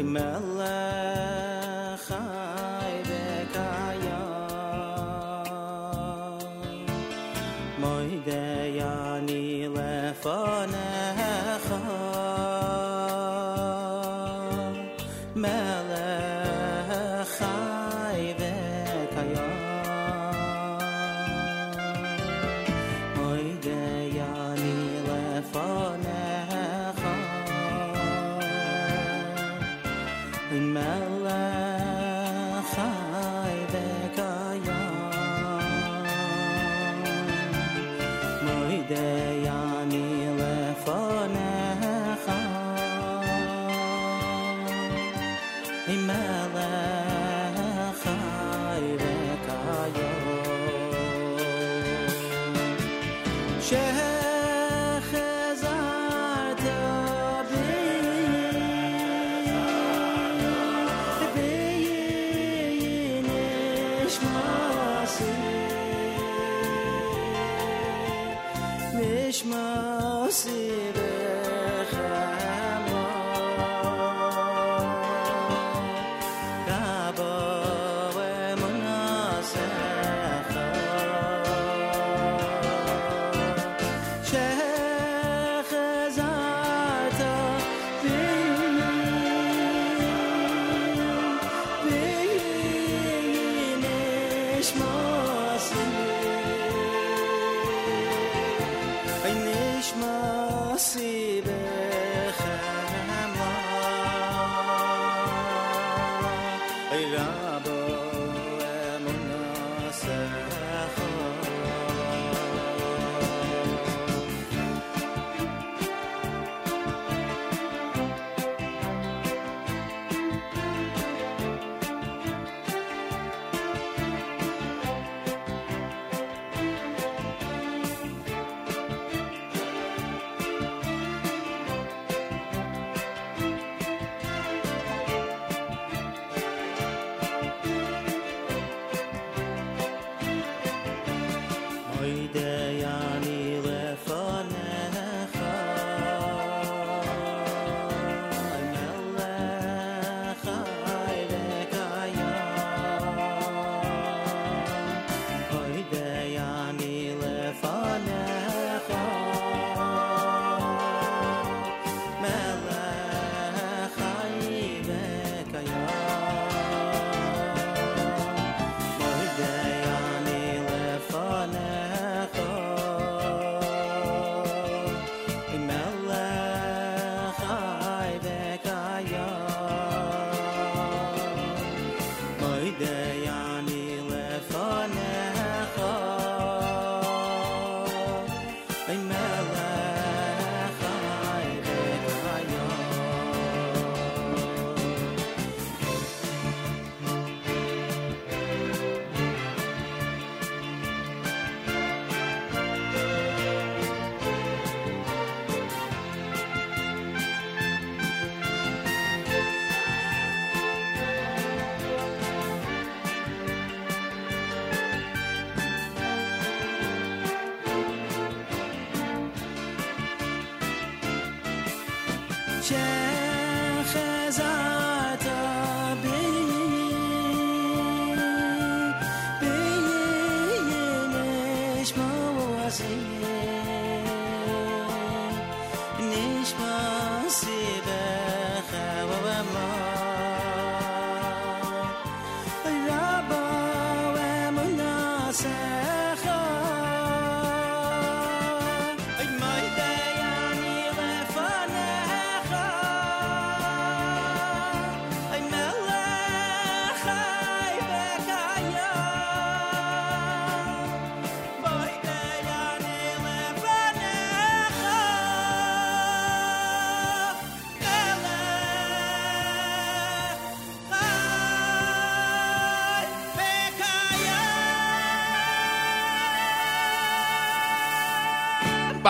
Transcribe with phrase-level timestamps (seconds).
[0.00, 0.79] My melon.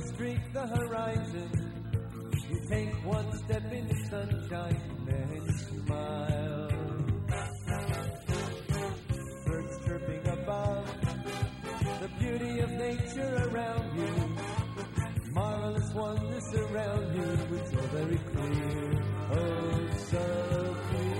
[0.00, 1.50] Streak the horizon.
[2.50, 6.68] You take one step in the sunshine, then smile.
[9.46, 10.86] Birds chirping above,
[12.00, 14.36] the beauty of nature around you.
[15.32, 19.02] Marvelous wonders surround you, it's so very clear,
[19.32, 21.19] oh so clear.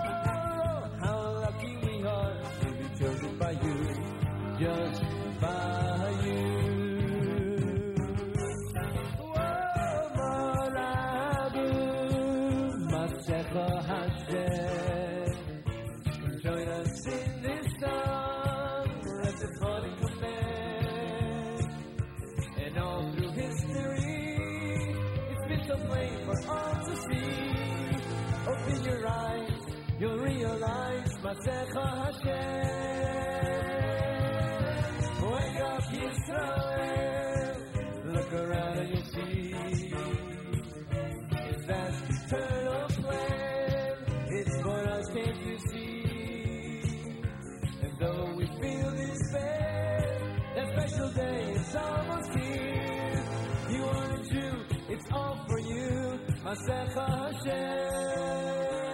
[29.11, 29.63] Eyes,
[29.99, 32.91] you'll realize Masecha Hashem.
[35.31, 37.55] Wake up, Yisrael.
[38.13, 39.53] Look around and you'll see.
[41.47, 43.93] His vast eternal plan.
[44.33, 46.03] It's for us, can't you see?
[47.83, 49.99] And though we feel despair,
[50.55, 53.23] that special day is almost here.
[53.71, 54.53] You are a Jew,
[54.89, 58.90] it's all for you, Masecha Hashem.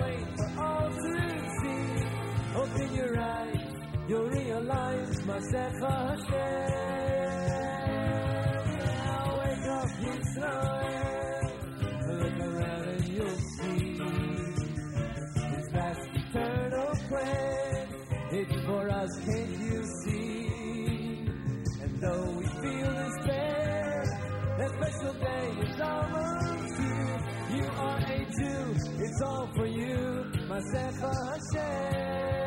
[0.00, 1.18] All to
[1.60, 1.86] see.
[2.54, 3.72] Open your eyes,
[4.08, 6.86] you'll realize Masecha Hashem.
[8.78, 11.46] Now wake up, Yisrael.
[12.20, 13.98] Look around and you'll see
[15.54, 17.88] His vast eternal plan.
[18.32, 20.48] It's for us, can't you see?
[21.82, 24.04] And though we feel despair,
[24.58, 26.25] that special day is almost
[28.38, 32.45] Jew, it's all for you, Masecha Hashem.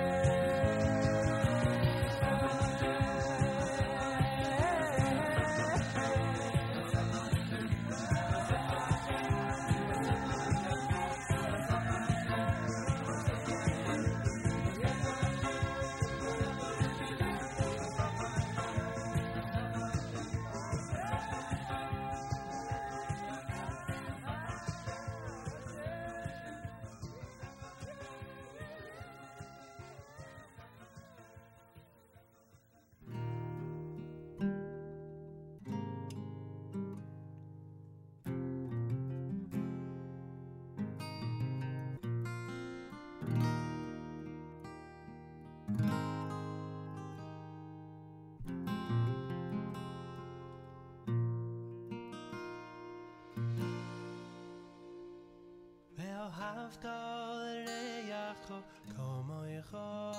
[56.69, 58.59] אהבת על ריחו
[58.95, 60.11] כמו איכו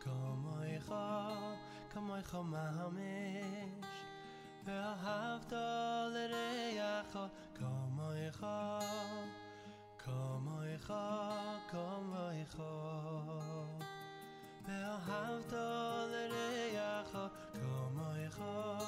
[0.00, 0.94] כמו איכו
[1.90, 3.86] כמו איכו ממש
[4.64, 8.78] ואהבת על ריחו כמו איכו
[9.98, 10.94] כמו איכו
[11.70, 12.72] כמו איכו
[14.68, 18.78] ואהבת על ריחו כמו איכו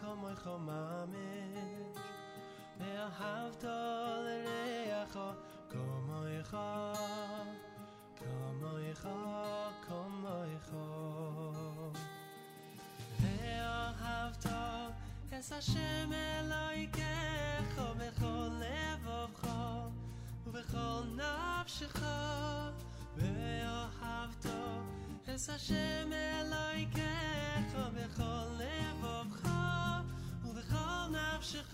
[0.00, 1.79] כמו איכו ממש
[2.79, 5.17] ואהבת לרעך
[5.69, 6.55] כמוך,
[8.15, 9.05] כמוך,
[9.87, 10.65] כמוך.
[13.19, 14.45] ואהבת
[15.27, 19.47] את השם אלוהיכך בכל לבבך
[20.47, 22.01] ובכל נפשך
[23.17, 24.45] ואהבת
[25.23, 29.49] את השם אלוהיכך בכל לבבך
[30.45, 31.73] ובכל נפשך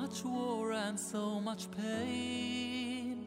[0.00, 3.26] much war and so much pain.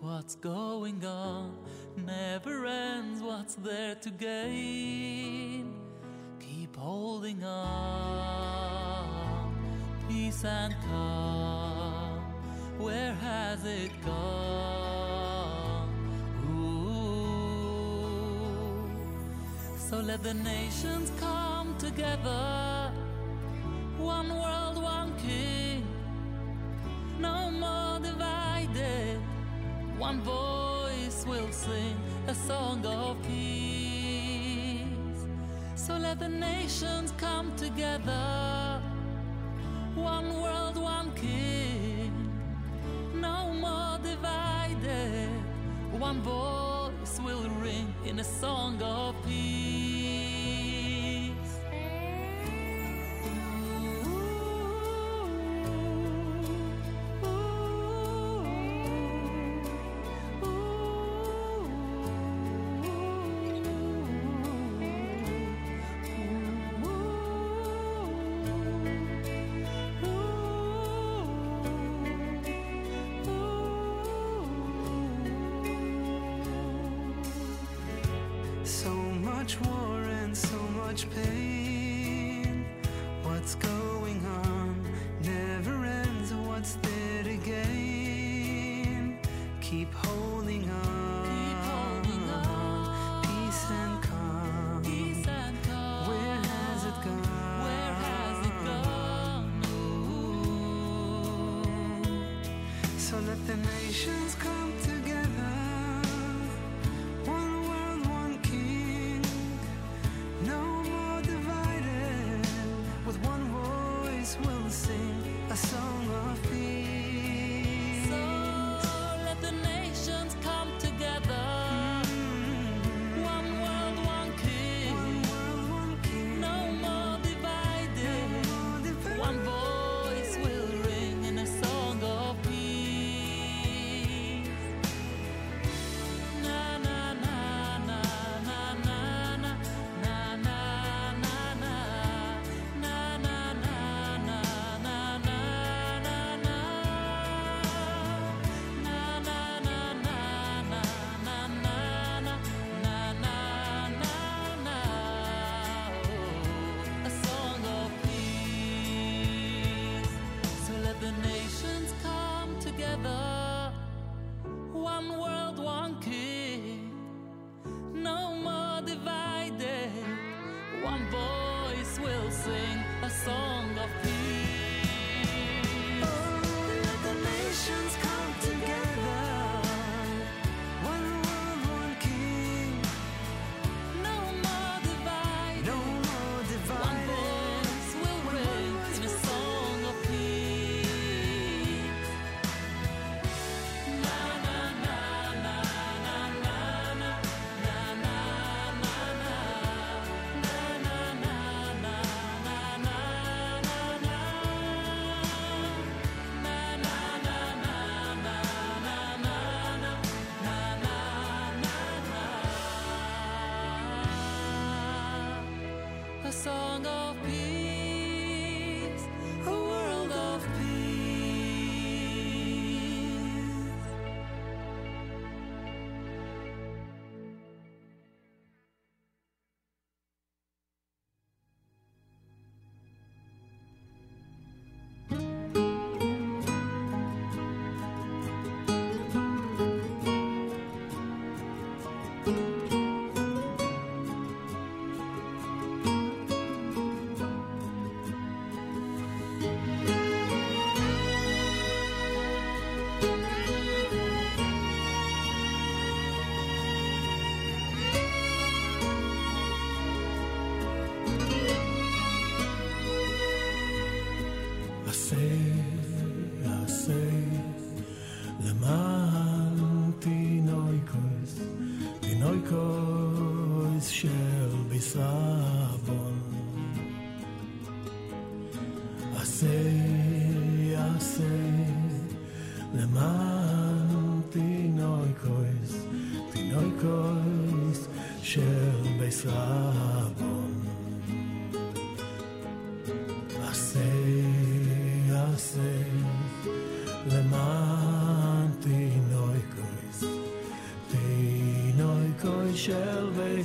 [0.00, 1.56] What's going on
[1.96, 5.74] never ends, what's there to gain?
[6.40, 8.74] Keep holding on,
[10.08, 12.18] peace and calm.
[12.78, 15.88] Where has it gone?
[16.50, 17.92] Ooh.
[19.88, 22.71] So let the nations come together
[31.64, 31.96] sing
[32.26, 34.82] a song of peace.
[35.76, 38.80] So let the nations come together.
[39.94, 42.12] One world, one king.
[43.14, 45.28] No more divided.
[45.92, 49.81] One voice will ring in a song of peace.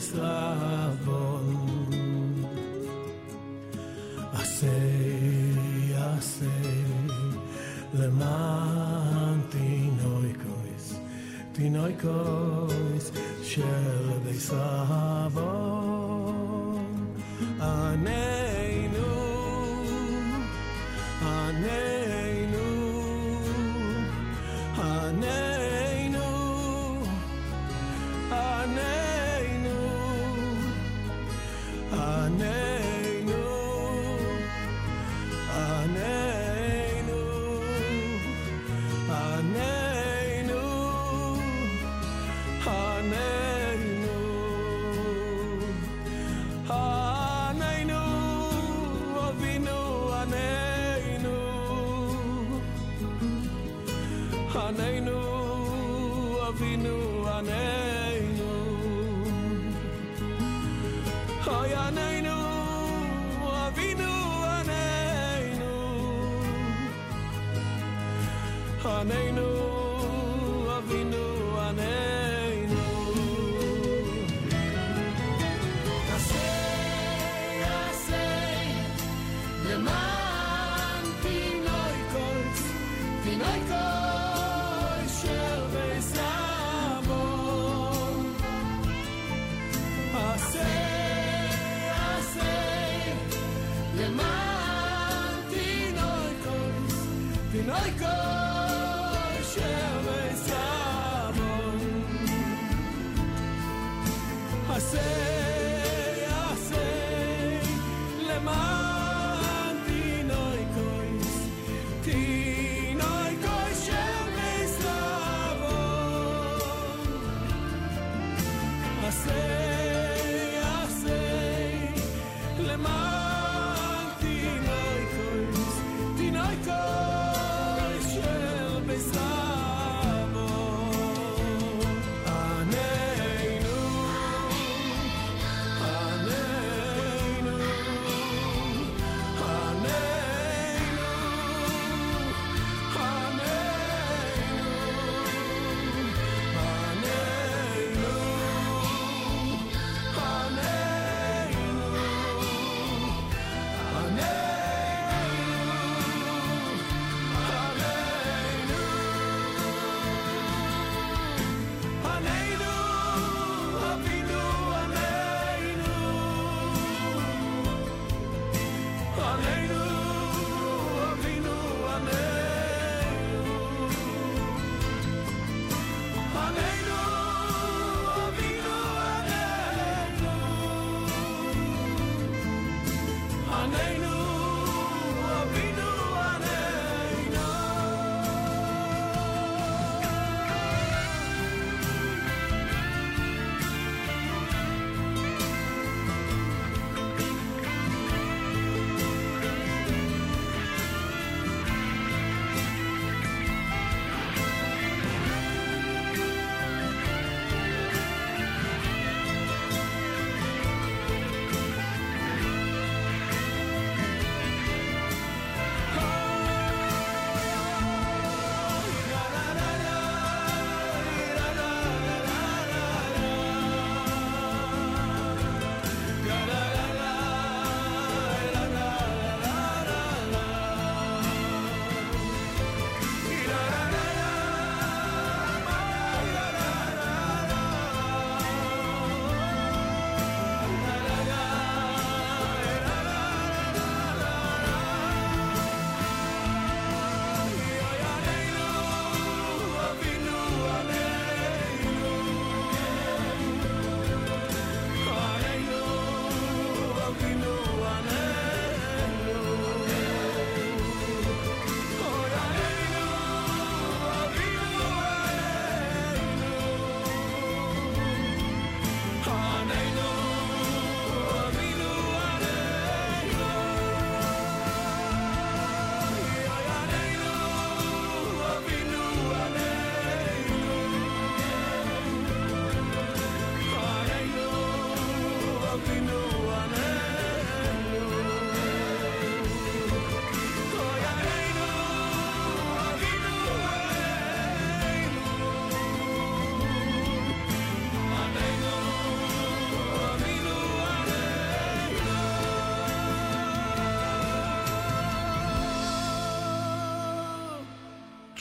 [0.08, 0.57] slide.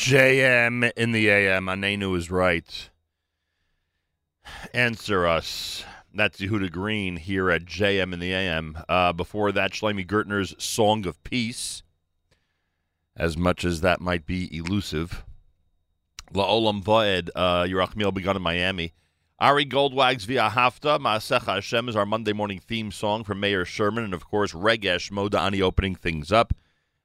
[0.07, 1.67] JM in the AM.
[1.67, 2.91] Anenu is right.
[4.73, 5.83] Answer us.
[6.15, 8.79] That's Yehuda Green here at JM in the AM.
[8.89, 11.83] Uh, before that, Shlomi Gertner's Song of Peace.
[13.17, 15.25] As much as that might be elusive.
[16.33, 18.93] La'olam Voed, uh, Yerachmiel Begun in Miami.
[19.41, 24.15] Ari Goldwag's V'ahavta, Ma'asech Hashem is our Monday morning theme song from Meir Sherman, and
[24.15, 26.55] of course, Regesh Modani opening things up.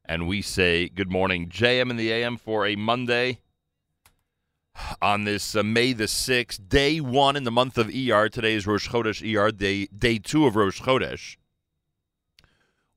[0.05, 3.39] And we say good morning, JM in the AM for a Monday
[5.01, 8.29] on this uh, May the 6th, day one in the month of ER.
[8.29, 11.37] Today is Rosh Chodesh ER, day, day two of Rosh Chodesh.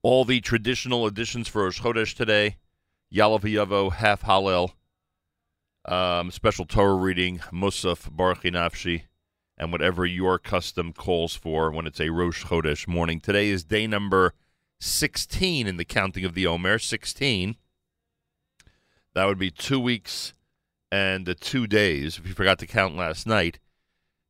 [0.03, 2.57] All the traditional additions for Rosh Chodesh today
[3.14, 4.71] Yalav half Hallel,
[5.85, 9.03] um, special Torah reading, Musaf, Barchi Nafshi,
[9.57, 13.21] and whatever your custom calls for when it's a Rosh Chodesh morning.
[13.21, 14.33] Today is day number
[14.80, 16.78] 16 in the counting of the Omer.
[16.78, 17.56] 16.
[19.14, 20.34] That would be two weeks
[20.90, 22.18] and uh, two days.
[22.18, 23.58] If you forgot to count last night,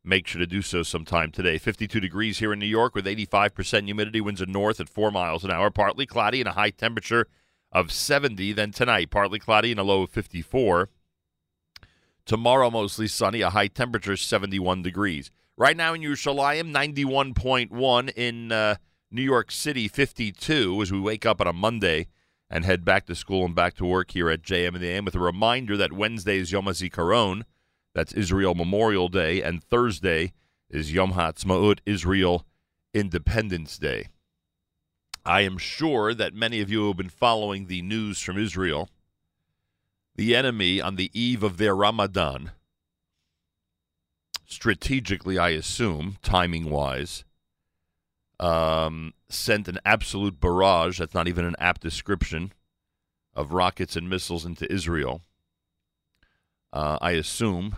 [0.04, 1.58] make sure to do so sometime today.
[1.58, 5.44] 52 degrees here in New York with 85% humidity, winds are north at 4 miles
[5.44, 7.26] an hour, partly cloudy and a high temperature
[7.72, 8.52] of 70.
[8.52, 10.90] Then tonight, partly cloudy and a low of 54.
[12.26, 15.30] Tomorrow, mostly sunny, a high temperature 71 degrees.
[15.56, 18.76] Right now in Yerushalayim, 91.1 in uh,
[19.14, 22.08] New York City, 52 as we wake up on a Monday
[22.50, 25.04] and head back to school and back to work here at JM and the AM
[25.04, 27.42] with a reminder that Wednesday is Yom HaZikaron,
[27.94, 30.32] that's Israel Memorial Day, and Thursday
[30.68, 32.44] is Yom HaTzmaut, Israel
[32.92, 34.08] Independence Day.
[35.24, 38.88] I am sure that many of you have been following the news from Israel.
[40.16, 42.50] The enemy, on the eve of their Ramadan,
[44.44, 47.24] strategically, I assume, timing wise,
[48.40, 52.52] um, sent an absolute barrage, that's not even an apt description,
[53.34, 55.22] of rockets and missiles into Israel.
[56.72, 57.76] Uh, I assume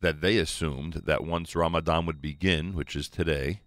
[0.00, 3.60] that they assumed that once Ramadan would begin, which is today,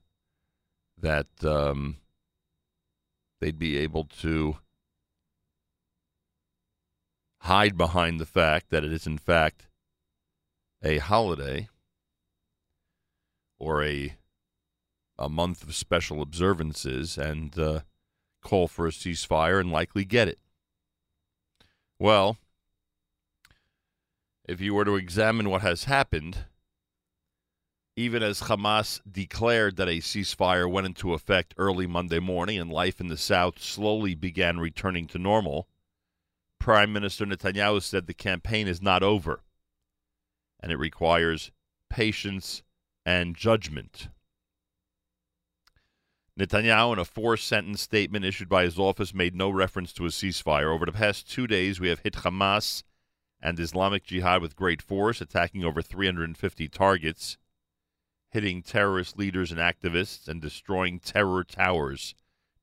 [0.98, 1.98] that um,
[3.39, 4.58] they'd be able to
[7.39, 9.68] hide behind the fact that it is, in fact,
[10.82, 11.68] a holiday
[13.60, 14.16] or a
[15.24, 17.82] a month of special observances and uh,
[18.42, 20.40] call for a ceasefire and likely get it.
[22.00, 22.38] Well,
[24.46, 26.46] if you were to examine what has happened,
[27.96, 33.00] even as Hamas declared that a ceasefire went into effect early Monday morning and life
[33.00, 35.68] in the South slowly began returning to normal,
[36.60, 39.42] Prime Minister Netanyahu said the campaign is not over
[40.60, 41.52] and it requires
[41.90, 42.64] patience
[43.06, 44.08] and judgment.
[46.39, 50.10] Netanyahu, in a four sentence statement issued by his office, made no reference to a
[50.10, 50.74] ceasefire.
[50.74, 52.82] Over the past two days, we have hit Hamas
[53.39, 57.38] and Islamic Jihad with great force, attacking over 350 targets,
[58.32, 62.15] hitting terrorist leaders and activists, and destroying terror towers,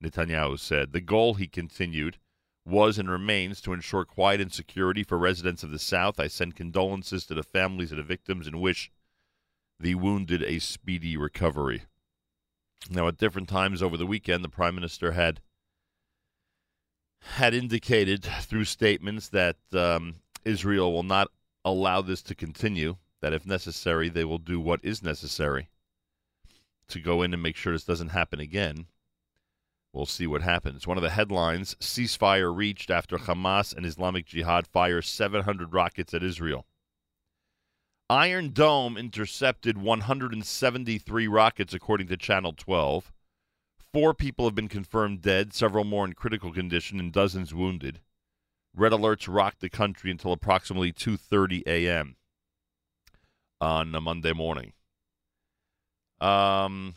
[0.02, 0.92] Netanyahu said.
[0.92, 2.18] The goal, he continued,
[2.66, 6.18] was and remains to ensure quiet and security for residents of the South.
[6.18, 8.90] I send condolences to the families of the victims and wish
[9.78, 11.83] the wounded a speedy recovery.
[12.88, 15.40] Now, at different times over the weekend, the prime minister had
[17.23, 21.29] had indicated through statements that um, Israel will not
[21.64, 22.97] allow this to continue.
[23.21, 25.69] That if necessary, they will do what is necessary
[26.88, 28.87] to go in and make sure this doesn't happen again.
[29.93, 30.87] We'll see what happens.
[30.87, 36.23] One of the headlines: ceasefire reached after Hamas and Islamic Jihad fire 700 rockets at
[36.23, 36.64] Israel.
[38.11, 43.12] Iron Dome intercepted 173 rockets, according to Channel 12.
[43.92, 48.01] Four people have been confirmed dead, several more in critical condition, and dozens wounded.
[48.75, 52.16] Red alerts rocked the country until approximately 2:30 a.m.
[53.61, 54.73] on a Monday morning.
[56.20, 56.94] Um,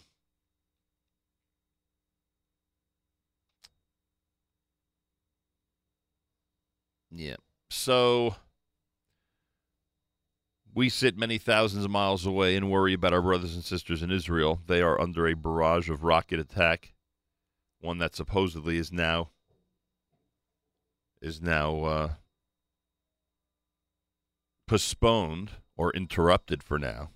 [7.12, 7.36] yeah.
[7.70, 8.36] So
[10.76, 14.12] we sit many thousands of miles away and worry about our brothers and sisters in
[14.12, 14.62] Israel.
[14.68, 16.94] They are under a barrage of rocket attack,
[17.80, 19.30] one that supposedly is now
[21.22, 22.10] is now uh,
[24.68, 27.12] postponed or interrupted for now.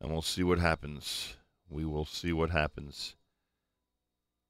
[0.00, 1.36] And we'll see what happens.
[1.68, 3.14] We will see what happens.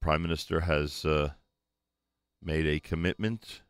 [0.01, 1.33] Prime Minister has uh,
[2.43, 3.63] made a commitment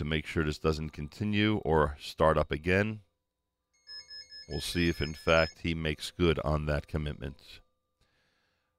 [0.00, 3.00] to make sure this doesn't continue or start up again.
[4.48, 7.60] We'll see if, in fact, he makes good on that commitment.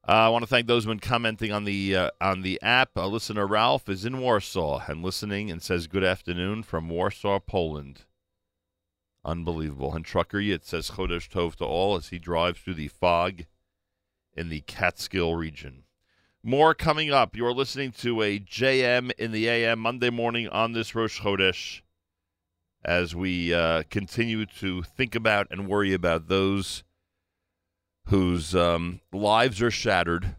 [0.10, 2.98] Uh, I want to thank those who've been commenting on the uh, on the app.
[2.98, 8.06] Uh, listener Ralph is in Warsaw and listening and says good afternoon from Warsaw, Poland.
[9.24, 9.94] Unbelievable.
[9.94, 13.44] And Trucker Yid says Chodesh Tov to all as he drives through the fog
[14.34, 15.84] in the Catskill region.
[16.44, 17.36] More coming up.
[17.36, 21.82] You're listening to a JM in the AM Monday morning on this Rosh Chodesh
[22.84, 26.84] as we uh, continue to think about and worry about those
[28.08, 30.36] whose um, lives are shattered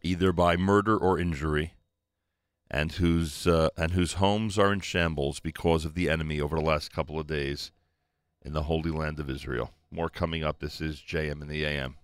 [0.00, 1.74] either by murder or injury
[2.70, 6.64] and whose uh, and whose homes are in shambles because of the enemy over the
[6.64, 7.72] last couple of days
[8.40, 9.72] in the holy land of Israel.
[9.90, 10.60] More coming up.
[10.60, 11.96] This is JM in the AM.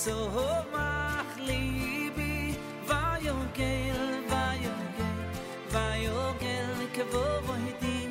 [0.00, 0.16] so
[0.72, 2.56] mach libi
[2.88, 4.00] vayo gel
[4.32, 5.18] vayo gel
[5.74, 8.08] vayo gel kevo vohitin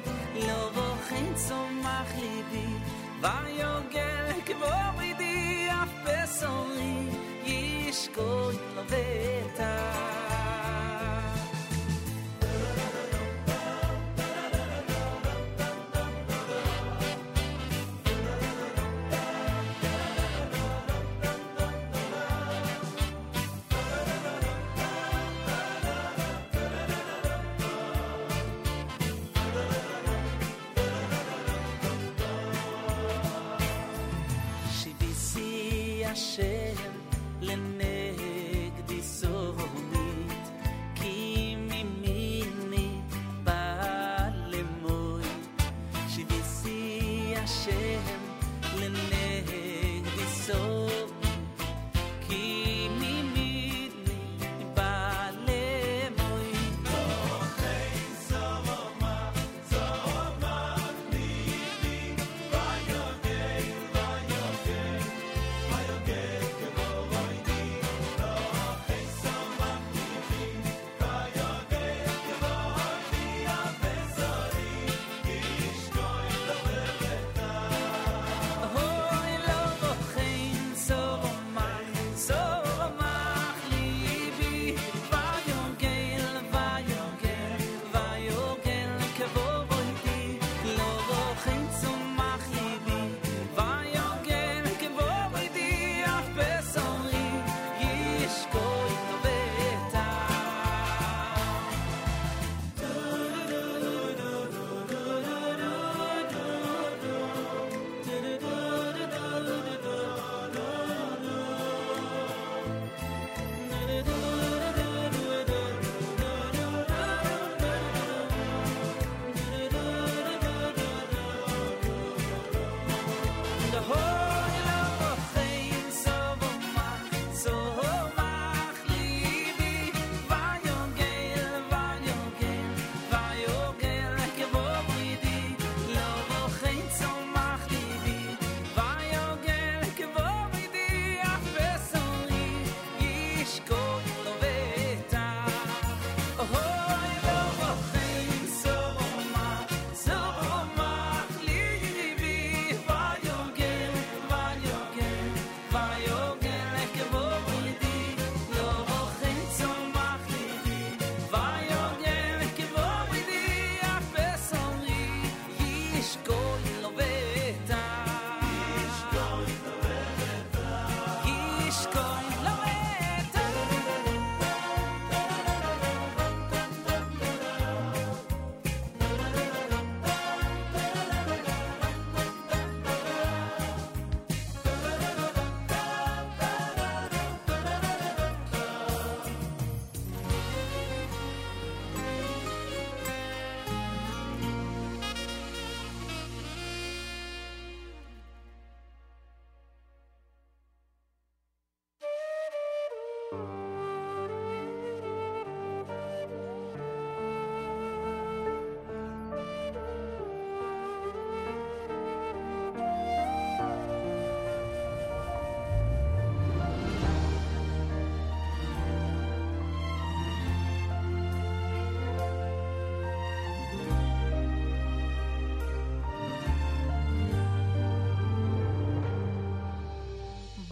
[0.48, 2.68] lo vohin so mach libi
[3.24, 3.49] vayo
[36.40, 36.89] cheia.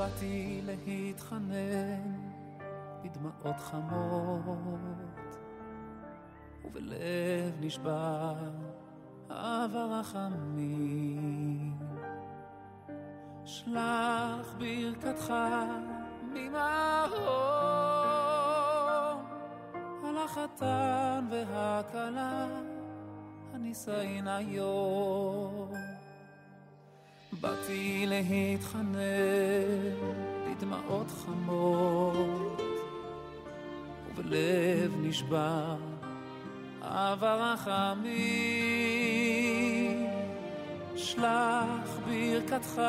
[0.07, 2.31] באתי להתחנן
[3.03, 5.37] בדמעות חמות,
[6.65, 8.35] ובלב נשבר
[9.29, 11.77] עבר החמים.
[13.45, 15.33] שלח ברכתך
[16.33, 17.25] ממרום,
[20.05, 22.47] על החתן והכלה
[23.53, 25.86] הנישאין היום.
[27.41, 28.97] באתי להתחנן
[30.45, 32.61] בדמעות חמות,
[34.07, 35.75] ובלב נשבר
[36.83, 38.17] אהבה רחמים,
[40.95, 42.81] שלח ברכתך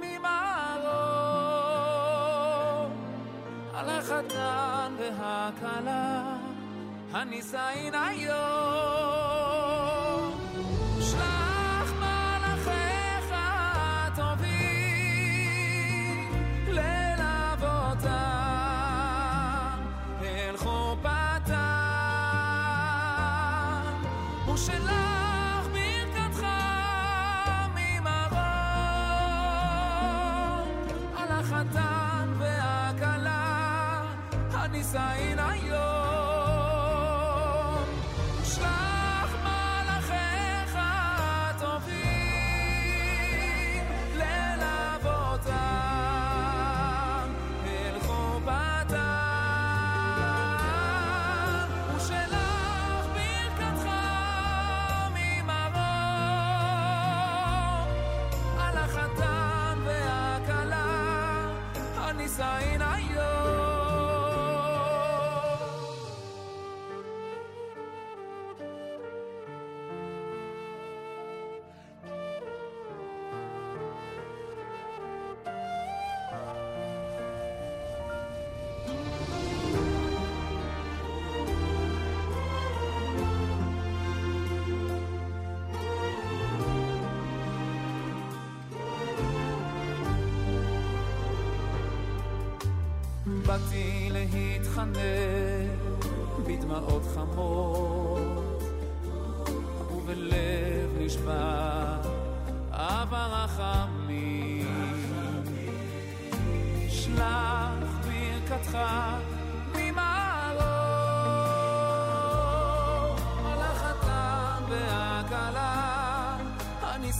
[0.00, 0.96] ממערוב,
[3.74, 6.36] על החתן והכלה
[7.12, 9.15] הנישאין היום.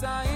[0.00, 0.35] sign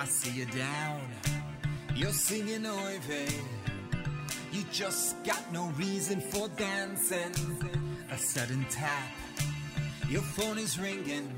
[0.00, 1.02] I see you down.
[1.94, 3.30] You're singing Oive.
[4.50, 7.34] You just got no reason for dancing.
[8.10, 9.12] A sudden tap,
[10.08, 11.30] your phone is ringing.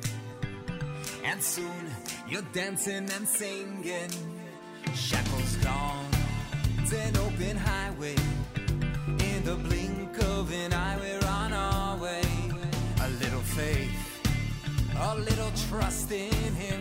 [1.25, 1.91] And soon
[2.29, 4.13] you're dancing and singing.
[4.95, 6.07] Shackles gone,
[6.79, 8.15] it's an open highway.
[9.09, 12.23] In the blink of an eye, we're on our way.
[13.01, 14.23] A little faith,
[15.01, 16.72] a little trust in Him.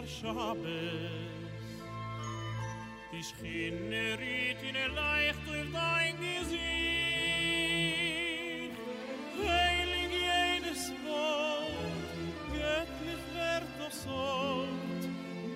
[0.00, 0.62] Vor Schabes.
[3.12, 6.60] Die Schinne riet in er leicht durch dein Gesicht.
[9.46, 12.02] Heilig jedes Wort,
[12.52, 15.02] göttlich wird das Ort,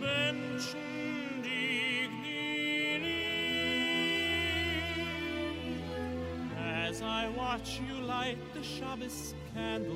[0.00, 0.94] Menschen.
[6.86, 9.93] As I watch you light the Shabbos candles,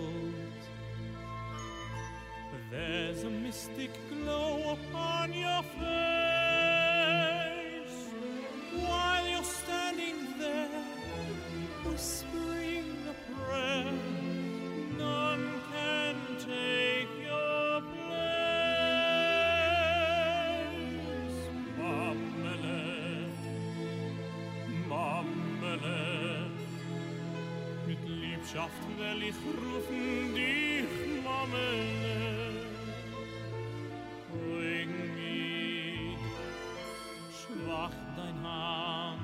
[28.49, 32.67] mit Liebschaft will ich rufen dich, Mammele.
[34.33, 36.19] Ruhig mich,
[37.33, 39.21] schwach dein Hand,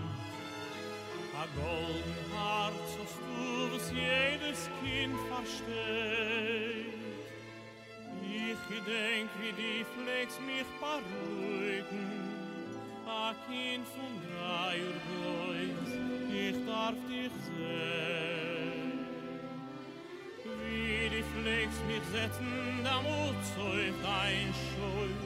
[1.34, 6.94] a golden Herz hast du, was jedes Kind versteht.
[8.22, 12.08] Ich gedenk, wie die Flex mich beruhigen,
[13.06, 15.92] a Kind von drei Uhr bloß,
[16.32, 17.53] ich darf dich sehen.
[21.74, 25.22] Flex mich setzen, da muss auf dein Schoß.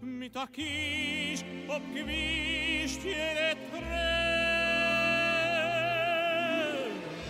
[0.00, 3.90] Mit a Kisch, ob gewischt jede Träne.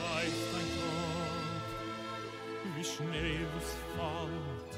[0.00, 1.54] Weiß dein Gott,
[2.76, 4.72] wie Schnee was fällt.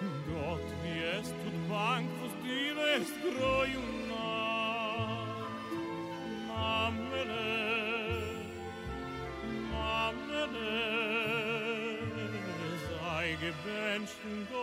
[0.00, 4.07] Gott, wie es tut bang, was dir ist und
[14.06, 14.57] 成功。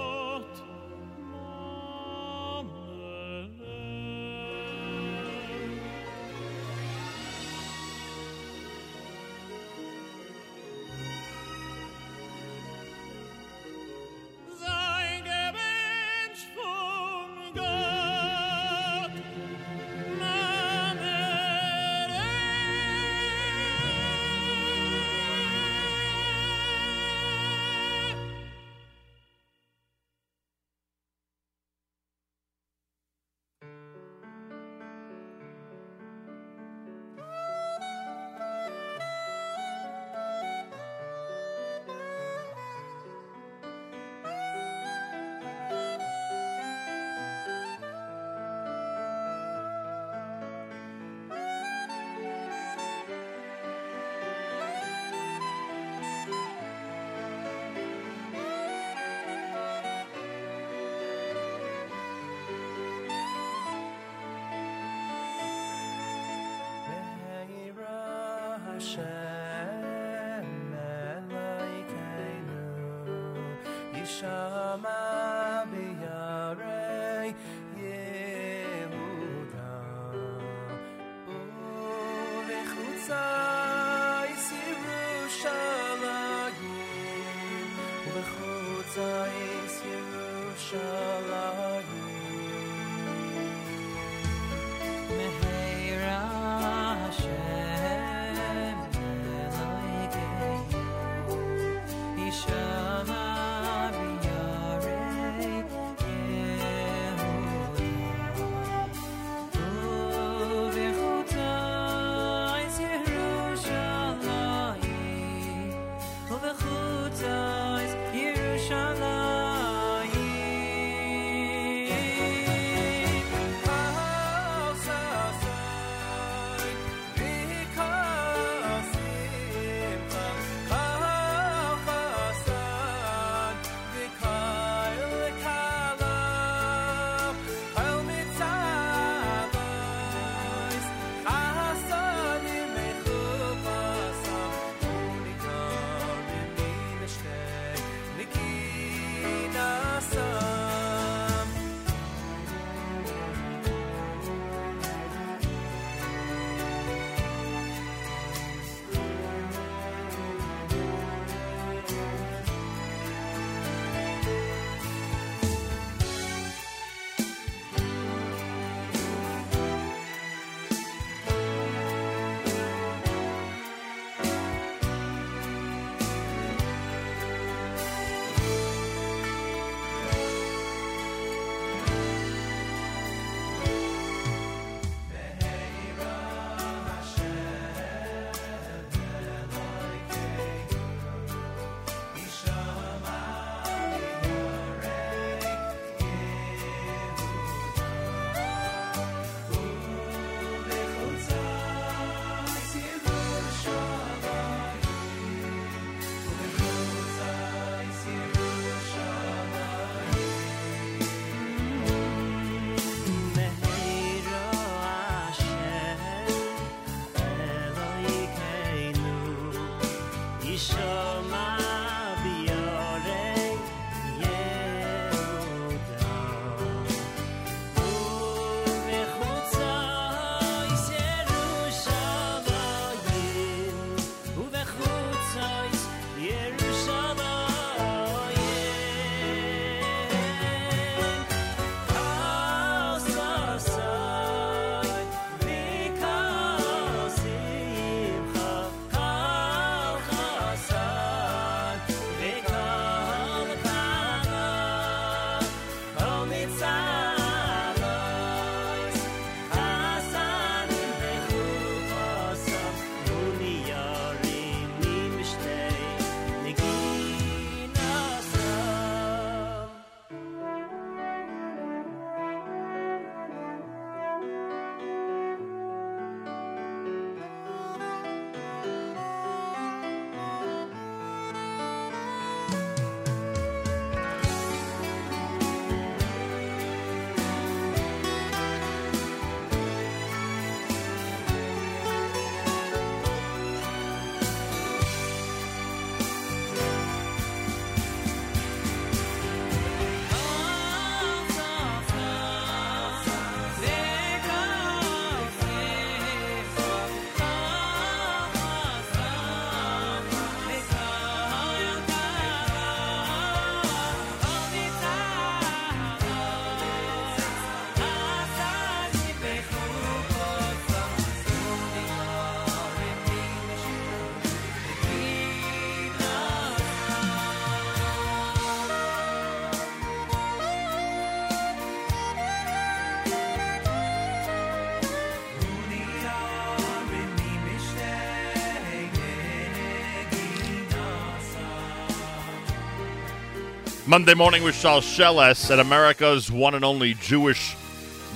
[343.90, 347.56] Monday morning with Shalsheles at America's one and only Jewish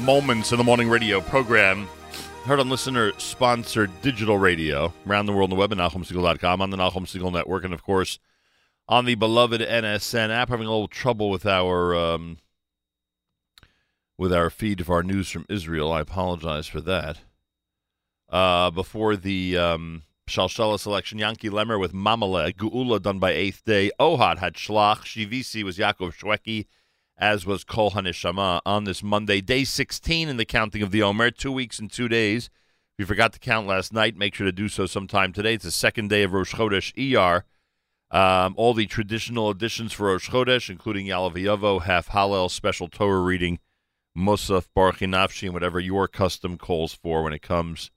[0.02, 1.88] Moments in the Morning radio program.
[2.46, 6.70] Heard on listener sponsored digital radio around the world on the web at NachumSegal.com, on
[6.70, 8.20] the Nachum Segal Network, and of course
[8.88, 10.50] on the beloved NSN app.
[10.50, 12.38] Having a little trouble with our um,
[14.16, 15.92] with our feed of our news from Israel.
[15.92, 17.22] I apologize for that.
[18.30, 23.92] Uh, before the um, Shalsheles selection, Yankee Lemmer with Mamale, Geula done by Eighth Day,
[24.00, 26.66] Ohad had Shlach, Shivisi was Yaakov Shwekey,
[27.18, 31.30] as was Kol Hanishama on this Monday, day 16 in the counting of the Omer,
[31.30, 32.46] two weeks and two days.
[32.46, 35.56] If you forgot to count last night, make sure to do so sometime today.
[35.56, 37.44] It's the second day of Rosh Chodesh ER.
[38.10, 43.22] Um, all the traditional additions for Rosh Chodesh, including Ya'aleh V'yavo, Half Hallel, special Torah
[43.22, 43.60] reading,
[44.18, 47.92] Musaf, Baruch and whatever your custom calls for when it comes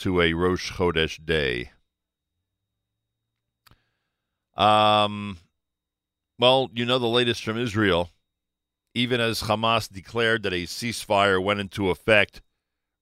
[0.00, 1.70] to a Rosh Chodesh day.
[4.56, 5.38] Um,
[6.38, 8.10] well, you know the latest from Israel.
[8.94, 12.42] Even as Hamas declared that a ceasefire went into effect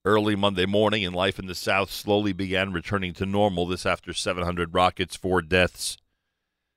[0.05, 4.12] early Monday morning and life in the south slowly began returning to normal, this after
[4.12, 5.96] 700 rockets, four deaths,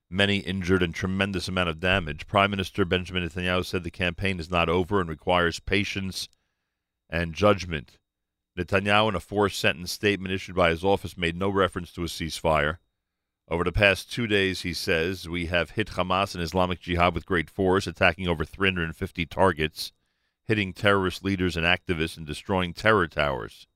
[0.09, 2.27] many injured, and tremendous amount of damage.
[2.27, 6.29] Prime Minister Benjamin Netanyahu said the campaign is not over and requires patience
[7.09, 7.97] and judgment.
[8.57, 12.07] Netanyahu, in a four sentence statement issued by his office, made no reference to a
[12.07, 12.77] ceasefire.
[13.47, 17.25] Over the past two days, he says, we have hit Hamas and Islamic Jihad with
[17.25, 19.91] great force, attacking over 350 targets,
[20.45, 23.67] hitting terrorist leaders and activists, and destroying terror towers.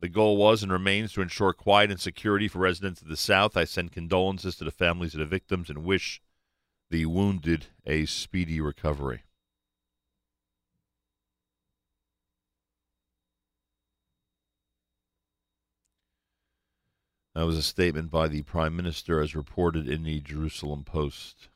[0.00, 3.56] The goal was and remains to ensure quiet and security for residents of the South.
[3.56, 6.20] I send condolences to the families of the victims and wish
[6.90, 9.22] the wounded a speedy recovery.
[17.36, 21.48] That was a statement by the Prime Minister as reported in the Jerusalem Post.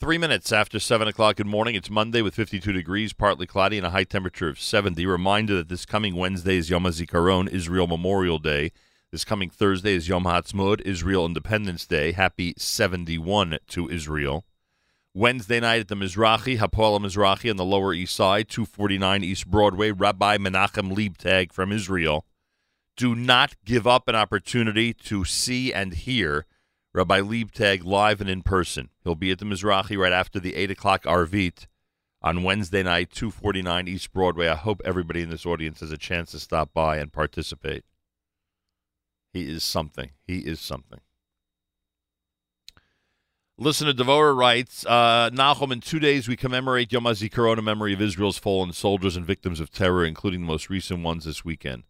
[0.00, 3.86] Three minutes after 7 o'clock in morning, it's Monday with 52 degrees, partly cloudy, and
[3.86, 5.04] a high temperature of 70.
[5.04, 8.72] Reminder that this coming Wednesday is Yom HaZikaron, Israel Memorial Day.
[9.12, 12.12] This coming Thursday is Yom HaAtzmaut, Israel Independence Day.
[12.12, 14.46] Happy 71 to Israel.
[15.12, 19.90] Wednesday night at the Mizrahi, Hapoel Mizrahi on the Lower East Side, 249 East Broadway,
[19.90, 22.24] Rabbi Menachem Leibtag from Israel.
[22.96, 26.46] Do not give up an opportunity to see and hear
[26.94, 28.88] Rabbi Leibtag live and in person.
[29.04, 31.66] He'll be at the Mizrahi right after the 8 o'clock Arvit
[32.22, 34.48] on Wednesday night, 249 East Broadway.
[34.48, 37.84] I hope everybody in this audience has a chance to stop by and participate.
[39.34, 40.12] He is something.
[40.26, 41.00] He is something.
[43.58, 48.00] Listener Devora writes, uh, Nachum, in two days we commemorate Yom HaZikaron, a memory of
[48.00, 51.82] Israel's fallen soldiers and victims of terror, including the most recent ones this weekend.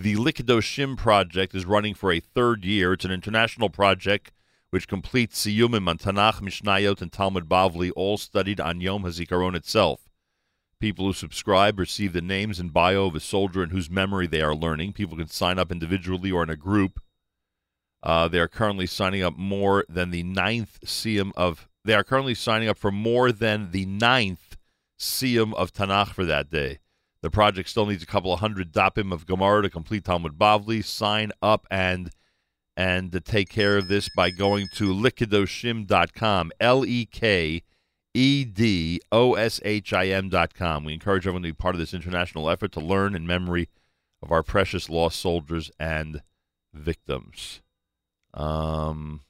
[0.00, 2.94] The Lekedoshim project is running for a third year.
[2.94, 4.32] It's an international project
[4.70, 10.08] which completes Siyumim on Tanakh, Mishnayot, and Talmud Bavli, all studied on Yom HaZikaron itself.
[10.78, 14.40] People who subscribe receive the names and bio of a soldier in whose memory they
[14.40, 14.94] are learning.
[14.94, 16.98] People can sign up individually or in a group.
[18.02, 21.68] Uh, they are currently signing up more than the ninth Siyum of.
[21.84, 24.56] They are currently signing up for more than the ninth
[24.98, 26.78] Siyum of Tanakh for that day.
[27.22, 30.84] The project still needs a couple of hundred dapim of Gemara to complete Talmud Bavli.
[30.84, 32.10] Sign up and
[32.76, 36.52] and to take care of this by going to lekedoshim.com.
[36.60, 37.62] L E K
[38.14, 40.84] E D O S H I M.com.
[40.84, 43.68] We encourage everyone to be part of this international effort to learn in memory
[44.22, 46.22] of our precious lost soldiers and
[46.72, 47.60] victims.
[48.32, 49.20] Um,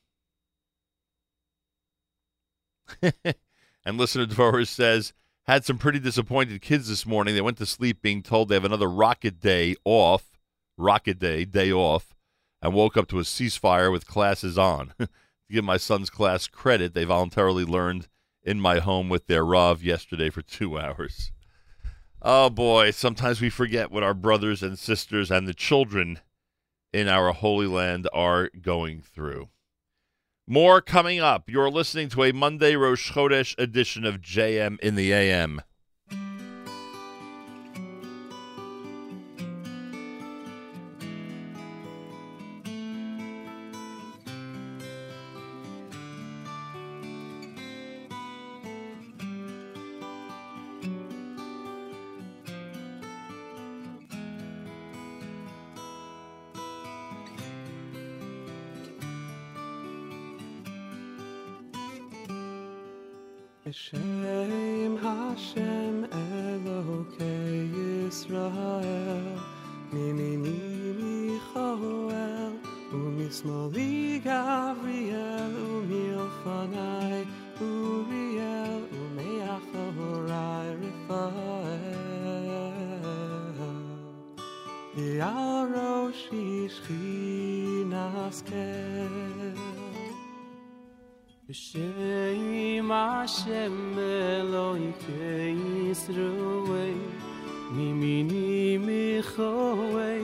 [3.03, 5.13] and listener Dvoris says,
[5.51, 7.35] had some pretty disappointed kids this morning.
[7.35, 10.39] They went to sleep being told they have another rocket day off,
[10.79, 12.15] rocket day, day off,
[12.63, 14.95] and woke up to a ceasefire with classes on.
[14.99, 15.09] to
[15.51, 18.07] give my son's class credit, they voluntarily learned
[18.45, 21.33] in my home with their Rav yesterday for two hours.
[22.23, 26.21] Oh boy, sometimes we forget what our brothers and sisters and the children
[26.93, 29.49] in our Holy Land are going through.
[30.53, 31.49] More coming up.
[31.49, 35.63] You're listening to a Monday Rosh Chodesh edition of JM in the AM.
[95.05, 95.61] kei
[95.91, 96.33] isru
[96.69, 96.99] mei
[97.75, 97.89] mi
[98.31, 98.49] mi
[98.87, 100.23] mi khoi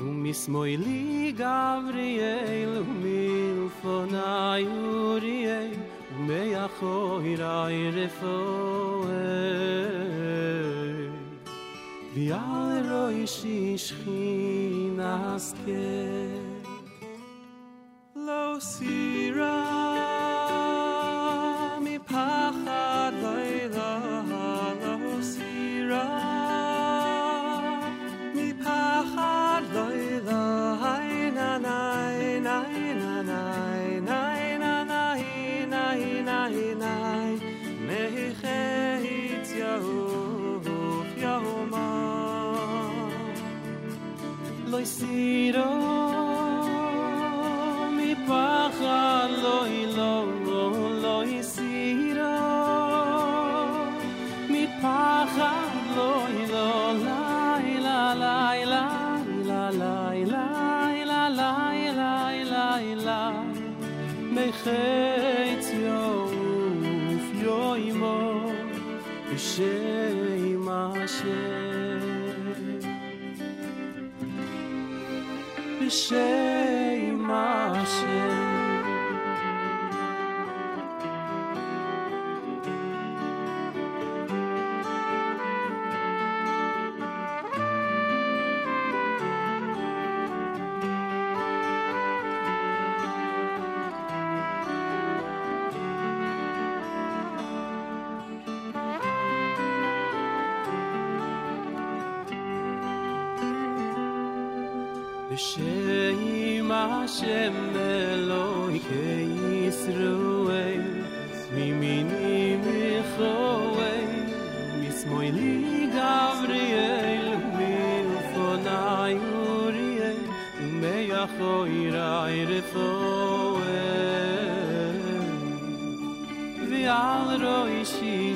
[0.00, 5.70] un mis moyli gavriyel un mifonayuriy
[6.14, 8.76] un mekhoy rayrefoy
[64.66, 65.05] Hey
[76.08, 76.65] 谁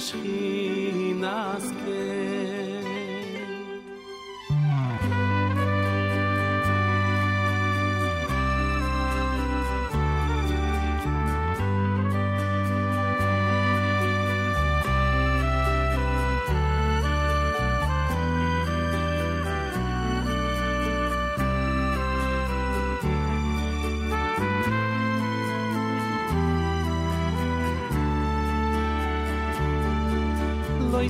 [0.01, 0.15] is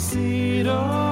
[0.01, 1.10] see it all.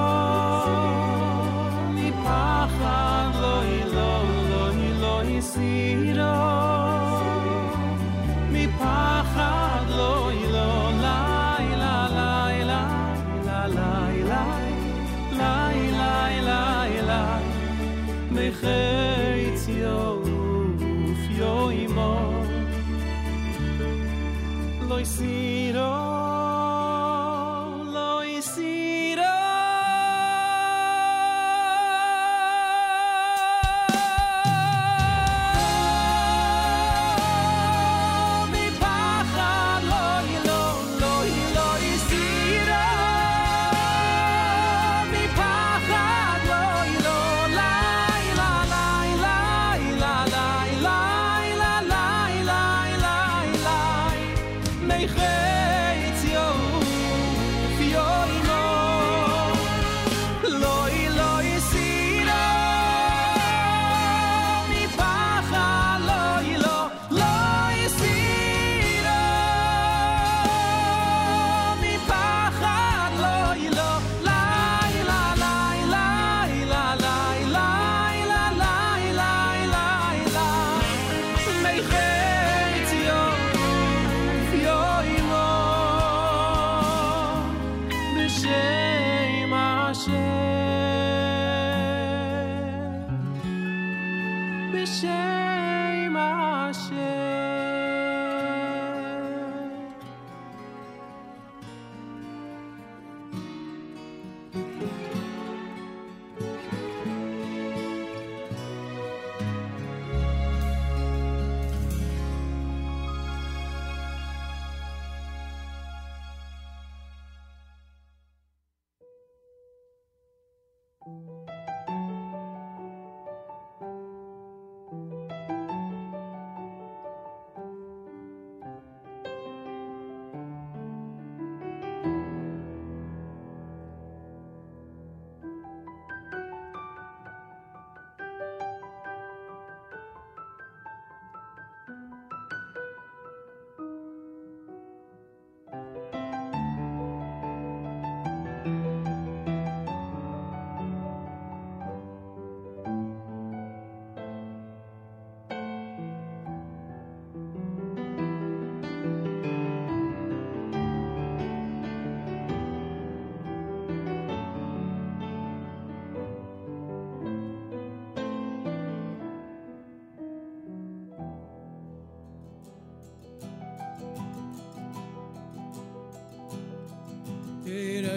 [177.69, 178.08] Du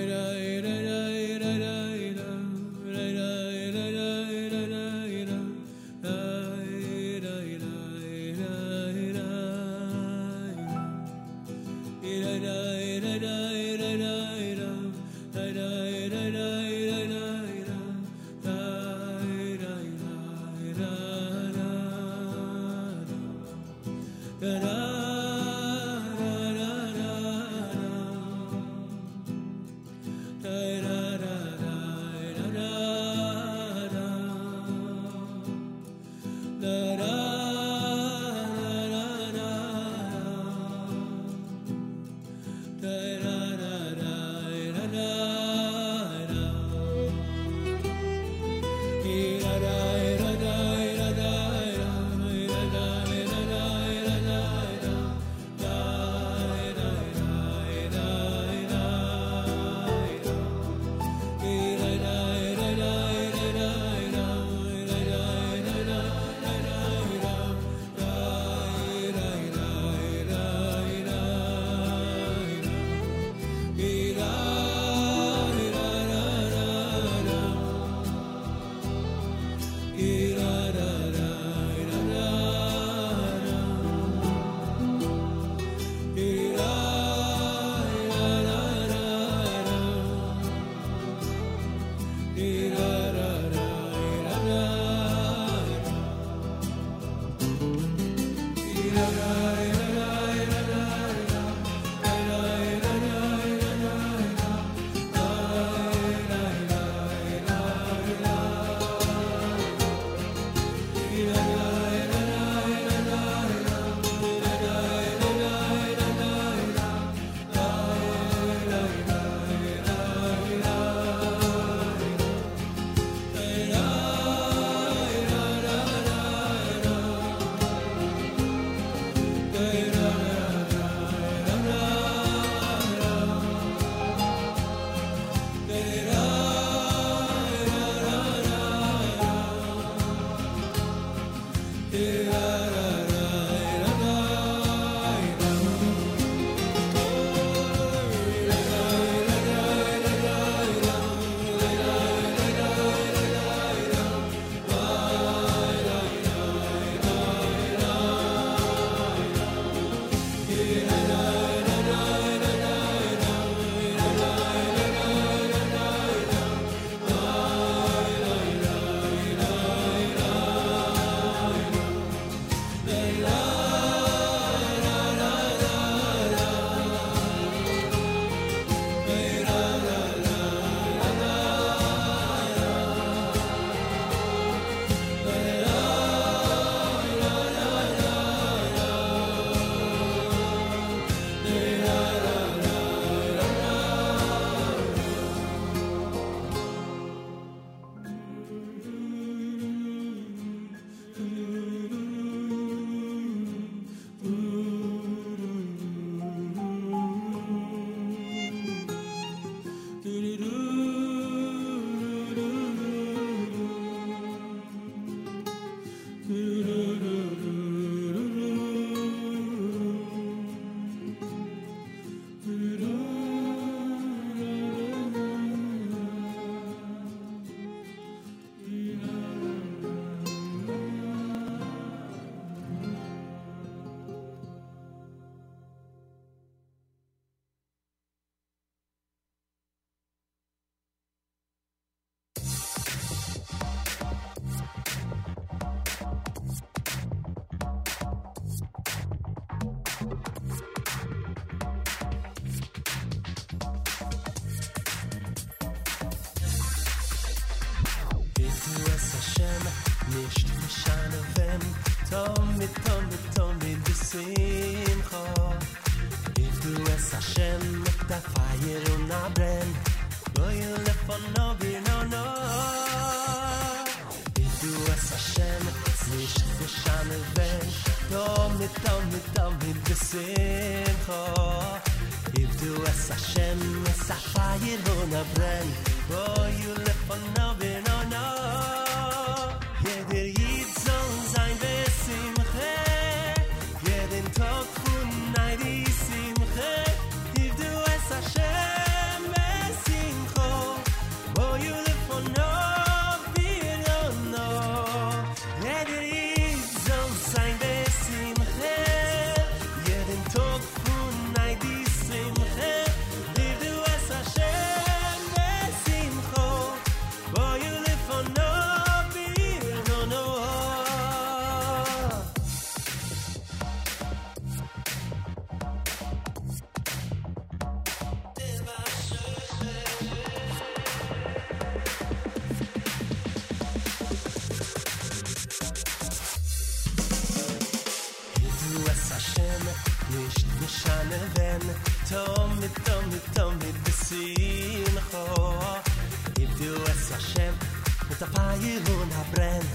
[348.23, 349.67] a fire on a brand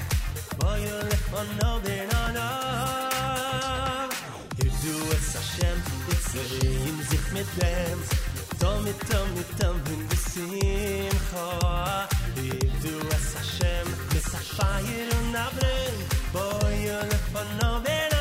[0.58, 2.50] Boy, you look on no bin on a
[4.58, 8.00] You do us a sham It's a rim, zich mit dem
[8.60, 11.48] Tom, mit tom, mit tom In the simcha
[12.42, 15.98] You do us a sham It's a fire on a brand
[16.34, 18.17] Boy, you look on no bin on a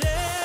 [0.00, 0.37] share.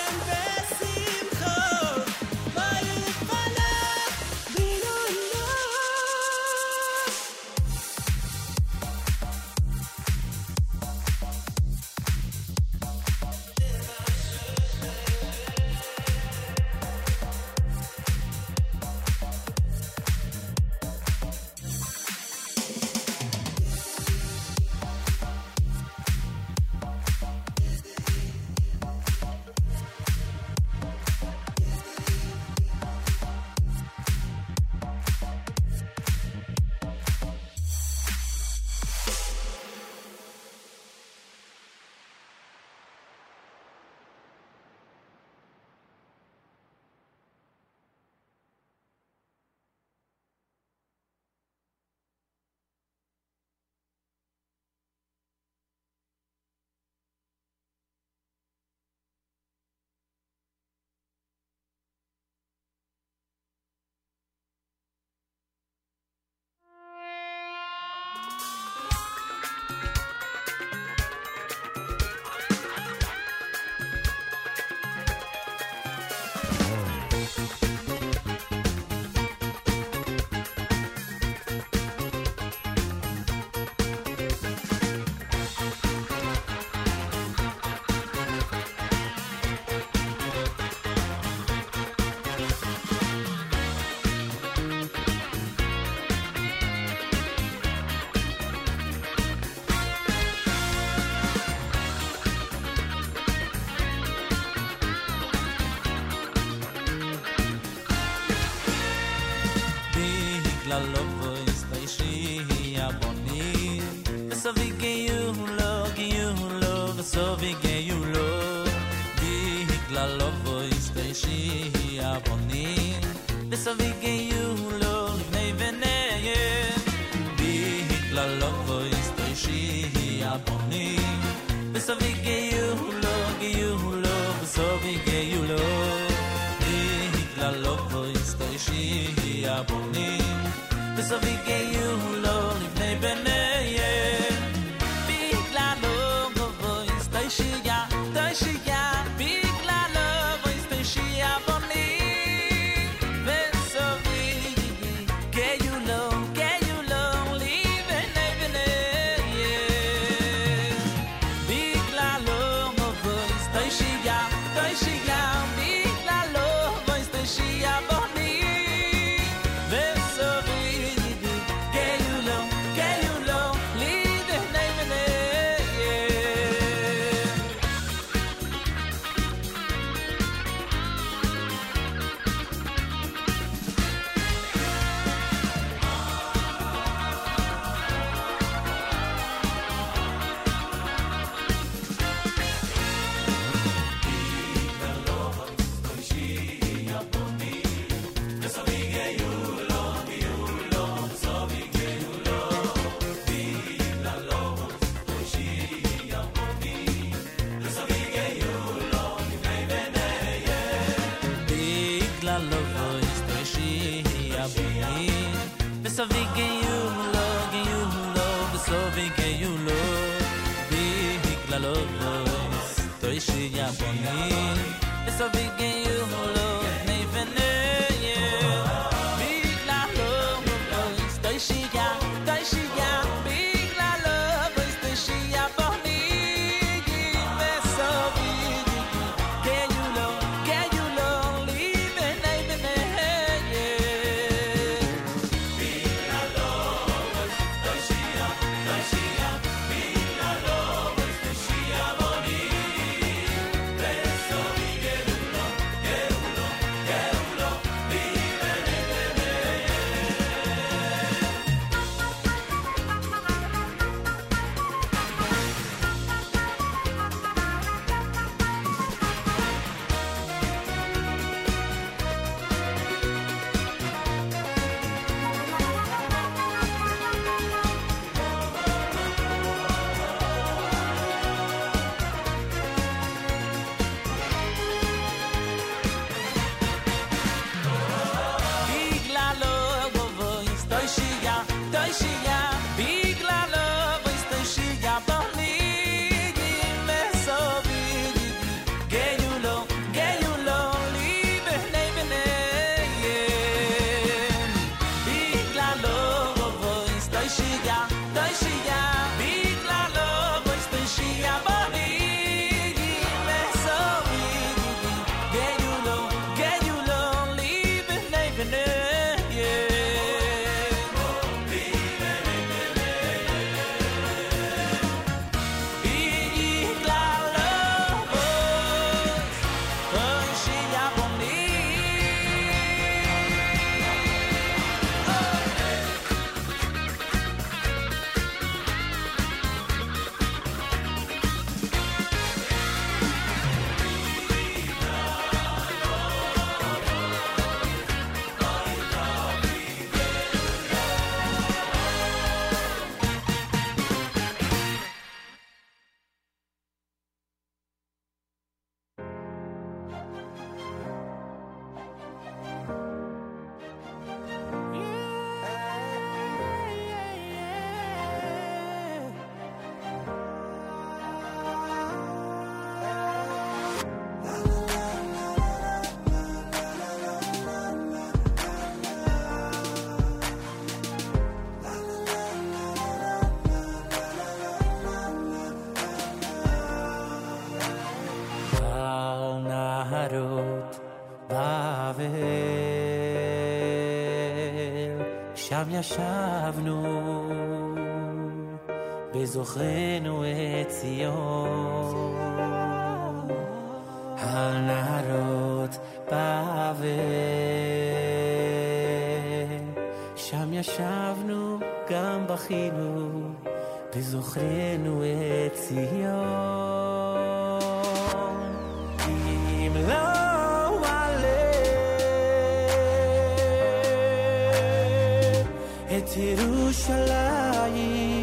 [426.73, 428.21] ירושלים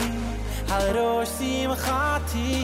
[0.68, 2.59] על ראש שמחתי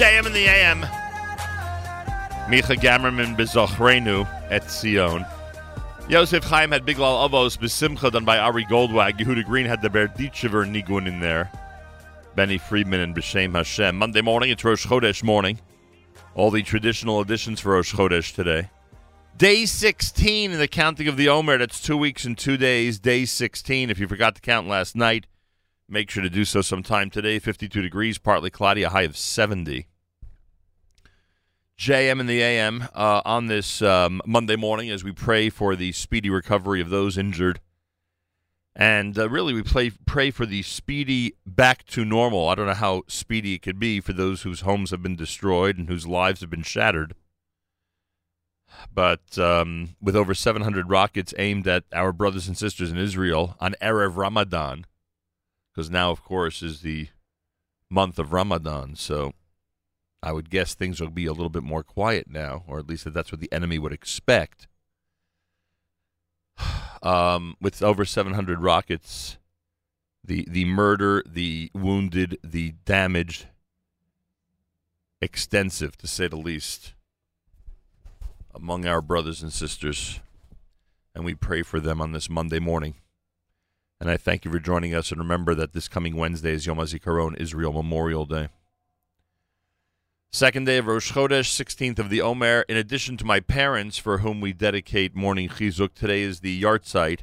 [0.00, 0.80] JM in the AM.
[2.48, 5.26] Micha Gamerman bezochrenu et Zion.
[6.08, 9.18] Yosef Chaim had Biglal Avos besimcha done by Ari Goldwag.
[9.18, 11.52] Yehuda Green had the Berditchever Nigun in there.
[12.34, 13.94] Benny Friedman and B'Shem Hashem.
[13.94, 15.60] Monday morning, it's Rosh Chodesh morning.
[16.34, 18.70] All the traditional additions for Rosh Chodesh today.
[19.36, 21.58] Day 16 in the counting of the Omer.
[21.58, 22.98] That's two weeks and two days.
[22.98, 23.90] Day 16.
[23.90, 25.26] If you forgot to count last night,
[25.90, 27.38] make sure to do so sometime today.
[27.38, 29.88] 52 degrees, partly cloudy, a high of 70.
[31.80, 35.92] JM in the AM uh, on this um, Monday morning as we pray for the
[35.92, 37.58] speedy recovery of those injured.
[38.76, 42.50] And uh, really, we play, pray for the speedy back to normal.
[42.50, 45.78] I don't know how speedy it could be for those whose homes have been destroyed
[45.78, 47.14] and whose lives have been shattered.
[48.92, 53.74] But um, with over 700 rockets aimed at our brothers and sisters in Israel on
[53.80, 54.84] Erev Ramadan,
[55.72, 57.08] because now, of course, is the
[57.88, 58.96] month of Ramadan.
[58.96, 59.32] So
[60.22, 63.12] I would guess things will be a little bit more quiet now, or at least
[63.12, 64.66] that's what the enemy would expect.
[67.02, 69.38] Um, with over 700 rockets,
[70.22, 73.46] the the murder, the wounded, the damaged,
[75.22, 76.92] extensive to say the least,
[78.54, 80.20] among our brothers and sisters,
[81.14, 82.96] and we pray for them on this Monday morning.
[83.98, 85.10] And I thank you for joining us.
[85.10, 88.48] And remember that this coming Wednesday is Yom HaZikaron, Israel Memorial Day.
[90.32, 92.64] Second day of Rosh Chodesh, 16th of the Omer.
[92.68, 97.22] In addition to my parents, for whom we dedicate morning chizuk, today is the yahrzeit,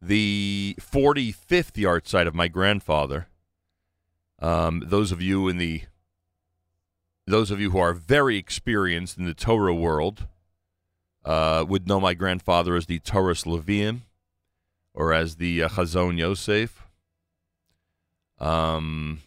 [0.00, 3.28] the 45th yahrzeit of my grandfather.
[4.38, 5.82] Um, those of you in the
[7.26, 10.26] those of you who are very experienced in the Torah world
[11.26, 14.00] uh, would know my grandfather as the Taurus Levium
[14.94, 16.86] or as the uh, Chazon Yosef.
[18.38, 19.20] Um,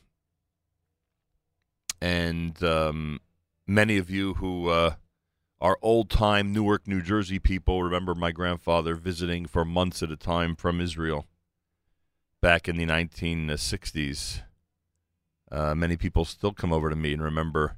[2.02, 3.20] and um,
[3.68, 4.96] many of you who uh,
[5.60, 10.18] are old time Newark, New Jersey people remember my grandfather visiting for months at a
[10.18, 11.28] time from Israel
[12.42, 14.42] back in the 1960s.
[15.52, 17.78] Uh, many people still come over to me and remember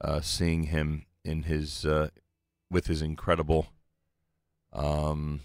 [0.00, 2.08] uh, seeing him in his uh,
[2.70, 3.68] with his incredible
[4.72, 5.40] um,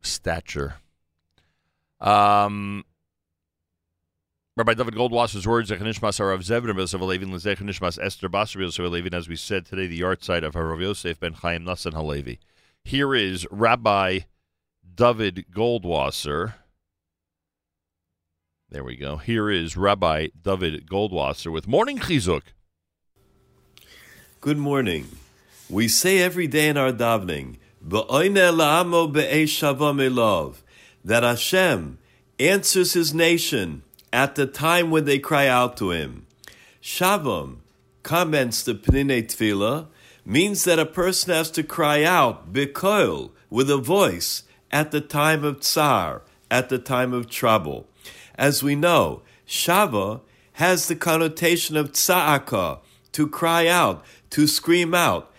[0.00, 0.76] stature.
[2.00, 2.84] Um,
[4.54, 9.34] Rabbi David Goldwasser's words, Zechanishmas Harav Zevin, Yosef Halevi, Zechanishmas Esther Basar, Halevi, as we
[9.34, 12.38] said today, the yahrzeit of Harav Yosef ben Chaim Nassan Halevi.
[12.84, 14.18] Here is Rabbi
[14.94, 16.52] David Goldwasser.
[18.68, 19.16] There we go.
[19.16, 22.42] Here is Rabbi David Goldwasser with Morning Chizuk.
[24.42, 25.08] Good morning.
[25.70, 27.56] We say every day in our davening,
[31.04, 31.98] that Hashem
[32.38, 33.82] answers His nation
[34.12, 36.26] at the time when they cry out to Him.
[36.82, 37.58] Shavam
[38.02, 39.86] comments the Pninei Tefillah
[40.24, 45.44] means that a person has to cry out bekoil with a voice at the time
[45.44, 47.86] of tsar, at the time of trouble.
[48.36, 50.20] As we know, Shava
[50.54, 52.80] has the connotation of tza'aka,
[53.12, 55.30] to cry out, to scream out.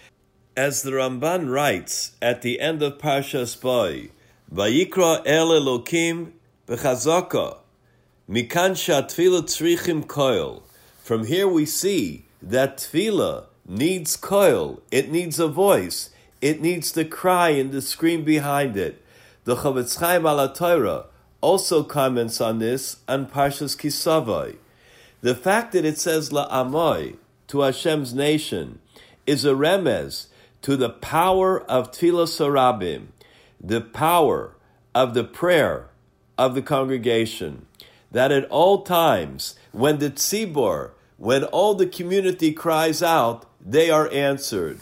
[0.55, 4.09] As the Ramban writes at the end of Parshas Boy,
[4.53, 6.33] Vayikra el Elokim
[6.67, 7.57] b'chazaka,
[8.29, 10.61] mikan shatfila tzrichim koil.
[11.01, 16.09] From here we see that tefillah needs koil, it needs a voice,
[16.41, 19.03] it needs the cry and the scream behind it.
[19.45, 20.23] The Chofetz Chaim
[20.53, 21.05] Torah
[21.41, 24.55] also comments on this on Parshas Kisavai.
[25.21, 27.17] The fact that it says la'amoy,
[27.47, 28.79] to Hashem's nation,
[29.25, 30.27] is a remez
[30.61, 33.07] to the power of Tfilas Sarabim,
[33.59, 34.55] the power
[34.95, 35.89] of the prayer
[36.37, 37.65] of the congregation,
[38.13, 44.09] that at all times, when the tzibor, when all the community cries out, they are
[44.11, 44.79] answered.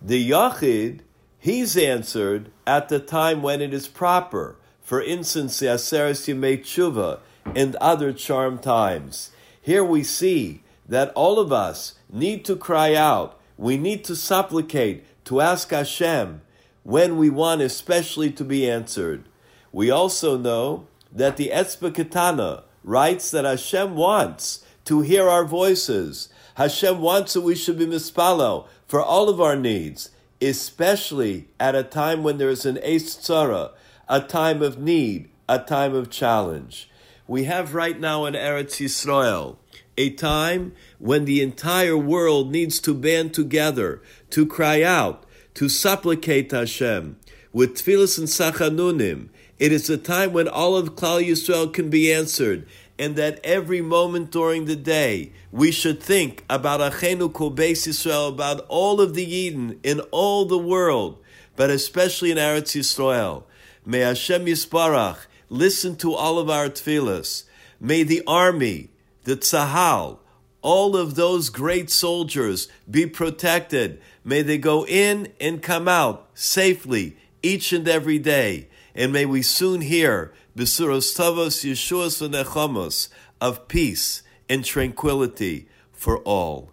[0.00, 1.00] The Yachid,
[1.38, 4.56] he's answered at the time when it is proper.
[4.82, 7.20] For instance, the Aseres Yemei Tshuva
[7.54, 9.30] and other charm times.
[9.60, 13.40] Here we see that all of us need to cry out.
[13.56, 16.42] We need to supplicate, to ask Hashem
[16.82, 19.24] when we want especially to be answered.
[19.72, 26.28] We also know that the Etzba Ketana writes that Hashem wants to hear our voices.
[26.54, 31.82] Hashem wants that we should be mispalo for all of our needs, especially at a
[31.82, 33.72] time when there is an Eis Tzara,
[34.08, 36.88] a time of need, a time of challenge.
[37.26, 39.56] We have right now in Eretz Yisrael
[39.96, 45.24] a time when the entire world needs to band together, to cry out,
[45.54, 47.16] to supplicate Hashem
[47.52, 49.28] with tefillas and tachanunim.
[49.58, 52.66] It is a time when all of Klal Yisrael can be answered,
[52.98, 58.28] and that every moment during the day we should think about Achenu Kol Beis Yisrael,
[58.30, 61.18] about all of the Yidden in all the world,
[61.54, 63.44] but especially in Eretz Yisrael.
[63.86, 67.44] May Hashem Yisbarach listen to all of our tefillas.
[67.78, 68.90] May the army,
[69.22, 70.18] the tzahal,
[70.62, 74.00] all of those great soldiers be protected.
[74.24, 78.68] May they go in and come out safely each and every day.
[78.94, 83.08] And may we soon hear Besuros Tavos Yeshuas V'Nechamos
[83.40, 86.70] of peace and tranquility for all.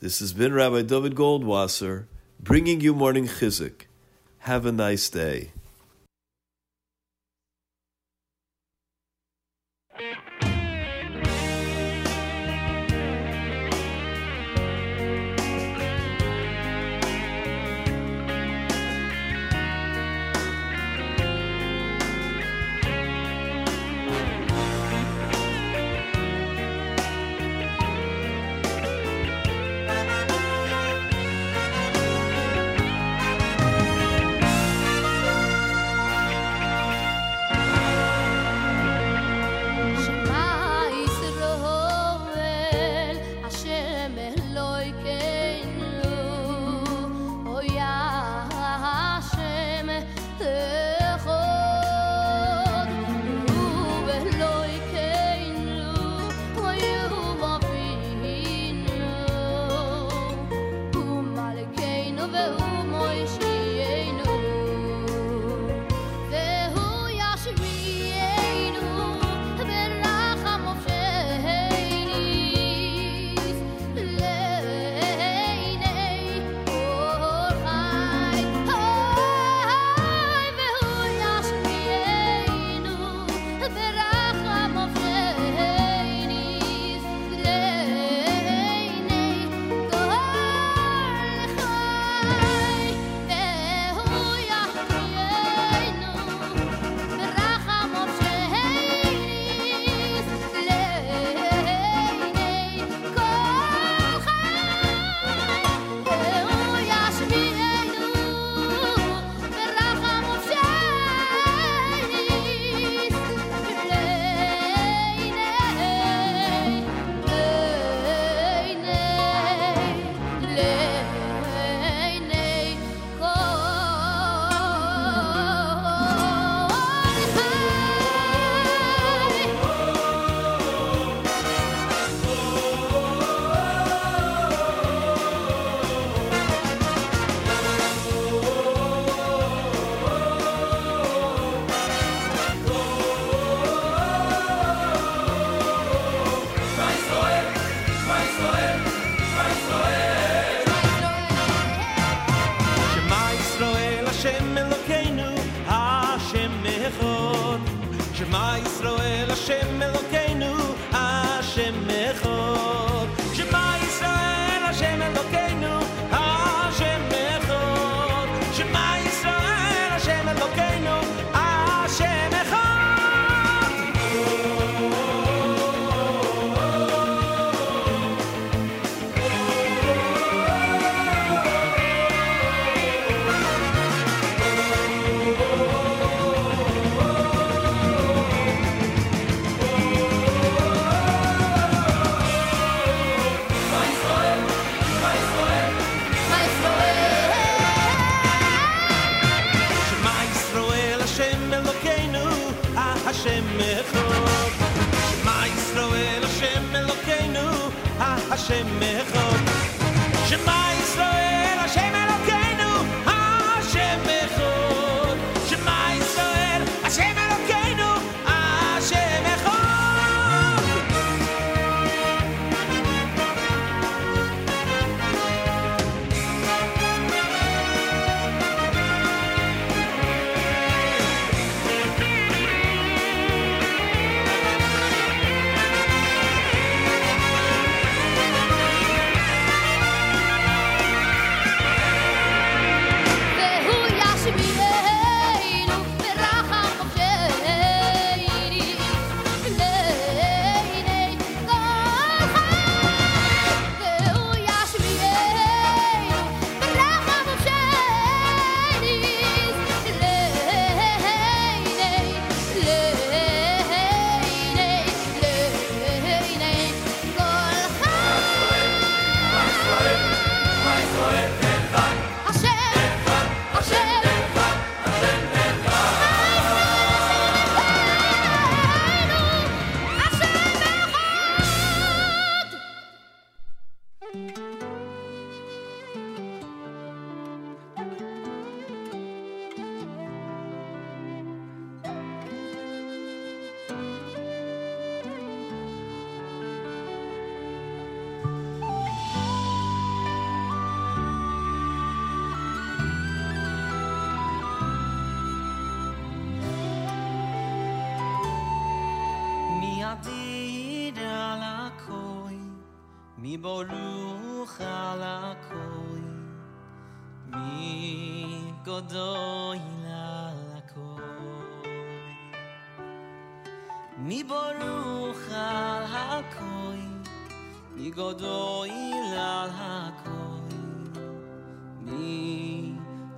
[0.00, 2.06] This has been Rabbi David Goldwasser
[2.38, 3.86] bringing you morning chizuk.
[4.40, 5.52] Have a nice day.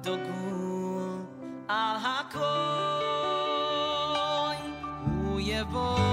[0.08, 1.18] דוגו
[1.68, 2.38] על הכל
[5.06, 6.07] הוא יבוא.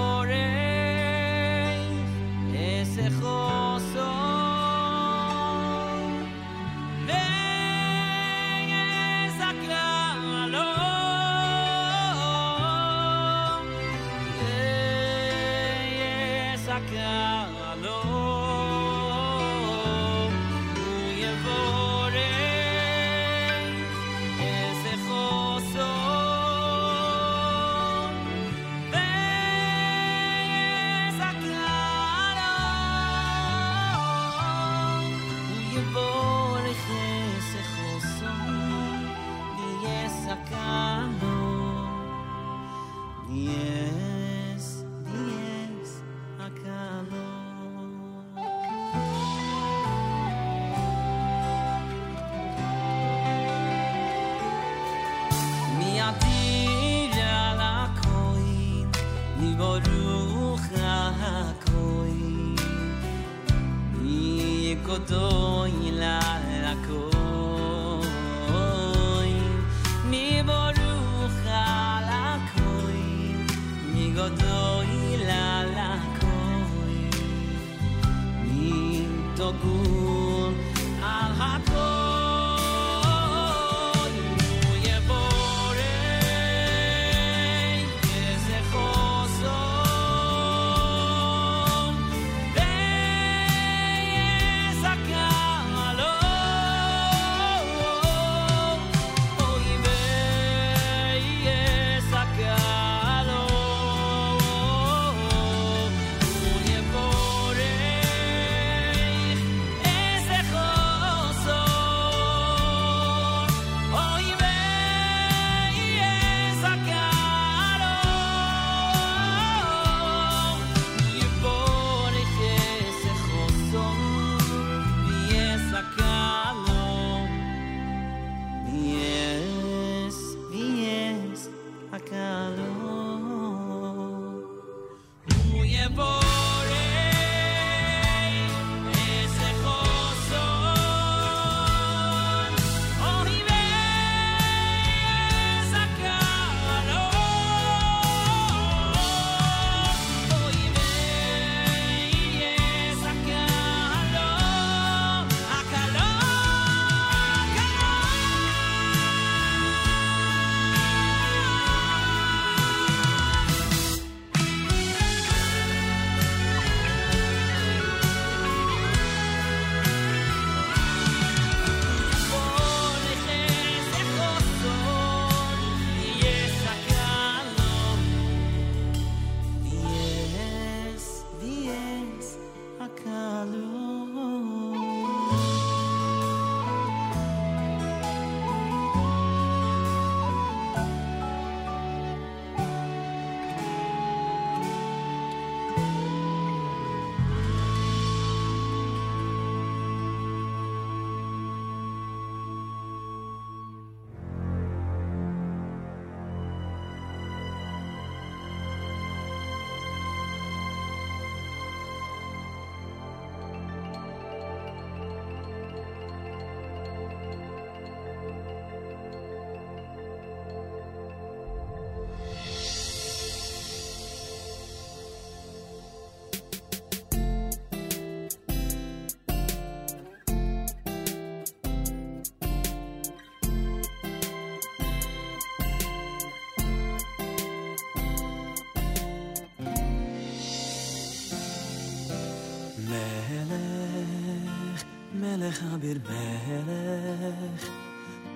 [245.56, 247.68] מלך אביר מלך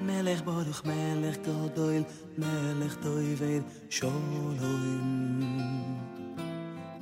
[0.03, 2.03] מלך ברוך מלך גדול
[2.39, 3.61] מלך טויבד
[3.91, 5.41] שולוים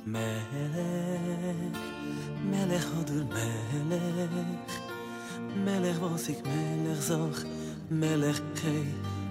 [0.07, 0.77] מלך
[2.43, 3.23] מלך הודור
[3.85, 4.79] מלך
[5.55, 7.39] מלך ווסיק מלך זוך
[7.91, 8.83] מלך חי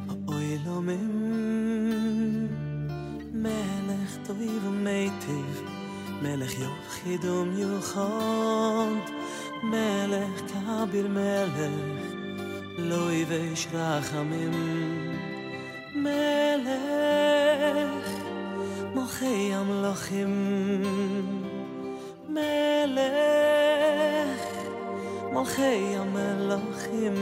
[0.08, 1.18] האוילומים
[3.32, 5.62] מלך טויב ומיטיב
[6.22, 9.17] מלך יחידום יוחד
[9.62, 11.72] מלך כביר מלך
[12.78, 14.52] לא יבש רחמים.
[15.94, 16.78] מלך
[18.94, 20.82] מוחי המלוכים.
[22.28, 23.38] מלך
[25.58, 27.14] מלכי המלכים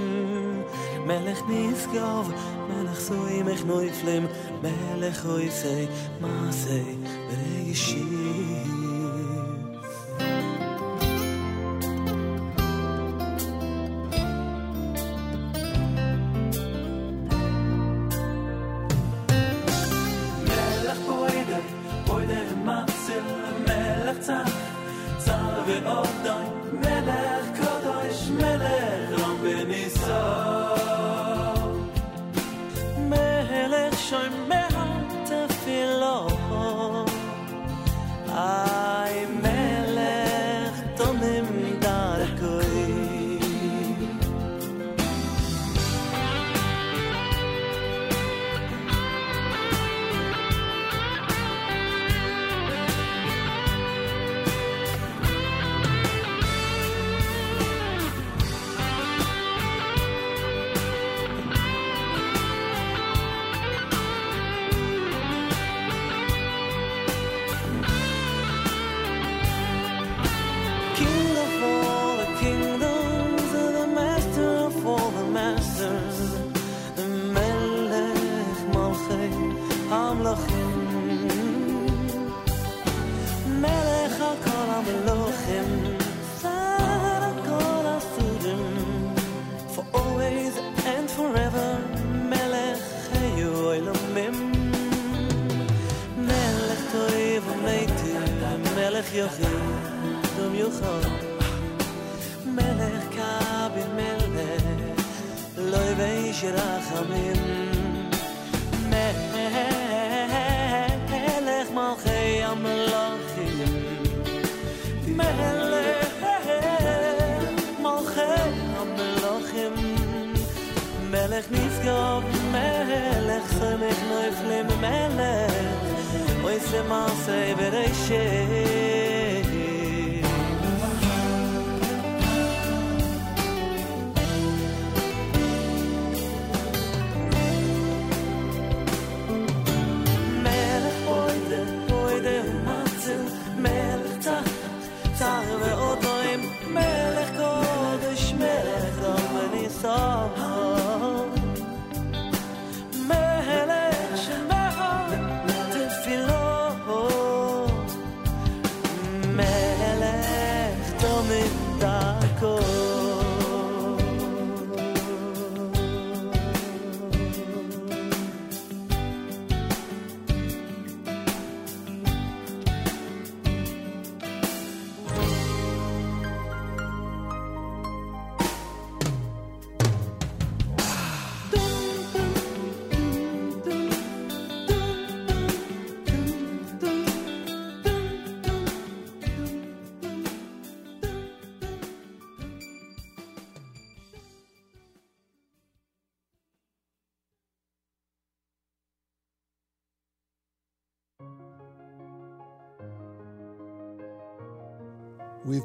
[1.07, 2.33] מלך נשגב
[2.69, 4.27] מלך סוי מחנויפלים
[4.63, 5.87] מלך אויסי
[6.21, 6.95] מעשי
[7.31, 8.26] וישיב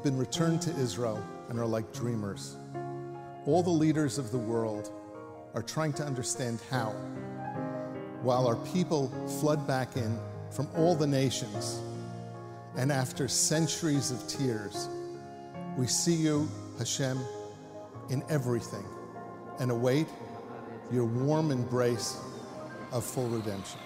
[0.01, 2.57] We've been returned to Israel and are like dreamers.
[3.45, 4.89] All the leaders of the world
[5.53, 6.89] are trying to understand how,
[8.23, 9.09] while our people
[9.39, 10.17] flood back in
[10.49, 11.83] from all the nations,
[12.77, 14.89] and after centuries of tears,
[15.77, 16.49] we see you,
[16.79, 17.19] Hashem,
[18.09, 18.85] in everything
[19.59, 20.07] and await
[20.91, 22.17] your warm embrace
[22.91, 23.79] of full redemption.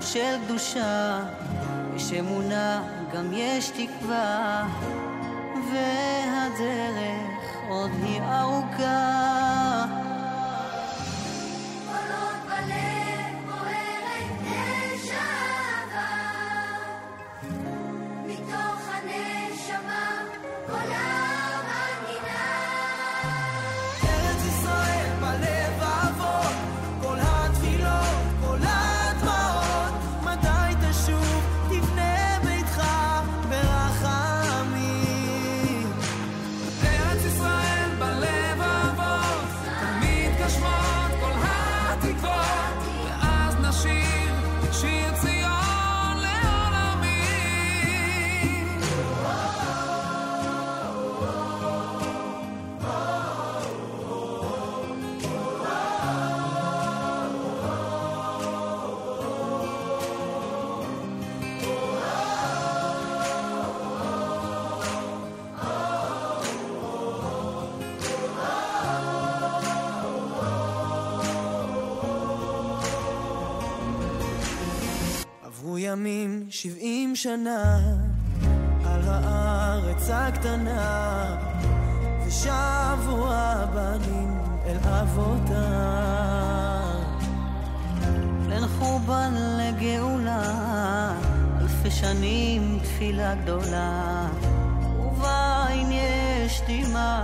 [0.00, 1.20] של קדושה,
[1.96, 2.82] יש אמונה,
[3.14, 4.66] גם יש תקווה,
[5.72, 9.39] והדרך עוד היא ארוכה.
[77.22, 77.78] שנה
[78.84, 81.36] על הארץ הקטנה
[82.26, 85.50] ושבו הבנים אל אבותם.
[88.52, 90.42] אין חורבן לגאולה
[91.60, 94.26] אלפי שנים תפילה גדולה
[94.98, 97.19] ובעין יש דמעה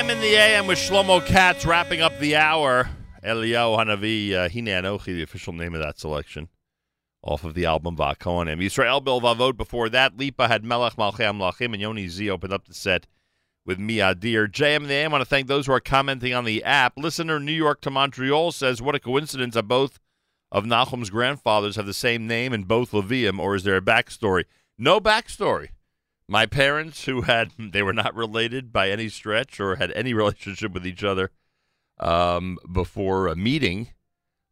[0.00, 2.88] JM in the AM with Shlomo Katz wrapping up the hour.
[3.22, 6.48] Eliyahu Hanavi, uh, the official name of that selection,
[7.22, 8.64] off of the album Vakonim.
[8.64, 10.16] Israel Bilvavot before that.
[10.16, 13.06] Lipa had Melech Malchei Amlachim, and Yoni Z opened up the set
[13.66, 14.50] with Miadir.
[14.50, 16.94] JM the AM, want to thank those who are commenting on the app.
[16.96, 19.98] Listener New York to Montreal says, What a coincidence that both
[20.50, 24.44] of Nachum's grandfathers have the same name and both Levium, or is there a backstory?
[24.78, 25.68] No backstory.
[26.30, 30.72] My parents, who had, they were not related by any stretch or had any relationship
[30.72, 31.32] with each other
[31.98, 33.88] um, before a meeting,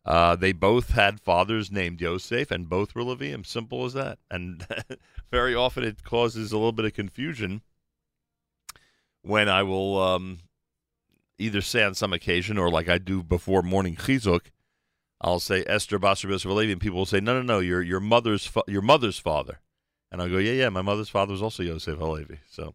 [0.04, 3.46] uh, they both had fathers named Yosef and both were Levium.
[3.46, 4.18] Simple as that.
[4.28, 4.66] And
[5.30, 7.62] very often it causes a little bit of confusion
[9.22, 10.40] when I will um,
[11.38, 14.50] either say on some occasion or like I do before morning chizuk,
[15.20, 18.46] I'll say Esther Basar Halevi, and people will say, no, no, no, your your mother's
[18.46, 19.60] fa- your mother's father,
[20.10, 22.38] and I'll go, yeah, yeah, my mother's father was also Yosef Halevi.
[22.50, 22.74] So,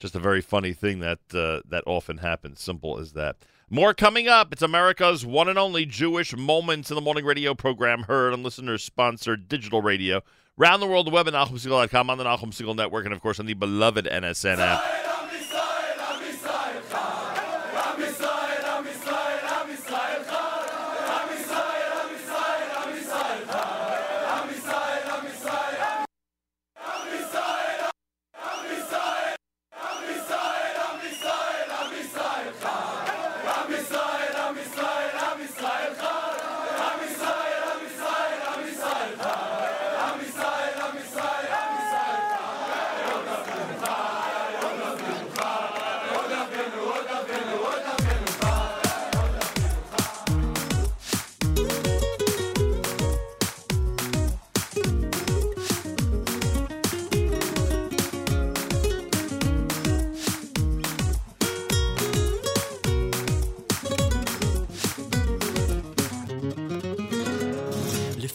[0.00, 2.60] just a very funny thing that uh, that often happens.
[2.60, 3.36] Simple as that.
[3.70, 4.52] More coming up.
[4.52, 9.46] It's America's one and only Jewish Moments in the Morning radio program, heard on listener-sponsored
[9.48, 10.22] digital radio.
[10.56, 13.38] Round the world, the web at NachumSegal.com, on the Nachum Segal Network, and of course
[13.38, 15.07] on the beloved NSN app.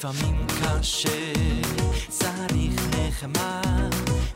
[0.03, 1.33] לפעמים קשה,
[2.09, 3.61] צריך נחמה,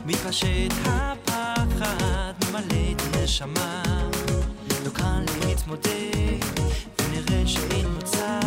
[0.06, 3.84] מתפשט הפחד, ממלא את הנשמה.
[4.86, 6.46] לא קל להתמודד,
[7.00, 8.40] ונראה שאין מוצא,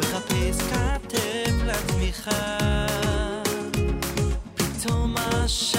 [0.00, 2.56] מחפש כתף לתמיכה.
[4.54, 5.71] פתאום עכשיו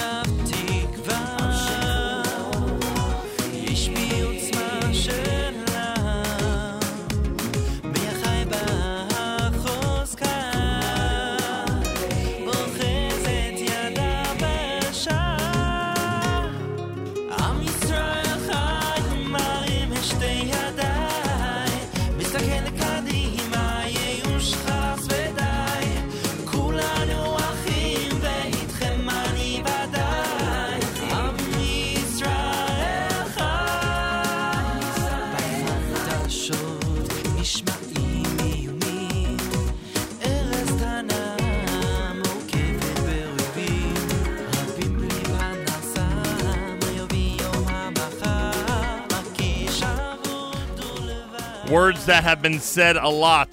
[52.04, 53.48] Words that have been said a lot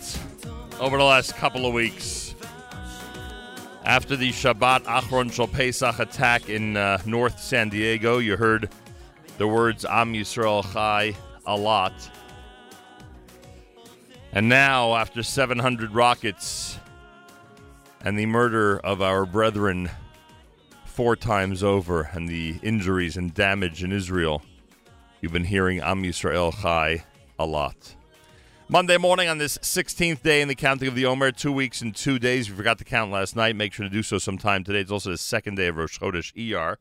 [0.81, 2.35] over the last couple of weeks.
[3.85, 8.69] After the Shabbat Acharon Shel Pesach attack in uh, North San Diego, you heard
[9.37, 11.15] the words Am Yisrael Chai
[11.45, 11.93] a lot.
[14.33, 16.77] And now, after 700 rockets
[18.03, 19.89] and the murder of our brethren
[20.83, 24.41] four times over and the injuries and damage in Israel,
[25.21, 27.05] you've been hearing Am Yisrael Chai
[27.39, 27.95] a lot.
[28.71, 31.93] Monday morning on this 16th day in the counting of the Omer, two weeks and
[31.93, 32.49] two days.
[32.49, 34.79] We forgot to count last night, make sure to do so sometime today.
[34.79, 36.77] It's also the second day of Rosh Chodesh ER.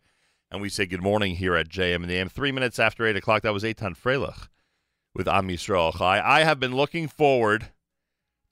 [0.53, 2.29] And we say good morning here at JM and the AM.
[2.29, 4.47] Three minutes after 8 o'clock, that was Eitan Freilich
[5.17, 6.23] with Am Yisrael Chai.
[6.25, 7.73] I have been looking forward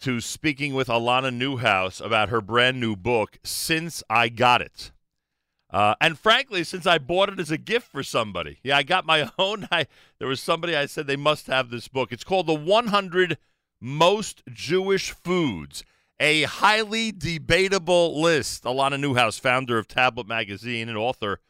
[0.01, 4.91] to speaking with Alana Newhouse about her brand new book since I got it.
[5.71, 9.05] Uh, and frankly, since I bought it as a gift for somebody, yeah, I got
[9.05, 9.69] my own.
[9.71, 9.87] I
[10.19, 12.13] there was somebody I said they must have this book.
[12.13, 13.39] It's called the 100
[13.81, 15.85] Most Jewish Foods,
[16.19, 18.65] a highly debatable list.
[18.65, 21.41] Alana Newhouse, founder of Tablet Magazine and author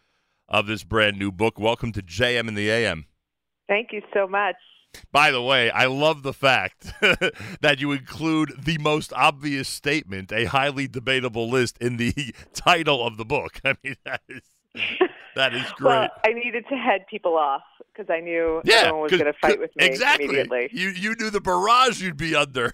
[0.49, 1.59] of this brand new book.
[1.59, 3.07] Welcome to JM in the AM.
[3.69, 4.57] Thank you so much.
[5.13, 6.93] By the way, I love the fact
[7.61, 13.17] that you include the most obvious statement, a highly debatable list, in the title of
[13.17, 13.61] the book.
[13.65, 14.43] I mean, that is
[15.35, 15.89] that is great.
[15.89, 17.63] Well, I needed to head people off
[17.93, 20.27] because I knew yeah, everyone was going to fight with me exactly.
[20.27, 20.69] immediately.
[20.73, 22.73] You you knew the barrage you'd be under.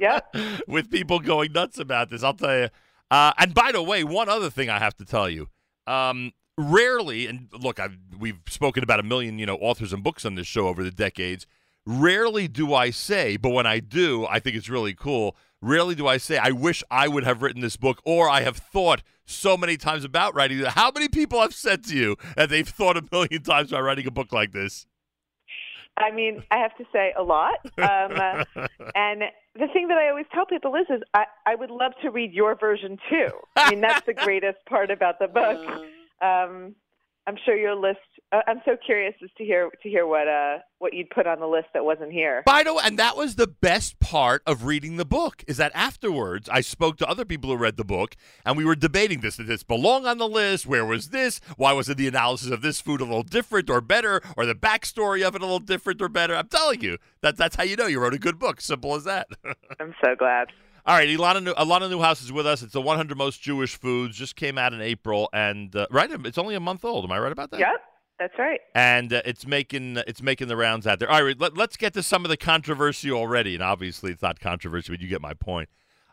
[0.00, 0.34] Yep.
[0.66, 2.68] With people going nuts about this, I'll tell you.
[3.10, 5.48] Uh, and by the way, one other thing I have to tell you.
[5.86, 10.26] Um, rarely, and look, I've we've spoken about a million, you know, authors and books
[10.26, 11.46] on this show over the decades.
[11.86, 15.36] Rarely do I say, but when I do, I think it's really cool.
[15.62, 18.58] Rarely do I say, I wish I would have written this book, or I have
[18.58, 20.58] thought so many times about writing.
[20.64, 24.06] How many people have said to you that they've thought a million times about writing
[24.06, 24.86] a book like this?
[25.96, 27.58] I mean, I have to say a lot.
[27.78, 28.44] Um,
[28.94, 29.22] and
[29.54, 32.32] the thing that I always tell people is, is I, I would love to read
[32.32, 33.30] your version too.
[33.56, 35.86] I mean, that's the greatest part about the book.
[36.20, 36.74] Um,
[37.28, 37.98] I'm sure your list.
[38.32, 41.40] Uh, I'm so curious as to hear to hear what uh what you'd put on
[41.40, 42.42] the list that wasn't here.
[42.46, 45.70] By the way, and that was the best part of reading the book is that
[45.74, 48.16] afterwards I spoke to other people who read the book
[48.46, 49.36] and we were debating this.
[49.36, 50.66] Did this belong on the list?
[50.66, 51.38] Where was this?
[51.58, 54.22] Why wasn't the analysis of this food a little different or better?
[54.34, 56.34] Or the backstory of it a little different or better?
[56.34, 58.62] I'm telling you, that that's how you know you wrote a good book.
[58.62, 59.28] Simple as that.
[59.80, 60.48] I'm so glad.
[60.88, 62.62] All right, Ilana, New- Alana Newhouse is with us.
[62.62, 64.16] It's the 100 most Jewish foods.
[64.16, 67.04] Just came out in April, and uh, right, it's only a month old.
[67.04, 67.60] Am I right about that?
[67.60, 67.82] Yep,
[68.18, 68.58] that's right.
[68.74, 71.10] and uh, it's making it's making the rounds out there.
[71.10, 74.40] All right, let, us get to some of the controversy already, and obviously it's not
[74.40, 75.68] controversy, but you get my point.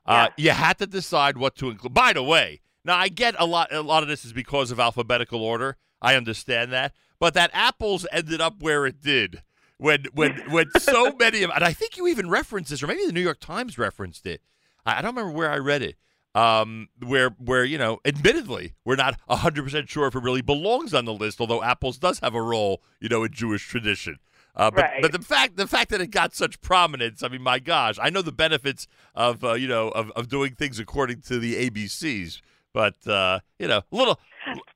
[0.06, 1.93] Uh, you had to decide what to include.
[1.93, 3.73] By the way, now I get a lot.
[3.73, 5.77] A lot of this is because of alphabetical order.
[6.02, 9.41] I understand that, but that apples ended up where it did
[9.77, 13.06] when when when so many of, and I think you even referenced this, or maybe
[13.06, 14.41] the New York Times referenced it.
[14.85, 15.95] I, don't remember where I read it.
[16.33, 20.93] Um, where where you know, admittedly, we're not hundred percent sure if it really belongs
[20.93, 21.39] on the list.
[21.39, 24.17] Although apples does have a role, you know, in Jewish tradition.
[24.53, 25.01] Uh, but, Right.
[25.01, 28.09] but the fact the fact that it got such prominence, I mean, my gosh, I
[28.09, 32.41] know the benefits of uh, you know of, of doing things according to the ABCs,
[32.73, 34.19] but uh, you know, a little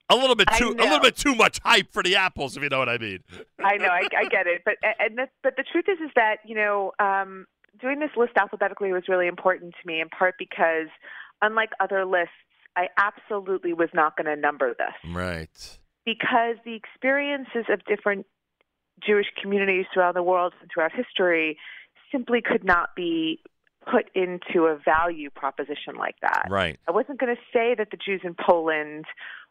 [0.09, 2.69] a little bit too a little bit too much hype for the apples, if you
[2.69, 3.19] know what I mean.
[3.63, 6.37] I know, I, I get it, but and the, but the truth is, is that
[6.45, 7.45] you know, um,
[7.81, 10.87] doing this list alphabetically was really important to me, in part because,
[11.41, 12.33] unlike other lists,
[12.75, 15.79] I absolutely was not going to number this Right.
[16.05, 18.25] because the experiences of different
[19.05, 21.57] Jewish communities throughout the world and throughout history
[22.11, 23.41] simply could not be
[23.89, 26.47] put into a value proposition like that.
[26.49, 26.77] Right.
[26.87, 29.05] I wasn't going to say that the Jews in Poland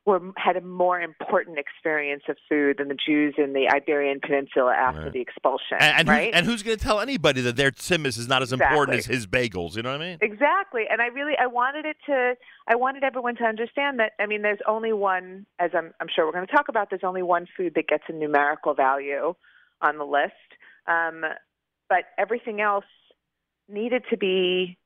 [0.06, 4.72] were had a more important experience of food than the Jews in the Iberian Peninsula
[4.72, 5.12] after Right.
[5.12, 5.76] the expulsion.
[5.78, 6.26] And, and, right?
[6.26, 9.06] who's, and who's going to tell anybody that their tzimmus is not as important as
[9.06, 9.76] his bagels?
[9.76, 10.18] You know what I mean?
[10.22, 10.84] Exactly.
[10.90, 12.34] And I really I wanted it to
[12.66, 16.24] I wanted everyone to understand that I mean there's only one as I'm I'm sure
[16.26, 19.34] we're going to talk about there's only one food that gets a numerical value
[19.82, 20.32] on the list.
[20.86, 21.22] Um,
[21.88, 22.84] but everything else
[23.68, 24.78] needed to be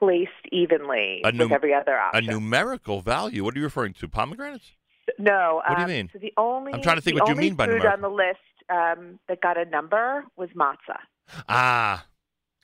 [0.00, 2.28] placed evenly A with every other option.
[2.28, 3.44] A numerical value.
[3.44, 4.08] What are you referring to?
[4.08, 4.72] Pomegranates?
[5.18, 5.60] no.
[5.68, 6.10] What do you um, mean?
[6.12, 7.92] So the only I'm trying to think what you mean by food numerical.
[7.92, 11.00] on the list um, that got a number was matzah.
[11.48, 12.06] Ah,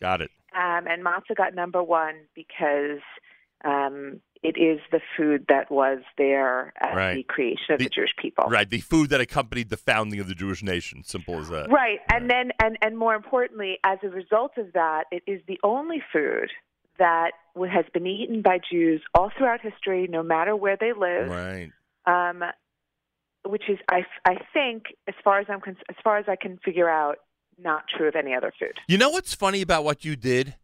[0.01, 0.31] got it.
[0.55, 3.01] Um, and matzah got number one because
[3.65, 7.15] um, it is the food that was there at Right.
[7.15, 8.45] the creation of the, The- Jewish people.
[8.49, 11.03] Right, the food that accompanied the founding of the Jewish nation.
[11.05, 11.71] Simple as that.
[11.71, 11.99] Right.
[12.13, 16.03] And then, and, and more importantly, as a result of that, it is the only
[16.13, 16.51] food
[16.99, 21.29] that has been eaten by Jews all throughout history, no matter where they live.
[21.29, 21.71] Right.
[22.07, 22.43] Um,
[23.45, 26.89] which is, I, I think, as far as I'm, as far as I can figure
[26.89, 27.19] out,
[27.59, 28.75] not true of any other food.
[28.87, 30.55] You know what's funny about what you did?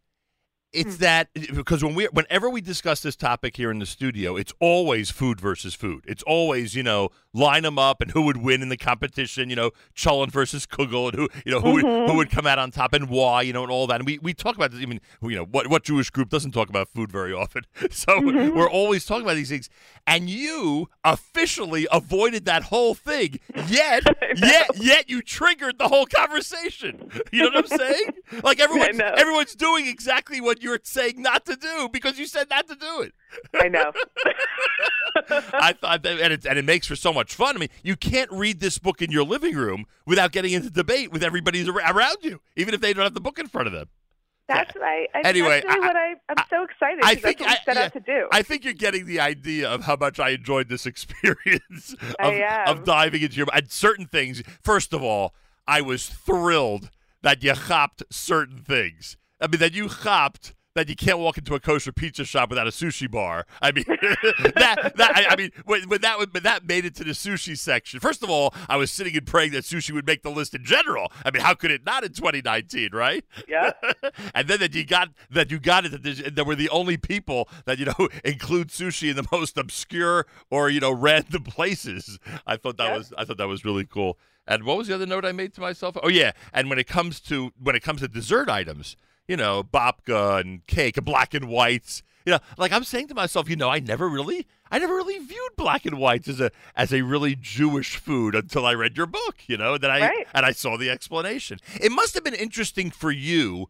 [0.73, 4.53] It's that because when we whenever we discuss this topic here in the studio, it's
[4.59, 6.03] always food versus food.
[6.07, 9.49] It's always you know line them up and who would win in the competition.
[9.49, 12.59] You know Cholent versus Kugel and who you know who would, who would come out
[12.59, 13.97] on top and why you know and all that.
[13.97, 14.81] And we, we talk about this.
[14.81, 17.63] I mean you know what what Jewish group doesn't talk about food very often.
[17.93, 19.69] So we're always talking about these things.
[20.07, 23.39] And you officially avoided that whole thing.
[23.67, 24.03] Yet
[24.35, 27.09] yet yet you triggered the whole conversation.
[27.31, 28.09] You know what I'm saying?
[28.43, 32.67] Like everyone's everyone's doing exactly what you're saying not to do because you said not
[32.67, 33.13] to do it.
[33.53, 33.91] I know.
[35.53, 37.55] I thought that, and it, and it makes for so much fun.
[37.55, 41.11] I mean, you can't read this book in your living room without getting into debate
[41.11, 43.89] with everybody around you, even if they don't have the book in front of them.
[44.47, 45.07] That's right.
[45.15, 47.83] I, Anyway, that's really I- what I, I'm so excited I think I- set yeah,
[47.83, 48.27] out to do.
[48.31, 52.33] I think you're getting the idea of how much I enjoyed this experience of,
[52.67, 54.43] of diving into your and certain things.
[54.61, 55.33] First of all,
[55.67, 56.89] I was thrilled
[57.21, 59.15] that you hopped certain things.
[59.43, 62.65] I mean, that you hopped that you can't walk into a kosher pizza shop without
[62.65, 63.45] a sushi bar.
[63.61, 67.03] I mean, that, that I, I mean, when, when that when that made it to
[67.03, 67.99] the sushi section.
[67.99, 70.63] First of all, I was sitting and praying that sushi would make the list in
[70.65, 71.11] general.
[71.23, 73.23] I mean, how could it not in 2019, right?
[73.47, 73.73] Yeah.
[74.33, 77.49] and then that you got that you got it that that we're the only people
[77.65, 82.17] that you know include sushi in the most obscure or you know random places.
[82.47, 82.97] I thought that Yeah.
[82.97, 84.17] was I thought that was really cool.
[84.47, 85.95] And what was the other note I made to myself?
[86.01, 88.97] Oh yeah, and when it comes to when it comes to dessert items,
[89.27, 92.03] you know, babka and cake, black and whites.
[92.25, 95.17] You know, like I'm saying to myself, you know, I never really, I never really
[95.19, 99.07] viewed black and whites as a as a really Jewish food until I read your
[99.07, 99.35] book.
[99.47, 100.27] You know, that I Right.
[100.33, 101.59] and I saw the explanation.
[101.81, 103.67] It must have been interesting for you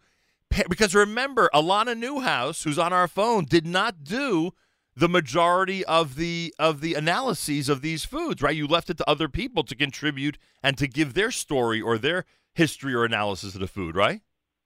[0.69, 4.51] because remember, Alana Newhouse, who's on our phone, did not do
[4.95, 8.43] the majority of the of the analyses of these foods.
[8.43, 8.55] Right?
[8.55, 12.25] You left it to other people to contribute and to give their story or their
[12.53, 13.95] history or analysis of the food.
[13.95, 14.21] Right?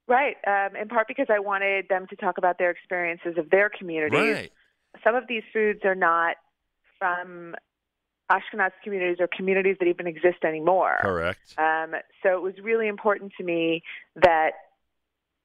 [0.08, 0.36] Right.
[0.46, 4.18] Um, in part because I wanted them to talk about their experiences of their communities.
[4.18, 4.52] Right.
[5.04, 6.36] Some of these foods are not
[6.98, 7.54] from
[8.30, 10.96] Ashkenaz communities or communities that even exist anymore.
[11.02, 11.54] Correct.
[11.58, 13.82] Um, so it was really important to me
[14.16, 14.52] that,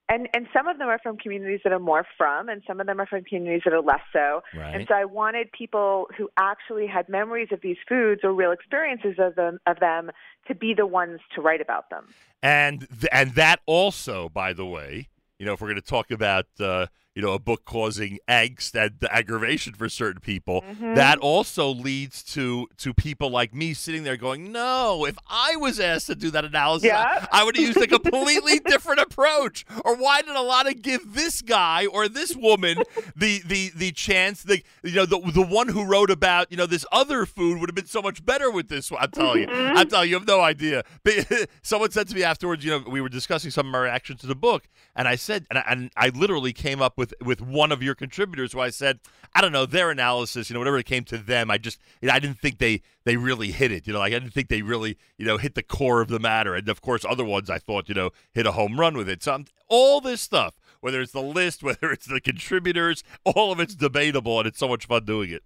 [0.10, 2.88] and and some of them are from communities that are more from, and some of
[2.88, 4.42] them are from communities that are less so.
[4.56, 4.76] Right.
[4.76, 9.16] And so I wanted people who actually had memories of these foods or real experiences
[9.18, 10.12] of them of them
[10.48, 12.08] to be the ones to write about them.
[12.42, 15.08] And th- and that also, by the way,
[15.40, 18.74] you know, if we're going to talk about uh, you know a book causing angst
[18.76, 20.96] and aggravation for certain people, Mhm.
[20.96, 25.80] that also leads to to people like me sitting there going, "No, if I was
[25.80, 27.28] asked to do that analysis, Yeah.
[27.32, 31.42] I, I would have used a completely different approach." Or why did Alana give this
[31.42, 32.78] guy or this woman
[33.16, 34.44] the the the chance?
[34.44, 37.70] The you know the the one who wrote about you know this other food would
[37.70, 39.02] have been so much better with this one.
[39.04, 39.78] I'm telling you, Mhm.
[39.78, 40.84] I'm telling you, you have no idea.
[41.04, 41.14] But
[41.62, 44.28] someone said to me afterwards, you know, we were discussing some of our reactions to
[44.28, 47.42] the book, and I said, and I, and I literally came up with with with
[47.42, 49.00] one of your contributors, where I said,
[49.34, 52.08] I don't know, their analysis, you know, whatever it came to them, I just, you
[52.08, 54.48] know, I didn't think they they really hit it, you know, like I didn't think
[54.48, 57.50] they really, you know, hit the core of the matter, and of course, other ones
[57.50, 59.24] I thought, you know, hit a home run with it.
[59.24, 63.60] So I'm, all this stuff, whether it's the list, whether it's the contributors, all of
[63.60, 65.44] it's debatable, and it's so much fun doing it.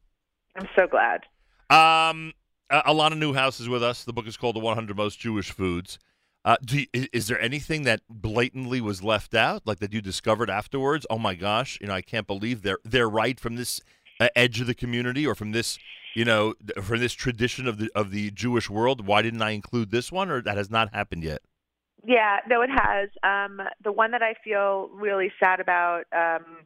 [0.55, 1.21] I'm so glad.
[1.69, 2.33] Um,
[2.69, 4.03] uh, Alana Newhouse is with us.
[4.03, 5.97] The book is called "The 100 Most Jewish Foods."
[6.45, 11.05] Uh, you, is, there anything that blatantly was left out, like that you discovered afterwards?
[11.09, 13.81] Oh my gosh, you know, I can't believe they're they're right from this
[14.19, 15.77] uh, edge of the community or from this,
[16.15, 19.05] you know, from this tradition of the of the Jewish world.
[19.05, 21.41] Why didn't I include this one, or that has not happened yet?
[22.05, 23.09] Yeah, no, it has.
[23.23, 26.59] Um, the one that I feel really sad about, um,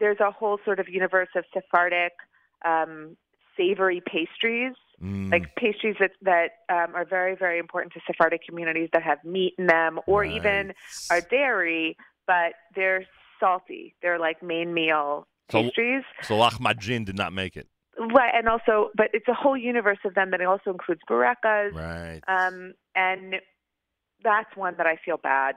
[0.00, 2.12] there's a whole sort of universe of Sephardic
[2.64, 3.16] um,
[3.56, 4.74] savory pastries,
[5.04, 5.30] Mm.
[5.30, 9.52] like pastries that that um, are very, very important to Sephardic communities that have meat
[9.58, 10.72] in them, or even
[11.10, 13.04] are dairy, but they're
[13.38, 13.94] salty.
[14.00, 16.04] They're like main meal So- pastries.
[16.22, 17.68] So Lachmajin did not make it.
[17.98, 22.20] Right, and also, but it's a whole universe of them that also includes burekas, Right.
[22.26, 23.36] um, and
[24.24, 25.54] that's one that I feel bad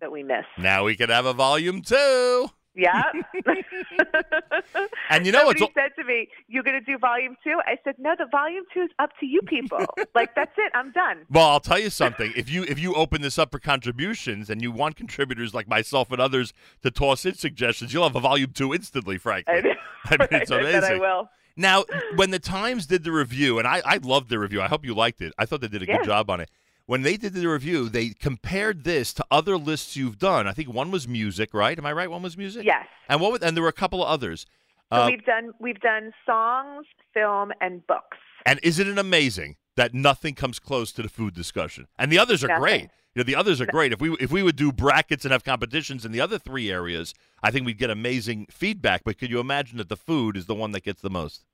[0.00, 0.48] that we missed.
[0.58, 2.48] Now we could have a volume two.
[2.76, 3.02] Yeah.
[5.08, 7.58] And you know Somebody what's said to me, "You're going to do volume two?
[7.64, 9.78] I said, "No, the volume two is up to you people.
[10.14, 10.72] like that's it.
[10.74, 12.32] I'm done." Well, I'll tell you something.
[12.36, 16.10] If you if you open this up for contributions and you want contributors like myself
[16.10, 19.16] and others to toss in suggestions, you'll have a volume two instantly.
[19.16, 19.74] Frankly, I, know.
[20.06, 20.84] I mean, it's amazing.
[20.84, 21.30] I I will.
[21.56, 21.84] Now,
[22.16, 24.60] when the Times did the review, and I, I loved the review.
[24.60, 25.32] I hope you liked it.
[25.38, 25.98] I thought they did a Yeah.
[25.98, 26.50] good job on it.
[26.86, 30.46] When they did the review, they compared this to other lists you've done.
[30.46, 31.76] I think one was music, right?
[31.76, 32.08] Am I right?
[32.10, 32.64] One was music.
[32.64, 32.86] Yes.
[33.08, 33.32] And what?
[33.32, 34.46] Was, and there were a couple of others.
[34.92, 38.18] So Uh, we've done we've done songs, film, and books.
[38.44, 41.88] And isn't it amazing that nothing comes close to the food discussion?
[41.98, 42.60] And the others are Nothing.
[42.62, 42.82] great.
[43.14, 43.92] You know, the others are great.
[43.92, 47.14] If we if we would do brackets and have competitions in the other three areas,
[47.42, 49.02] I think we'd get amazing feedback.
[49.04, 51.44] But could you imagine that the food is the one that gets the most?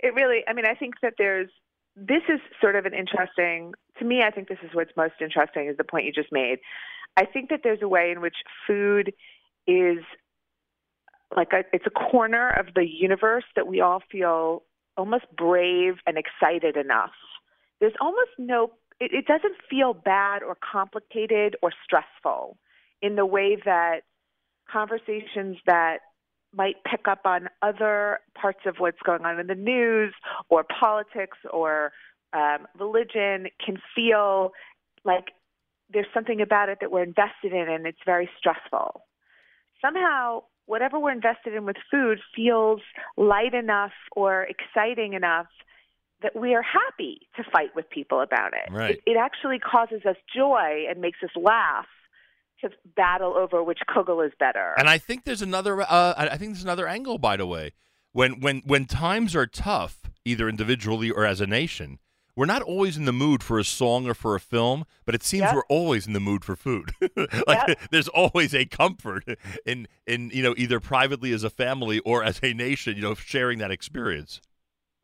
[0.00, 1.48] It really, I mean, I think that there's,
[1.96, 5.68] this is sort of an interesting, to me, I think this is what's most interesting
[5.68, 6.58] is the point you just made.
[7.16, 9.12] I think that there's a way in which food
[9.66, 9.98] is
[11.36, 14.62] like a, it's a corner of the universe that we all feel
[14.96, 17.12] almost brave and excited enough.
[17.80, 22.56] There's almost no, it, it doesn't feel bad or complicated or stressful
[23.02, 24.00] in the way that
[24.70, 25.98] conversations that
[26.54, 30.14] might pick up on other parts of what's going on in the news
[30.48, 31.92] or politics or
[32.34, 34.52] um, religion can feel
[35.04, 35.26] like
[35.92, 39.02] there's something about it that we're invested in and it's very stressful.
[39.80, 42.80] Somehow, whatever we're invested in with food feels
[43.16, 45.46] light enough or exciting enough
[46.22, 48.72] that we are happy to fight with people about it.
[48.72, 48.96] Right.
[49.06, 51.86] It, it actually causes us joy and makes us laugh
[52.62, 54.74] to battle over which kugel is better.
[54.78, 55.82] And I think there's another.
[55.82, 57.72] Uh, I I think there's another angle, by the way.
[58.12, 61.98] When when when times are tough, either individually or as a nation,
[62.36, 65.22] we're not always in the mood for a song or for a film, but it
[65.22, 65.54] seems Yep.
[65.54, 66.90] we're always in the mood for food.
[67.46, 67.78] like Yep.
[67.90, 69.24] there's always a comfort
[69.64, 73.14] in in you know either privately as a family or as a nation, you know,
[73.14, 74.40] sharing that experience.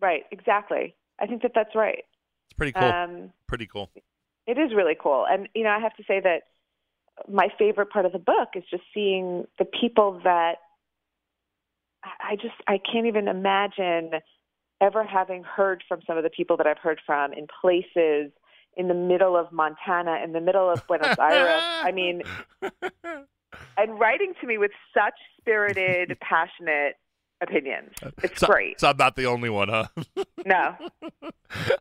[0.01, 0.95] Right, exactly.
[1.21, 2.05] I think that that's right.
[2.49, 2.85] It's pretty cool.
[2.89, 3.91] Um, pretty cool.
[4.47, 5.27] it is really cool.
[5.31, 6.43] And, you know, I have to say that
[7.31, 10.55] my favorite part of the book is just seeing the people that
[12.03, 14.11] I I just, I can't even imagine
[14.81, 18.33] ever having heard from some of the people that I've heard from in places
[18.77, 21.63] in the middle of Montana, in the middle of Buenos Aires.
[21.63, 22.23] I mean,
[23.77, 26.97] and writing to me with such spirited, passionate
[27.41, 27.91] opinions.
[28.03, 28.81] Uh, it's so, great.
[28.81, 29.87] So I'm not the only one, huh?
[30.47, 30.75] No.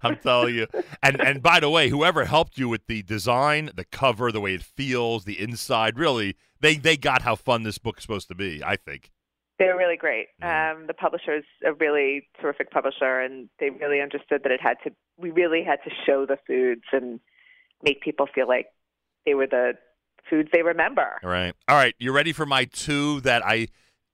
[0.01, 0.67] I'm telling you.
[1.01, 4.53] And and by the way, whoever helped you with the design, the cover, the way
[4.53, 8.35] it feels, the inside, really, they they got how fun this book is supposed to
[8.35, 8.61] be.
[8.63, 9.11] I think.
[9.59, 10.27] They're really great.
[10.41, 14.77] Um, the publisher is a really terrific publisher, and they really understood that it had
[14.85, 14.91] to.
[15.17, 17.19] We really had to show the foods and
[17.83, 18.67] make people feel like
[19.25, 19.73] they were the
[20.29, 21.19] foods they remember.
[21.23, 21.53] All right.
[21.67, 21.93] All right.
[21.99, 23.67] You ready for my two that I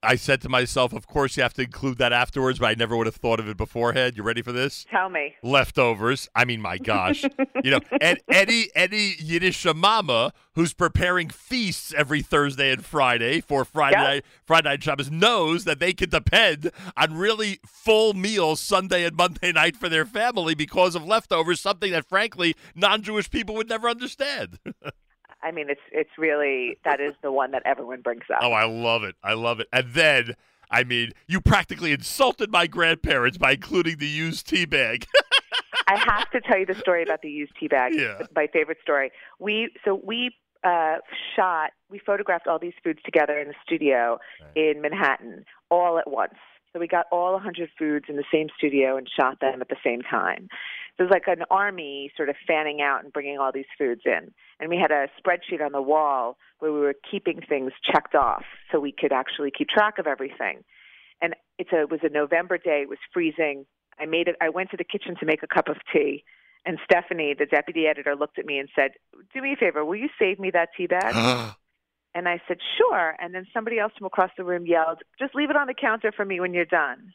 [0.06, 2.96] I said to myself, of course you have to include that afterwards, but I never
[2.96, 4.16] would have thought of it beforehand.
[4.16, 4.86] You ready for this?
[4.90, 5.36] Tell me.
[5.44, 6.30] Leftovers.
[6.36, 7.24] I mean, my gosh.
[7.64, 13.66] you know, and any any Yiddish mama who's preparing feasts every Thursday and Friday for
[13.66, 14.04] Friday Yep.
[14.08, 19.16] night Friday night Shabbos knows that they can depend on really full meals Sunday and
[19.16, 23.90] Monday night for their family because of leftovers, something that frankly non-Jewish people would never
[23.90, 24.60] understand.
[25.46, 28.40] I mean, it's it's really that is the one that everyone brings up.
[28.42, 29.16] Oh, I love it.
[29.24, 29.68] I love it.
[29.72, 30.34] And then,
[30.72, 35.06] I mean, you practically insulted my grandparents by including the used tea bag.
[35.88, 37.94] I have to tell you the story about the used tea bag.
[37.94, 38.24] Yeah.
[38.36, 39.12] My favorite story.
[39.40, 40.32] We so we
[40.64, 40.98] uh,
[41.36, 44.18] shot, we photographed all these foods together in the studio
[44.56, 46.34] in Manhattan all at once.
[46.76, 49.78] So we got all 100 foods in the same studio and shot them at the
[49.82, 50.50] same time.
[50.98, 54.02] So it was like an army sort of fanning out and bringing all these foods
[54.04, 54.34] in.
[54.60, 58.44] And we had a spreadsheet on the wall where we were keeping things checked off
[58.70, 60.66] so we could actually keep track of everything.
[61.22, 62.82] And it's a, it was a November day.
[62.82, 63.66] It was freezing.
[63.98, 64.36] I made it.
[64.42, 66.26] I went to the kitchen to make a cup of tea,
[66.66, 68.92] and Stephanie, the deputy editor, looked at me and said,
[69.34, 69.86] "Do me a favor.
[69.86, 71.54] Will you save me that tea bag?" Uh-huh.
[72.16, 75.52] And I said, "Sure." And then somebody else from across the room yelled, "Just leave
[75.52, 77.14] it on the counter for me when you're done."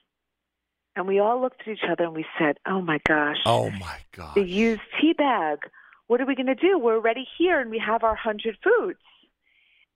[0.96, 3.98] And we all looked at each other and we said, "Oh my gosh, oh my
[4.12, 4.34] god.
[4.36, 5.58] the used tea bag.
[6.06, 6.78] What are we going to do?
[6.78, 8.98] We're already here and we have our hundred foods."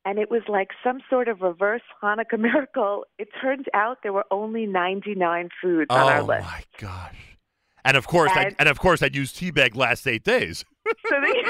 [0.07, 3.07] And it was like some sort of reverse Hanukkah miracle.
[3.19, 6.47] It turns out there were only 99 foods on our list.
[6.47, 7.17] Oh my gosh.
[7.87, 10.65] And of course, I, And- and of course, I'd used tea bag last eight days.
[10.87, 11.44] so the so the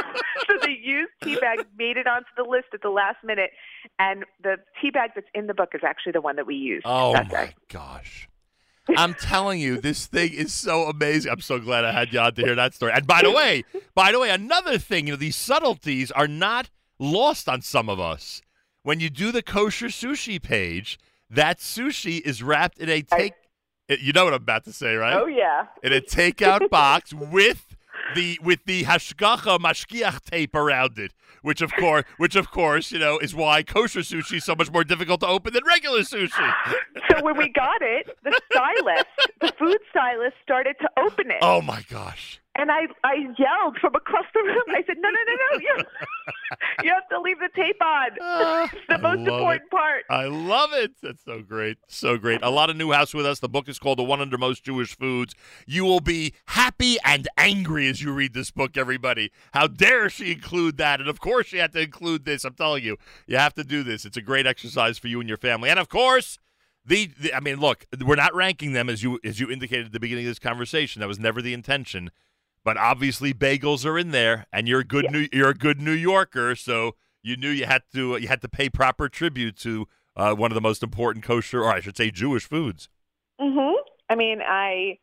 [1.00, 3.50] used tea bag made it onto the list at the last minute,
[3.98, 6.84] and the tea bag that's in the book is actually the one that we used
[6.86, 7.54] Oh my day.
[7.70, 8.28] gosh.
[8.96, 11.32] I'm telling you, this thing is so amazing.
[11.32, 12.92] I'm so glad I had you on to hear that story.
[12.92, 13.64] And by the way,
[13.94, 17.98] by the way, another thing, you know, these subtleties are not lost on some of
[17.98, 18.42] us.
[18.82, 20.98] When you do the kosher sushi page,
[21.30, 23.32] that sushi is wrapped in a take.
[23.88, 25.14] You know what I'm about to say, right?
[25.14, 25.64] Oh yeah.
[25.82, 27.73] in a takeout box with
[28.14, 32.98] the with the hashgacha mashgiach tape around it, which of course, which of course, you
[32.98, 36.54] know, is why kosher sushi is so much more difficult to open than regular sushi.
[37.10, 39.04] So when we got it, the stylist,
[39.40, 42.40] the food stylist, started to open it, Oh my gosh!
[42.56, 44.62] And I I yelled from across the room.
[44.68, 45.60] I said, "No, no, no, no!
[45.60, 45.84] You
[46.84, 48.10] you have to leave the tape on.
[48.20, 48.70] Ah.
[48.72, 49.70] it's the I most important it.
[49.70, 50.92] part." I love it.
[51.02, 51.78] That's so great.
[51.88, 52.40] So great.
[52.42, 53.40] Alana Newhouse with us.
[53.40, 55.34] The book is called The 100 Most Jewish Foods.
[55.66, 59.32] You will be happy and angry as you read this book, everybody.
[59.52, 61.00] How dare she include that?
[61.00, 62.44] And of course, she had to include this.
[62.44, 64.04] I'm telling you, you have to do this.
[64.04, 65.70] It's a great exercise for you and your family.
[65.70, 66.38] And of course,
[66.86, 69.92] the, the I mean, look, we're not ranking them as you as you indicated at
[69.92, 71.00] the beginning of this conversation.
[71.00, 72.10] That was never the intention.
[72.64, 75.92] But obviously, bagels are in there, and you're a good New, you're a good New
[75.92, 79.86] Yorker, so you knew you had to you had to pay proper tribute to
[80.16, 82.88] uh, one of the most important kosher, or I should say, Jewish foods.
[83.40, 83.74] Mhm.
[84.08, 84.98] I mean, I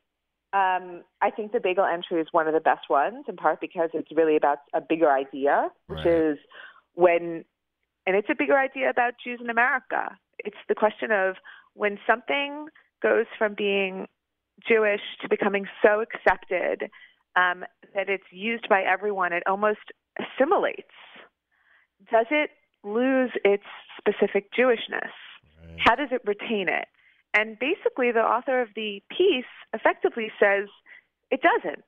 [0.54, 3.90] um I think the bagel entry is one of the best ones in part because
[3.94, 6.08] it's really about a bigger idea, which Right.
[6.08, 6.38] is
[6.96, 7.46] when
[8.08, 10.18] and it's a bigger idea about Jews in America.
[10.40, 11.36] It's the question of
[11.76, 12.68] when something
[13.04, 14.08] goes from being
[14.68, 16.90] Jewish to becoming so accepted
[17.36, 17.64] um,
[17.96, 19.80] that it's used by everyone, it almost
[20.20, 20.92] assimilates.
[22.12, 22.50] Does it
[22.84, 23.64] lose its
[23.98, 25.12] specific Jewishness?
[25.78, 26.88] How does it retain it?
[27.34, 30.68] And basically, the author of the piece effectively says
[31.30, 31.84] it doesn't.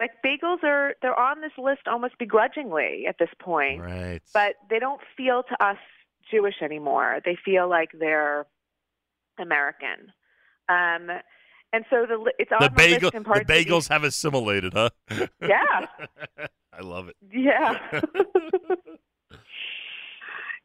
[0.00, 4.20] Like bagels are they're on this list almost begrudgingly at this point, Right.
[4.34, 5.78] but they don't feel to us
[6.30, 7.20] Jewish anymore.
[7.24, 8.46] They feel like they're
[9.38, 10.12] American.
[10.68, 11.08] Um,
[11.72, 14.90] and so the it's on The the, bagel the to bagels have assimilated, huh?
[15.40, 15.86] Yeah.
[16.72, 17.16] I love it.
[17.32, 17.78] Yeah.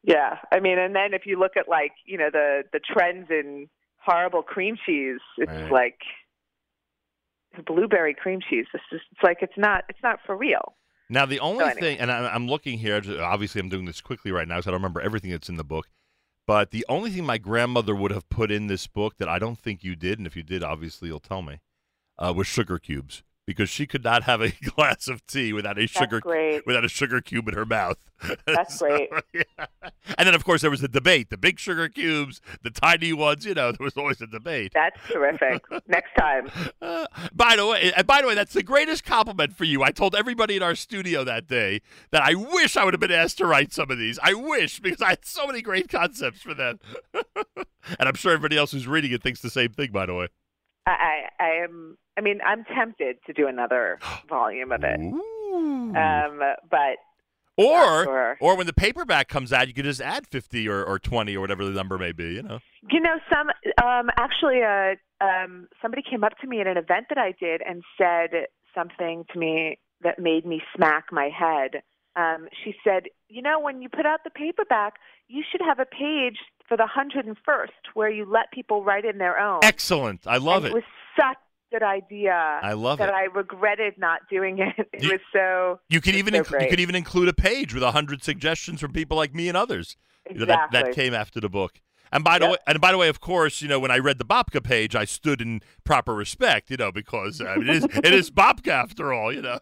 [0.04, 0.38] yeah.
[0.52, 3.68] I mean, and then if you look at like, you know, the the trends in
[3.98, 5.72] horrible cream cheese, it's Right.
[5.72, 6.00] like
[7.66, 8.66] blueberry cream cheese.
[8.74, 10.76] It's just it's like it's not it's not for real.
[11.10, 11.80] Now, the only anyway.
[11.80, 14.72] thing, and I, I'm looking here, obviously I'm doing this quickly right now because I
[14.72, 15.88] don't remember everything that's in the book,
[16.46, 19.58] but the only thing my grandmother would have put in this book that I don't
[19.58, 21.60] think you did, and if you did, obviously you'll tell me,
[22.18, 23.24] uh, was sugar cubes.
[23.46, 26.66] Because she could not have a glass of tea without a sugar great.
[26.66, 27.98] without a sugar cube in her mouth.
[28.46, 29.10] That's great.
[29.34, 29.42] yeah.
[30.18, 33.46] And then of course there was the debate, the big sugar cubes, the tiny ones,
[33.46, 34.72] you know, there was always a debate.
[34.74, 35.62] That's terrific.
[35.88, 36.50] Next time.
[36.82, 39.84] Uh, by the way, and by the way, that's the greatest compliment for you.
[39.84, 41.82] I told everybody in our studio that day
[42.12, 44.18] that I wish I would have been asked to write some of these.
[44.24, 46.80] I wish because I had so many great concepts for them.
[47.14, 49.92] and I'm sure everybody else who's reading it thinks the same thing.
[49.92, 50.28] By the way.
[50.88, 51.98] I I am.
[52.18, 55.00] I mean, I'm tempted to do another volume of it.
[55.00, 56.98] Um, but
[57.58, 58.38] Or sure.
[58.40, 61.42] or when the paperback comes out, you could just add fifty or, or twenty or
[61.42, 62.34] whatever the number may be.
[62.34, 62.60] You know.
[62.90, 63.50] You know, some
[63.84, 67.62] um, actually, uh, um, somebody came up to me at an event that I did
[67.68, 71.84] and said something to me that made me smack my head.
[72.16, 74.96] Um, she said, "You know, when you put out the paperback,
[75.28, 79.06] you should have a page for the hundred and first where you let people write
[79.06, 80.26] in their own." Excellent.
[80.26, 80.70] I love And it.
[80.70, 80.84] It was
[81.20, 81.38] such
[81.74, 82.60] good idea.
[82.62, 83.16] I love that it.
[83.16, 84.88] I regretted not doing it.
[84.94, 85.80] It You- was so.
[85.90, 88.80] You could even so inc- you could even include a page with a hundred suggestions
[88.80, 89.98] from people like me and others.
[90.30, 91.82] You know, that that came after the book.
[92.12, 92.52] And by the Yep.
[92.52, 94.96] way, and by the way, of course, you know when I read the babka page,
[94.96, 98.68] I stood in proper respect, you know, because I mean, it is it is babka
[98.70, 99.60] after all, you know.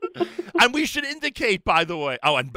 [0.60, 2.56] and we should indicate, by the way, oh, and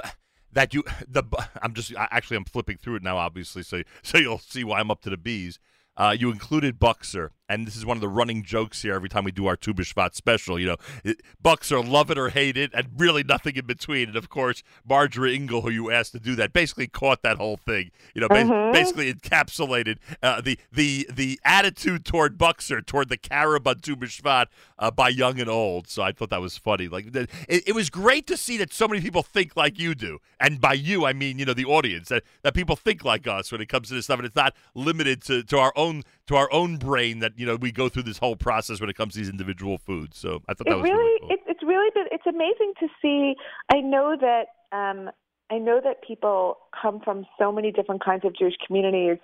[0.51, 1.23] that you the
[1.63, 4.91] I'm just actually I'm flipping through it now, obviously, so so you'll see why I'm
[4.91, 5.59] up to the bees.
[5.95, 9.23] Uh, you included bokser, and this is one of the running jokes here every time
[9.23, 10.59] we do our Tu B'Shvat special.
[10.59, 14.07] You know, it, are love it or hate it, and really nothing in between.
[14.09, 17.57] And of course, Marjorie Ingall, who you asked to do that, basically caught that whole
[17.57, 17.91] thing.
[18.13, 18.73] You know, Mhm.
[18.73, 24.47] basically encapsulated uh, the the the attitude toward bokser, toward the carob on Tu B'Shvat
[24.79, 25.87] uh, by young and old.
[25.87, 26.87] So I thought that was funny.
[26.87, 30.19] Like it, it was great to see that so many people think like you do,
[30.39, 33.51] and by you I mean you know the audience that, that people think like us
[33.51, 36.35] when it comes to this stuff, and it's not limited to, to our own to
[36.35, 39.13] our own brain that you know we go through this whole process when it comes
[39.13, 40.17] to these individual foods.
[40.17, 41.29] So I thought that it was really, really cool.
[41.31, 43.35] it, it's really been, it's amazing to see.
[43.71, 45.09] I know that um,
[45.51, 49.17] I know that people come from so many different kinds of Jewish communities,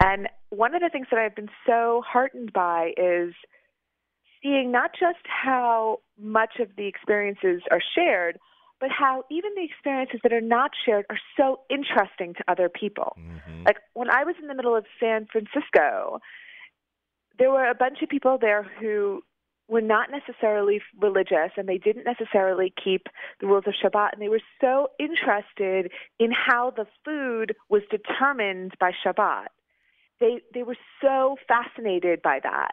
[0.00, 3.34] and one of the things that I've been so heartened by is
[4.42, 8.38] seeing not just how much of the experiences are shared,
[8.80, 13.16] but how even the experiences that are not shared are so interesting to other people.
[13.18, 13.64] Mm-hmm.
[13.64, 16.20] Like when I was in the middle of San Francisco,
[17.38, 19.22] there were a bunch of people there who
[19.68, 23.06] were not necessarily religious and they didn't necessarily keep
[23.40, 28.72] the rules of Shabbat and they were so interested in how the food was determined
[28.80, 29.48] by Shabbat.
[30.20, 32.72] They they were so fascinated by that.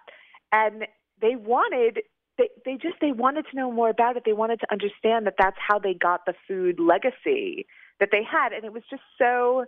[0.51, 0.85] And
[1.21, 2.01] they wanted
[2.37, 4.23] they they just they wanted to know more about it.
[4.25, 7.65] They wanted to understand that that's how they got the food legacy
[7.99, 9.65] that they had and it was just so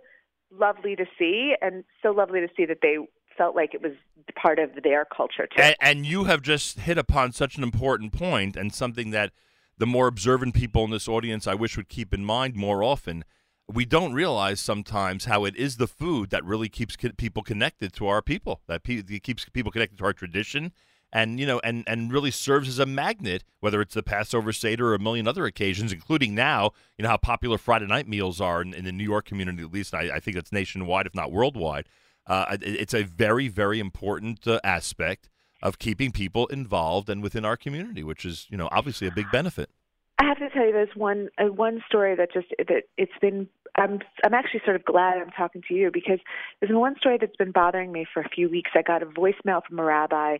[0.50, 2.96] lovely to see and so lovely to see that they
[3.36, 3.92] felt like it was
[4.40, 5.62] part of their culture too.
[5.62, 9.32] And, and you have just hit upon such an important point and something that
[9.76, 13.24] the more observant people in this audience I wish would keep in mind more often.
[13.72, 18.06] We don't realize sometimes how it is the food that really keeps people connected to
[18.08, 20.72] our people, that keeps people connected to our tradition.
[21.12, 24.88] And you know, and and really serves as a magnet, whether it's the Passover Seder
[24.88, 28.60] or a million other occasions, including now, you know how popular Friday night meals are
[28.60, 29.62] in, in the New York community.
[29.62, 31.86] At least I, I think it's nationwide, if not worldwide.
[32.26, 35.30] Uh, it- it's a very, very important uh, aspect
[35.62, 39.30] of keeping people involved and within our community, which is, you know, obviously a big
[39.32, 39.70] benefit.
[40.18, 43.48] I have to tell you, there's one uh, one story that just that it's been.
[43.76, 46.18] I'm I'm actually sort of glad I'm talking to you because
[46.60, 48.72] there's one story that's been bothering me for a few weeks.
[48.74, 50.36] I got a voicemail from a rabbi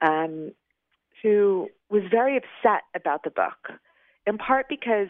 [0.00, 0.52] um,
[1.22, 3.78] who was very upset about the book,
[4.26, 5.08] in part because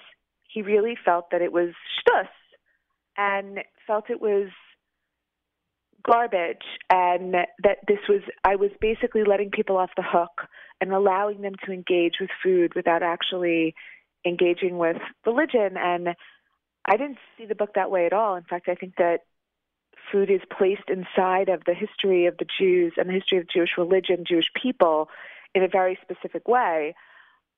[0.52, 1.70] he really felt that it was
[2.00, 2.28] shtus
[3.16, 4.48] and felt it was
[6.02, 10.48] garbage and that this was I was basically letting people off the hook
[10.80, 13.74] and allowing them to engage with food without actually
[14.24, 14.96] engaging with
[15.26, 16.08] religion and
[16.86, 18.36] I didn't see the book that way at all.
[18.36, 19.20] In fact, I think that
[20.10, 23.70] food is placed inside of the history of the Jews and the history of Jewish
[23.78, 25.08] religion, Jewish people
[25.54, 26.94] in a very specific way.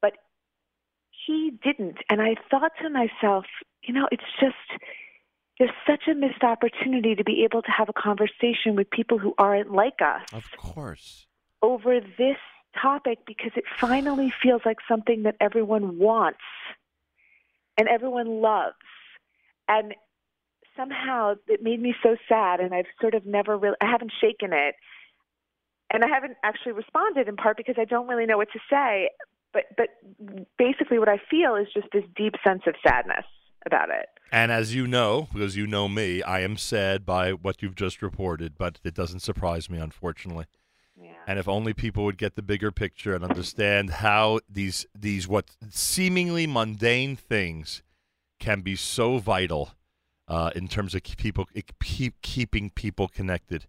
[0.00, 0.14] But
[1.26, 1.98] he didn't.
[2.08, 3.44] And I thought to myself,
[3.82, 4.54] you know, it's just
[5.58, 9.34] there's such a missed opportunity to be able to have a conversation with people who
[9.38, 11.26] aren't like us Of course.
[11.60, 12.38] over this
[12.80, 16.40] topic because it finally feels like something that everyone wants
[17.78, 18.74] and everyone loves.
[19.68, 19.94] And
[20.76, 24.52] somehow it made me so sad and I've sort of never really I haven't shaken
[24.52, 24.74] it.
[25.92, 29.10] And I haven't actually responded in part because I don't really know what to say.
[29.52, 29.88] But but
[30.58, 33.26] basically what I feel is just this deep sense of sadness
[33.66, 34.06] about it.
[34.30, 38.02] And as you know, because you know me, I am sad by what you've just
[38.02, 40.46] reported, but it doesn't surprise me, unfortunately.
[40.96, 41.10] Yeah.
[41.26, 45.50] And if only people would get the bigger picture and understand how these these what
[45.70, 47.82] seemingly mundane things
[48.38, 49.74] can be so vital
[50.32, 51.46] uh, in terms of people
[51.82, 53.66] keep keeping people connected.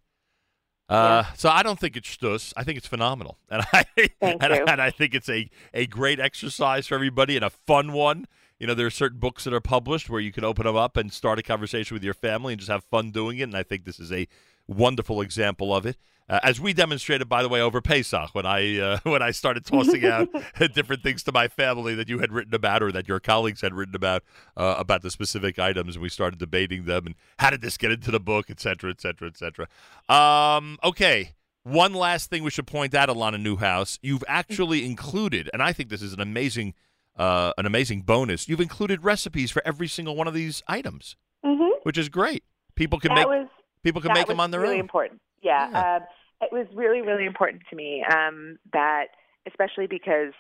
[0.88, 2.54] Uh, So I don't think it's shtus.
[2.56, 3.84] I think it's phenomenal, and I
[4.22, 8.26] and, and I think it's a a great exercise for everybody and a fun one.
[8.60, 10.96] You know, there are certain books that are published where you can open them up
[10.96, 13.44] and start a conversation with your family and just have fun doing it.
[13.44, 14.28] And I think this is a
[14.68, 15.98] wonderful example of it.
[16.30, 19.66] Uh, as we demonstrated, by the way, over Pesach when I uh, when I started
[19.66, 20.30] tossing out
[20.74, 23.74] different things to my family that you had written about or that your colleagues had
[23.74, 24.24] written about
[24.56, 27.92] uh, about the specific items, and we started debating them and how did this get
[27.92, 29.68] into the book, et cetera, et cetera, et cetera.
[30.10, 35.62] Um, okay, one last thing we should point out, Alana Newhouse, you've actually included, and
[35.62, 36.74] I think this is an amazing
[37.16, 38.48] uh, an amazing bonus.
[38.48, 42.44] You've included recipes for every single one of these items, hmm which is great.
[42.76, 43.48] People can that make was
[43.84, 44.80] people can make them on their really own.
[44.82, 45.22] important.
[45.44, 45.96] Yeah, Yeah.
[45.98, 46.04] Um,
[46.42, 49.08] it was really really important to me um, that,
[49.48, 50.34] especially because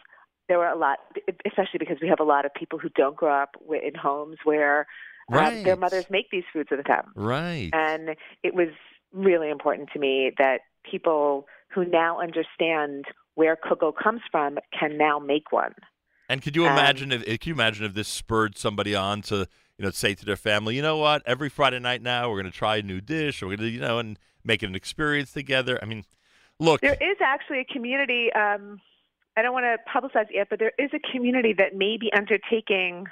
[0.49, 0.99] there were a lot,
[1.45, 4.85] especially because we have a lot of people who don't grow up in homes where
[5.31, 7.69] um, their mothers make these foods with them, Right.
[7.73, 8.67] and it was
[9.13, 15.19] really important to me that people who now understand where cocoa comes from can now
[15.19, 15.73] make one.
[16.27, 19.47] And could you Um, imagine if could you imagine if this spurred somebody on to
[19.77, 22.51] you know say to their family, you know what, every Friday night now we're going
[22.51, 24.75] to try a new dish, or we're going to you know and make it an
[24.75, 25.79] experience together.
[25.81, 26.03] I mean,
[26.59, 28.31] look, There is actually a community.
[28.33, 28.81] Um,
[29.35, 32.11] I don't want to publicize it yet, but there is a community that may be
[32.15, 33.05] undertaking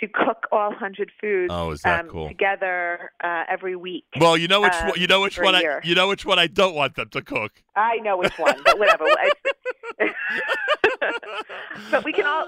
[0.00, 2.28] to cook all hundred foods Oh, is that um, cool?
[2.28, 4.04] together uh, every week.
[4.20, 6.38] well, you know which um, one, you know which one I you know which one
[6.38, 7.52] I don't want them to cook.
[7.74, 9.04] I know which one, but whatever.
[9.08, 9.57] It's- but we can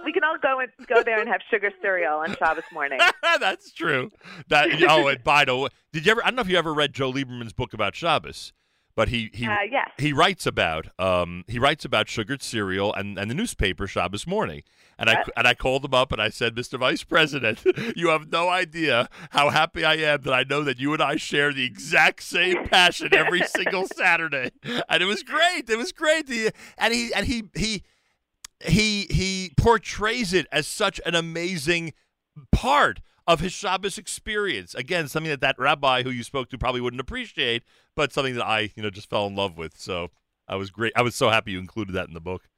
[0.00, 2.98] all we can all go and go there and have sugar cereal on Shabbos morning.
[3.40, 4.10] That's true.
[4.48, 6.22] That oh, and by the way, did you ever?
[6.22, 8.52] I don't know if you ever read Joe Lieberman's book about Shabbos,
[8.94, 9.90] but he he Uh, yes.
[9.98, 14.62] he writes about um he writes about sugared cereal and, and the newspaper Shabbos morning.
[14.98, 15.24] And I Yeah.
[15.36, 16.78] and I called him up and I said, Mr.
[16.78, 17.64] Vice President,
[17.96, 21.16] you have no idea how happy I am that I know that you and I
[21.16, 24.50] share the exact same passion every single Saturday.
[24.90, 25.70] And it was great.
[25.70, 26.28] It was great.
[26.28, 27.82] He, and he and he he
[28.64, 31.92] he he portrays it as such an amazing
[32.52, 34.74] part of his Shabbos experience.
[34.74, 37.62] Again, something that that rabbi who you spoke to probably wouldn't appreciate,
[37.94, 39.78] but something that I, you know, just fell in love with.
[39.78, 40.08] So
[40.48, 40.92] I was great.
[40.96, 42.48] I was so happy you included that in the book.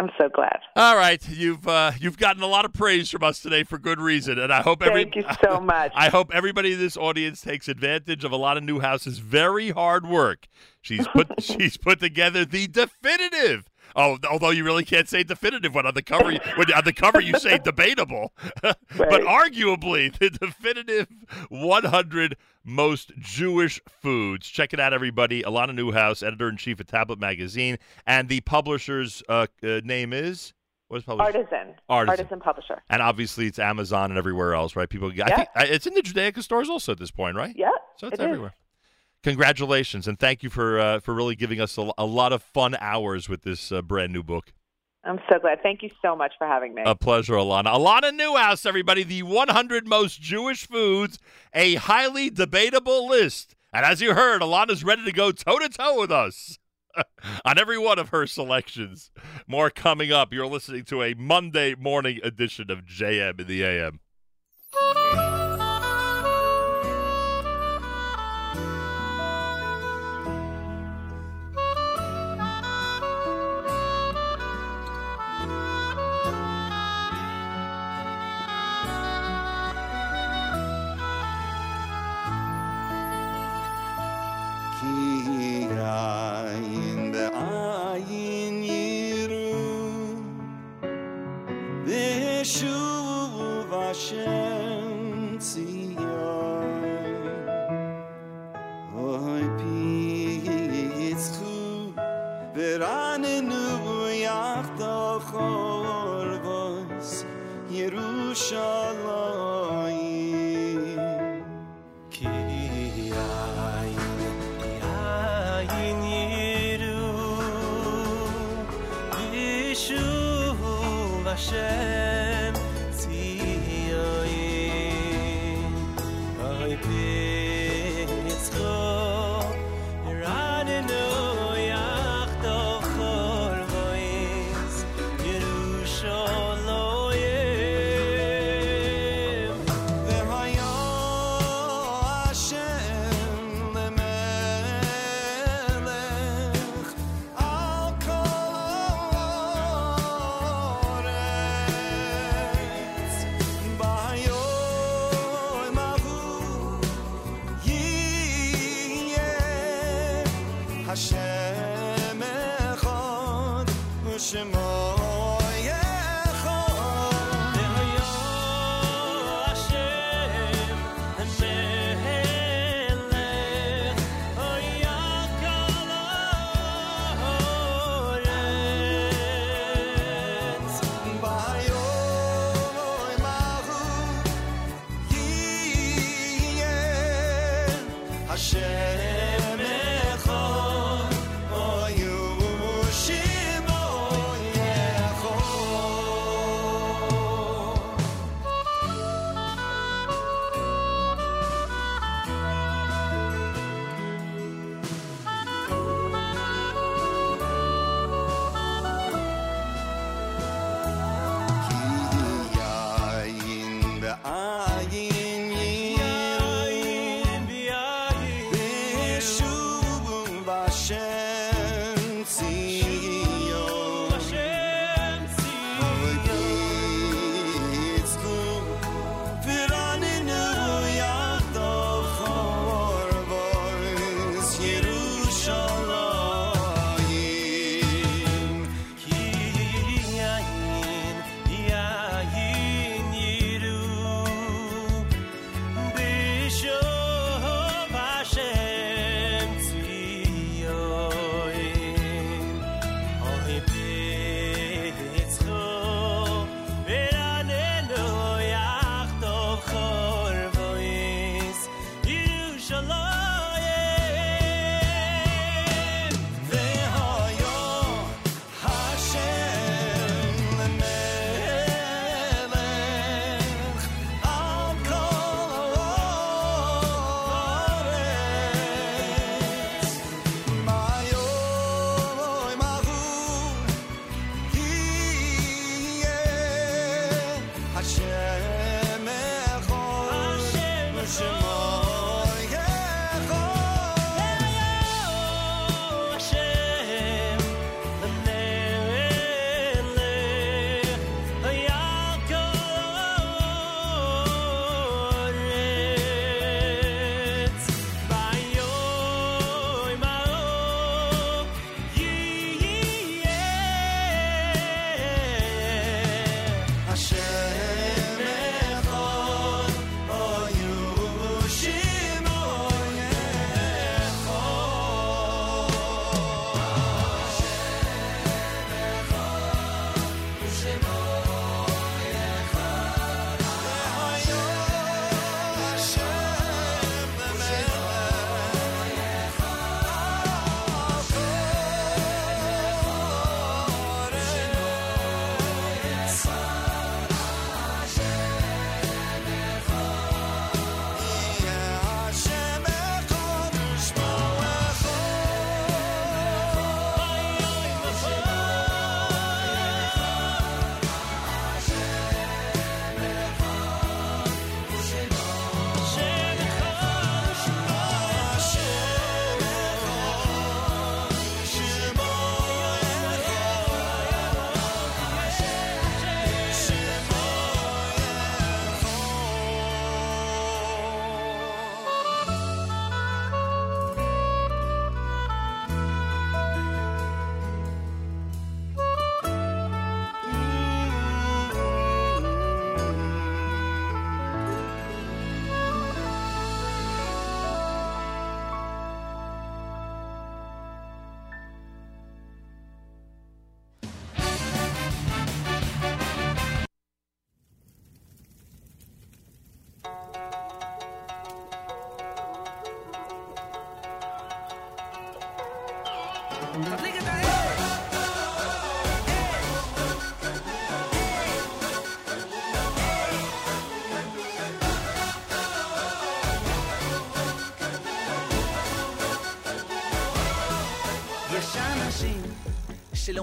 [0.00, 0.60] I'm so glad.
[0.76, 4.00] All right, you've uh, you've gotten a lot of praise from us today for good
[4.00, 5.90] reason, and I hope every Thank you so much.
[5.92, 10.46] I hope everybody in this audience takes advantage of Alana Newhouse's very hard work.
[10.80, 13.68] She's put she's put together the definitive.
[13.98, 17.20] Oh, although you really can't say definitive when on the cover when on the cover
[17.20, 21.08] you say debatable, but arguably the definitive
[21.48, 24.46] 100 most Jewish foods.
[24.46, 25.42] Check it out, everybody.
[25.42, 30.52] Alana Newhouse, editor in chief of Tablet Magazine, and the publisher's uh, uh, name is
[30.86, 31.36] what is publisher?
[31.36, 31.74] Artisan.
[31.88, 32.40] Artisan.
[32.40, 32.80] publisher.
[32.88, 34.88] And obviously, it's Amazon and everywhere else, right?
[34.88, 35.36] People, I Yeah.
[35.36, 37.54] think it's in the Judaica stores also at this point, right?
[37.56, 37.70] Yeah.
[37.96, 38.38] So it's it is.
[39.24, 42.76] Congratulations, and thank you for uh, for really giving us a, a lot of fun
[42.80, 44.52] hours with this uh, brand new book.
[45.04, 45.62] I'm so glad.
[45.62, 46.82] Thank you so much for having me.
[46.84, 47.74] A pleasure, Alana.
[47.74, 51.18] Alana Newhouse, everybody, the 100 most Jewish foods,
[51.54, 53.54] a highly debatable list.
[53.72, 56.58] And as you heard, Alana's ready to go toe to toe with us
[57.44, 59.10] on every one of her selections.
[59.46, 60.32] More coming up.
[60.32, 64.00] You're listening to a Monday morning edition of JM in the AM.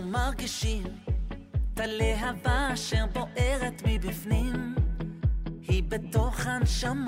[0.06, 0.84] מרגישים
[1.74, 4.76] את הלהבה אשר בוערת מבפנים
[5.68, 7.05] היא בתוך הנשמה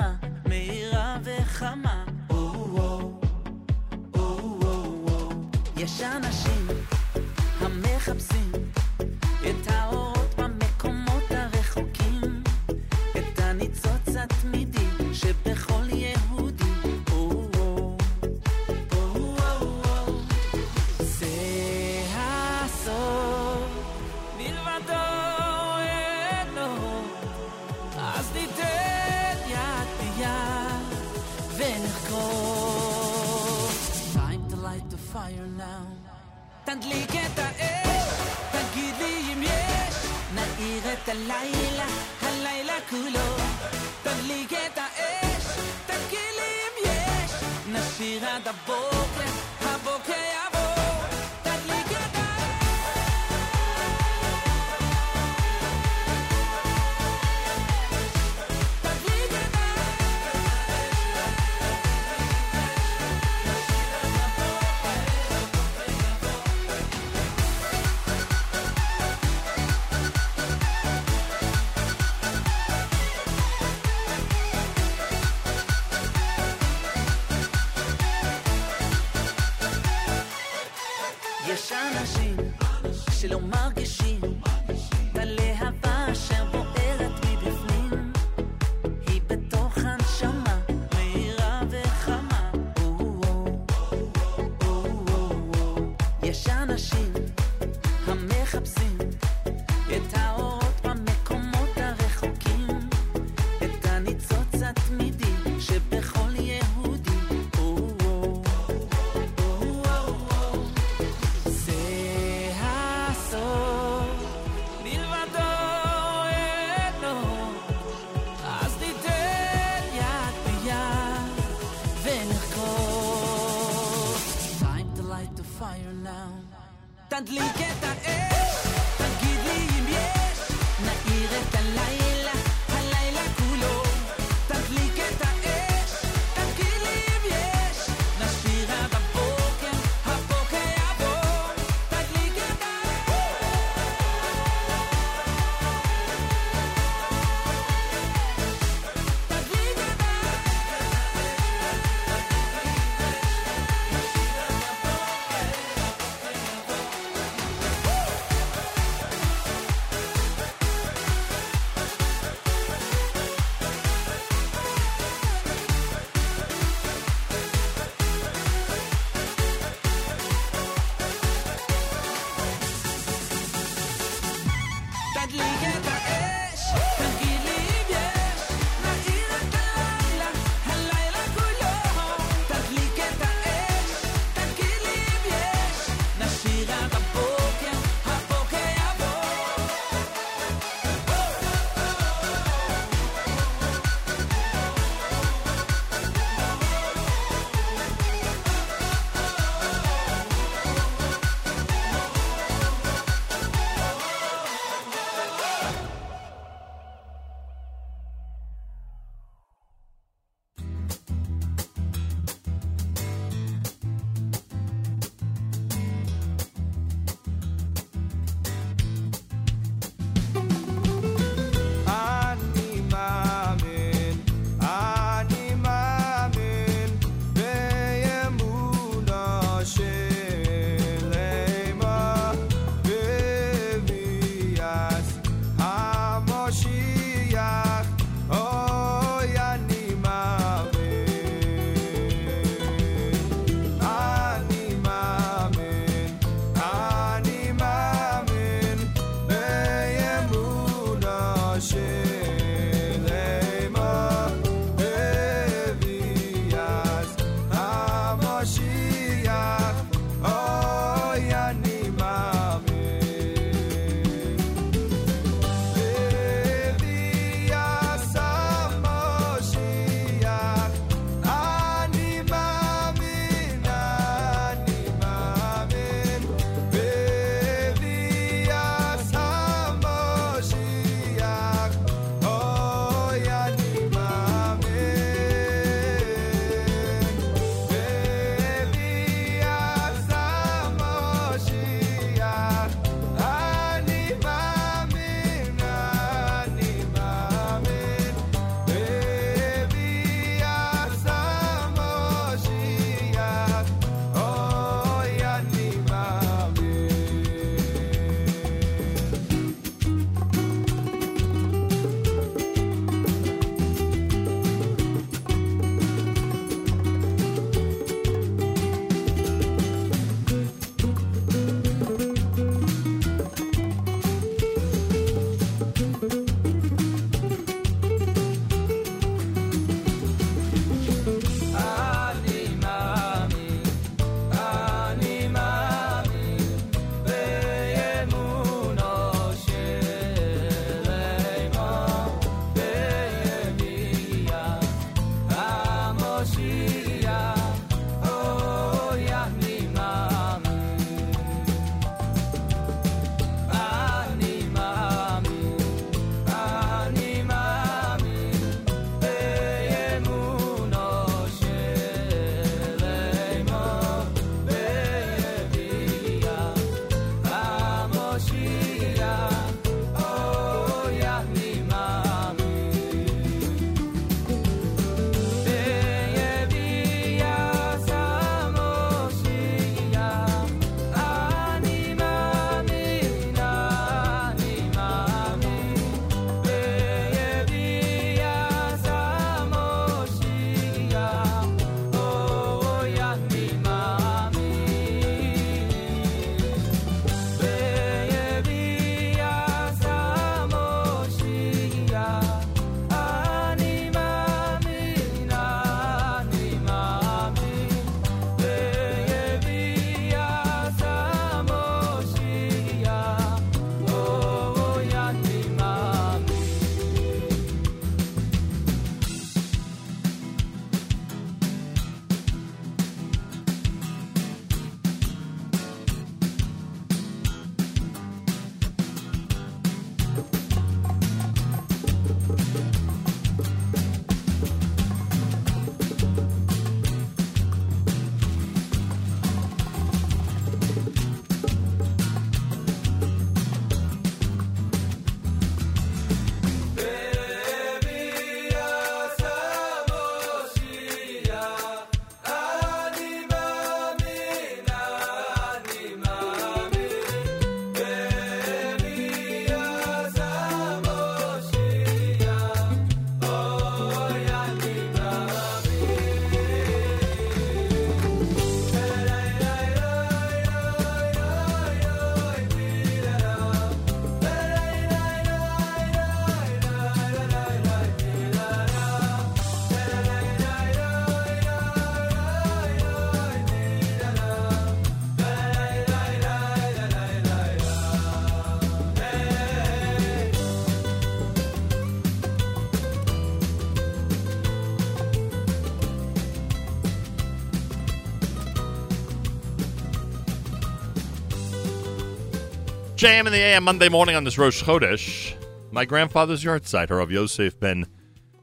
[502.98, 505.36] JM in the AM Monday morning on this Rosh Chodesh.
[505.70, 507.86] My grandfather's yahrzeit, Harav Yosef ben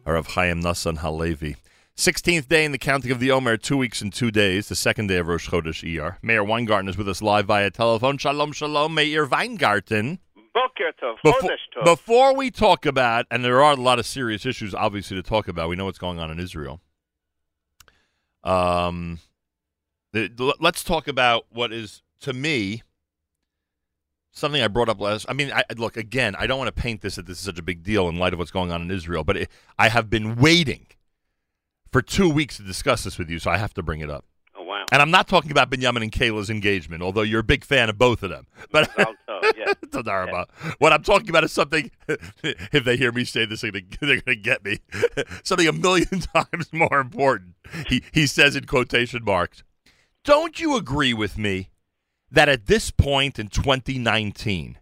[0.07, 1.57] Harav Chaim Nassan Halevi.
[1.97, 5.09] 16th day in the counting of the Omer, two weeks and two days, the second
[5.09, 6.19] day of Rosh Chodesh ER.
[6.23, 8.17] Mayor Weingarten is with us live via telephone.
[8.17, 10.21] Shalom, shalom, Mayor Weingarten.
[11.25, 11.41] Before,
[11.83, 15.49] before we talk about, and there are a lot of serious issues, obviously, to talk
[15.49, 15.69] about.
[15.69, 16.81] We know what's going on in Israel.
[18.45, 19.19] Um,
[20.13, 22.85] let's talk about what is to me
[24.35, 25.25] something I brought up last.
[25.29, 26.37] I mean, I, look again.
[26.39, 28.35] I don't want to paint this that this is such a big deal in light
[28.35, 30.87] of what's going on in Israel, but it, I have been waiting
[31.91, 34.25] for two weeks to discuss this with you, so I have to bring it up.
[34.57, 34.85] Oh, wow.
[34.93, 37.97] And I'm not talking about Benjamin and Kayla's engagement, although you're a big fan of
[37.97, 38.47] both of them.
[38.61, 39.15] Mm, but Tov,
[39.57, 40.75] yeah.
[40.79, 41.91] What I'm talking about is something.
[42.09, 44.81] if they hear me say this, they're going to get me.
[45.45, 47.55] something a million times more important.
[47.87, 49.63] He he says in quotation marks.
[50.25, 51.71] Don't you agree with me
[52.35, 54.79] that at this point in 2019,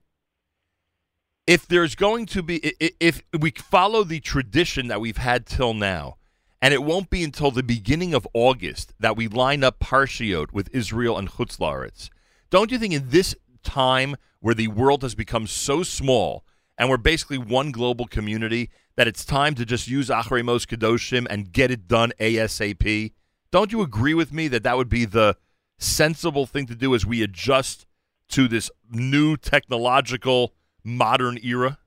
[1.47, 6.17] if there's going to be, if we follow the tradition that we've had till now,
[6.63, 10.73] and it won't be until the beginning of August that we line up Parshiot with
[10.73, 12.09] Israel and Chutz La'aretz.
[12.51, 16.45] Don't you think in this time where the world has become so small
[16.79, 21.27] and we're basically one global community that it's time to just use Achrei Mos Kedoshim
[21.29, 23.13] and get it done ASAP?
[23.51, 25.37] Don't you agree with me that that would be the
[25.79, 27.87] sensible thing to do as we adjust
[28.29, 31.79] to this new technological modern era?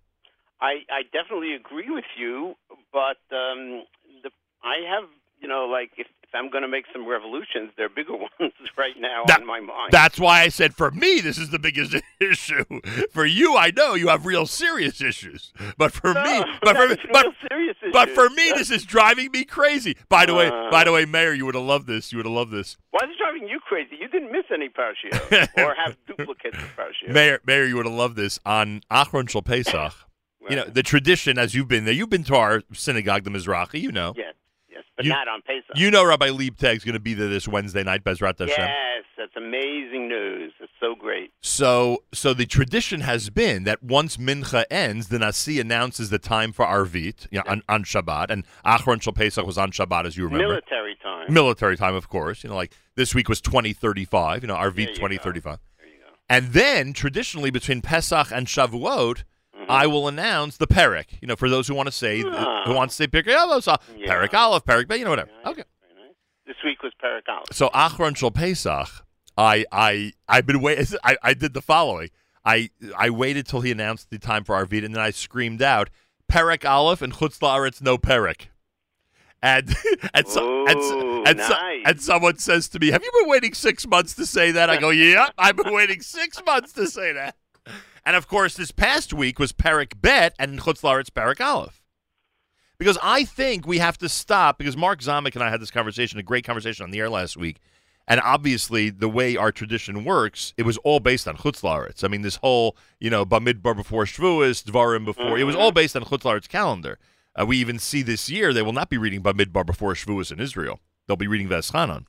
[0.62, 2.56] I, I definitely agree with you,
[2.94, 3.84] but um,
[4.24, 4.32] the,
[4.64, 8.14] I have, you know, like if, if I'm going to make some revolutions, They're bigger
[8.40, 9.92] ones right now That- on my mind.
[9.92, 12.64] That's why I said for me this is the biggest issue.
[13.12, 17.02] For you, I know you have real serious issues, but for me, but for that's
[17.12, 17.26] but,
[17.92, 19.96] but for me, this is driving me crazy.
[20.10, 20.70] By the way, Uh.
[20.70, 22.12] by the way, Mayor, you would have loved this.
[22.12, 22.78] You would have loved this.
[22.92, 23.96] Why is it driving you crazy?
[24.00, 27.14] You didn't miss any parashiyot or have duplicates of parashiyot.
[27.14, 29.94] Mayor, Mayor, you would have loved this on Acharon Shel Pesach.
[30.50, 31.94] You know the tradition, as you've been there.
[31.94, 33.82] You've been to our synagogue, the Mizrahi.
[33.82, 34.14] You know.
[34.16, 34.36] Yes,
[34.76, 35.76] yes, but You- not on Pesach.
[35.76, 38.54] You know Rabbi Leibtag's going to be there this Wednesday night, Bezrat Hashem.
[38.58, 40.54] Yes, that's amazing news.
[40.60, 41.32] It's so great.
[41.42, 46.52] So, so the tradition has been that once Mincha ends, the Nasi announces the time
[46.52, 50.18] for Arvit you know, on, on Shabbat, and Acharon Shel Pesach was on Shabbat, as
[50.18, 50.48] you remember.
[50.48, 51.34] Military time.
[51.34, 52.44] Military time, of course.
[52.44, 54.94] You know, like this week was 2035, you know, There Arvit you go.
[54.94, 55.60] 2035.
[56.28, 59.24] And then, traditionally, between Pesach and Shavuot,
[59.56, 59.72] Mm-hmm.
[59.72, 61.06] I will announce the Perek.
[61.22, 62.64] You know, for those who want to say, Ah.
[62.66, 64.14] who wants to say Pirkei Avos, uh, Yeah.
[64.14, 65.32] Perek Aleph, Perek Bet, you know, whatever.
[65.46, 65.64] Okay.
[66.46, 67.42] This week was Paracol.
[67.54, 68.88] So Acharon Shel Pesach,
[69.38, 70.94] I I I've been wait.
[71.04, 72.10] I, I did the following.
[72.44, 75.90] I I waited till he announced the time for Arvit, and then I screamed out,
[76.32, 78.48] "Perek Aleph and Chutz La'aretz no Perek."
[79.42, 79.76] And
[80.14, 81.82] and so, and, so- Ooh, and, so- nice.
[81.86, 84.78] and someone says to me, "Have you been waiting six months to say that?" I
[84.78, 87.36] go, "Yeah, I've been waiting six months to say that."
[88.06, 91.82] And of course, this past week was Perek Bet and Chutz La'aretz Perek Aleph.
[92.78, 96.20] Because I think we have to stop, because Mark Zamek and I had this conversation,
[96.20, 97.60] a great conversation on the air last week.
[98.08, 102.04] And obviously, the way our tradition works, it was all based on Chutz La'aretz.
[102.04, 105.96] I mean, this whole, you know, Bamidbar before Shavuos, Dvarim before, it was all based
[105.96, 107.00] on Chutz La'aretz calendar.
[107.40, 110.40] Uh, we even see this year they will not be reading Bamidbar before Shavuos in
[110.40, 110.80] Israel.
[111.08, 112.06] They'll be reading Veschanon.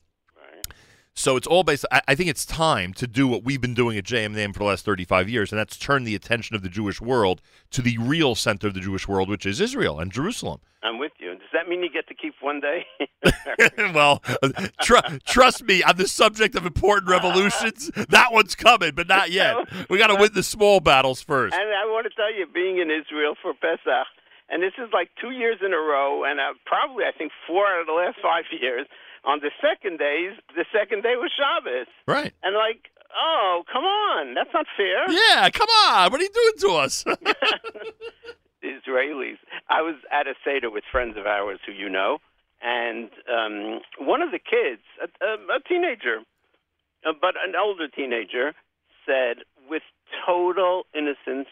[1.19, 1.87] So it's all based.
[1.91, 4.67] I, I think it's time to do what we've been doing at JMNAM for the
[4.67, 8.35] last 35 years, and that's turn the attention of the Jewish world to the real
[8.35, 10.61] center of the Jewish world, which is Israel and Jerusalem.
[10.83, 11.31] I'm with you.
[11.33, 12.85] Does that mean you get to keep one day?
[13.95, 14.23] well,
[14.83, 19.57] tr- trust me, on the subject of important revolutions, that one's coming, but not yet.
[19.89, 21.55] We got to win the small battles first.
[21.55, 24.07] And I want to tell you, being in Israel for Pesach,
[24.49, 27.67] and this is like two years in a row, and uh, probably I think four
[27.67, 28.87] out of the last five years.
[29.27, 32.33] On the second days, the second day was Shabbos, Right.
[32.45, 35.11] and like, oh, come on, that's not fair.
[35.11, 36.13] Yeah, come on.
[36.13, 37.05] What are you doing to us?
[38.65, 39.39] Israelis.
[39.69, 42.19] I was at a seder with friends of ours who you know,
[42.63, 46.19] and um, one of the kids, a, a, a teenager,
[47.07, 48.55] uh, but an older teenager,
[49.05, 49.39] said
[49.69, 49.83] with
[50.27, 51.49] total innocence,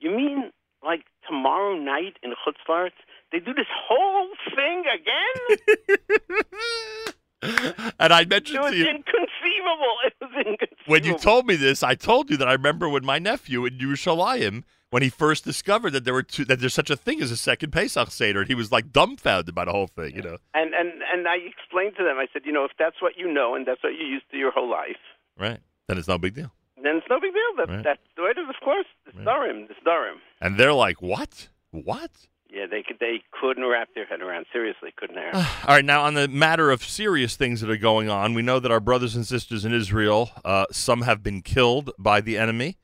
[0.00, 0.50] "You mean
[0.84, 2.90] like tomorrow night in Chutz La'aretz
[3.32, 5.58] they do this whole thing again?
[8.00, 8.84] and I it mentioned was to you.
[8.84, 9.96] It was inconceivable.
[10.04, 13.04] It was inconceivable." When you told me this, I told you that I remember when
[13.04, 16.90] my nephew in Yerushalayim, when he first discovered that there were two, that there's such
[16.90, 19.86] a thing as a second Pesach Seder, and he was like dumbfounded by the whole
[19.88, 20.38] thing, you know.
[20.54, 22.16] and and and I explained to them.
[22.18, 24.36] I said, you know, if that's what you know and that's what you used to
[24.38, 24.96] your whole life,
[25.38, 25.60] Right.
[25.86, 26.50] Then it's no big deal.
[26.82, 27.52] then it's no big deal.
[27.58, 27.84] That, Right.
[27.84, 28.86] That's the way it is, of course.
[29.06, 30.16] The Starim, the Starim.
[30.40, 31.48] And they're like, what?
[31.70, 32.10] What?
[32.50, 32.98] Yeah, they could.
[32.98, 34.46] They couldn't wrap their head around.
[34.52, 35.34] Seriously, couldn't wrap.
[35.68, 38.58] All right, now on the matter of serious things that are going on, we know
[38.58, 42.78] that our brothers and sisters in Israel, uh, some have been killed by the enemy.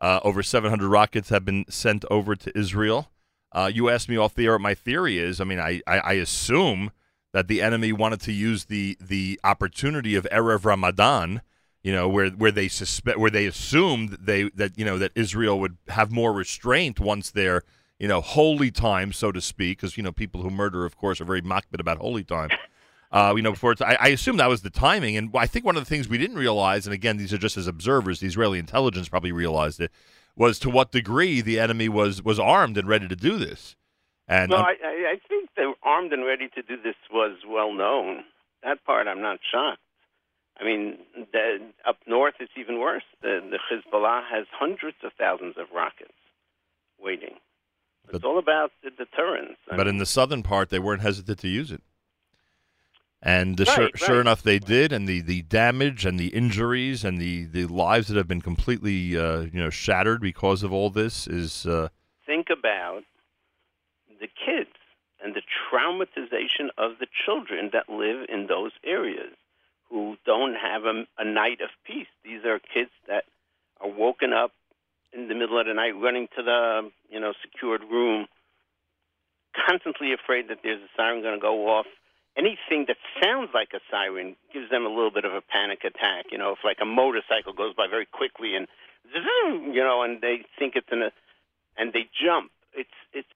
[0.00, 3.10] Uh, over 700 rockets have been sent over to Israel.
[3.50, 5.40] Uh, you asked me off the air what my theory is.
[5.40, 6.92] I mean, I, I, I assume
[7.32, 11.42] that the enemy wanted to use the the opportunity of erev Ramadan,
[11.82, 15.58] you know, where where they suspect where they assumed they that you know that Israel
[15.58, 17.62] would have more restraint once their
[17.98, 21.20] you know holy time, so to speak, because you know people who murder, of course,
[21.20, 22.50] are very makpid about holy time.
[23.10, 25.64] Uh, you know, before it's, I, I assume that was the timing, and I think
[25.64, 28.26] one of the things we didn't realize, and again, these are just as observers, the
[28.26, 29.90] Israeli intelligence probably realized it,
[30.36, 33.76] was to what degree the enemy was was armed and ready to do this.
[34.28, 37.38] And no, um, I, I, I think the armed and ready to do this was
[37.48, 38.24] well known.
[38.62, 39.80] That part, I'm not shocked.
[40.60, 40.98] I mean,
[41.32, 43.04] the, up north, it's even worse.
[43.22, 46.12] The, the Hezbollah has hundreds of thousands of rockets
[47.00, 47.36] waiting.
[48.12, 49.56] It's all about the deterrence.
[49.70, 51.82] I but mean, in the southern part, they weren't hesitant to use it.
[53.20, 54.92] And uh, Right, sure, sure enough, they did.
[54.92, 59.16] And the, the damage and the injuries and the, the lives that have been completely
[59.16, 61.88] uh, you know shattered because of all this is uh,
[62.26, 63.02] think about
[64.20, 64.70] the kids
[65.22, 69.34] and the traumatization of the children that live in those areas
[69.90, 72.06] who don't have a, a night of peace.
[72.24, 73.24] These are kids that
[73.80, 74.52] are woken up
[75.12, 78.26] in the middle of the night, running to the you know secured room,
[79.54, 81.86] constantly afraid that there's a siren going to go off.
[82.36, 86.26] Anything that sounds like a siren gives them a little bit of a panic attack.
[86.30, 88.68] You know, if like a motorcycle goes by very quickly and
[89.10, 91.10] zoom, you know, and they think it's in a,
[91.76, 92.50] and they jump.
[92.72, 93.28] It's it's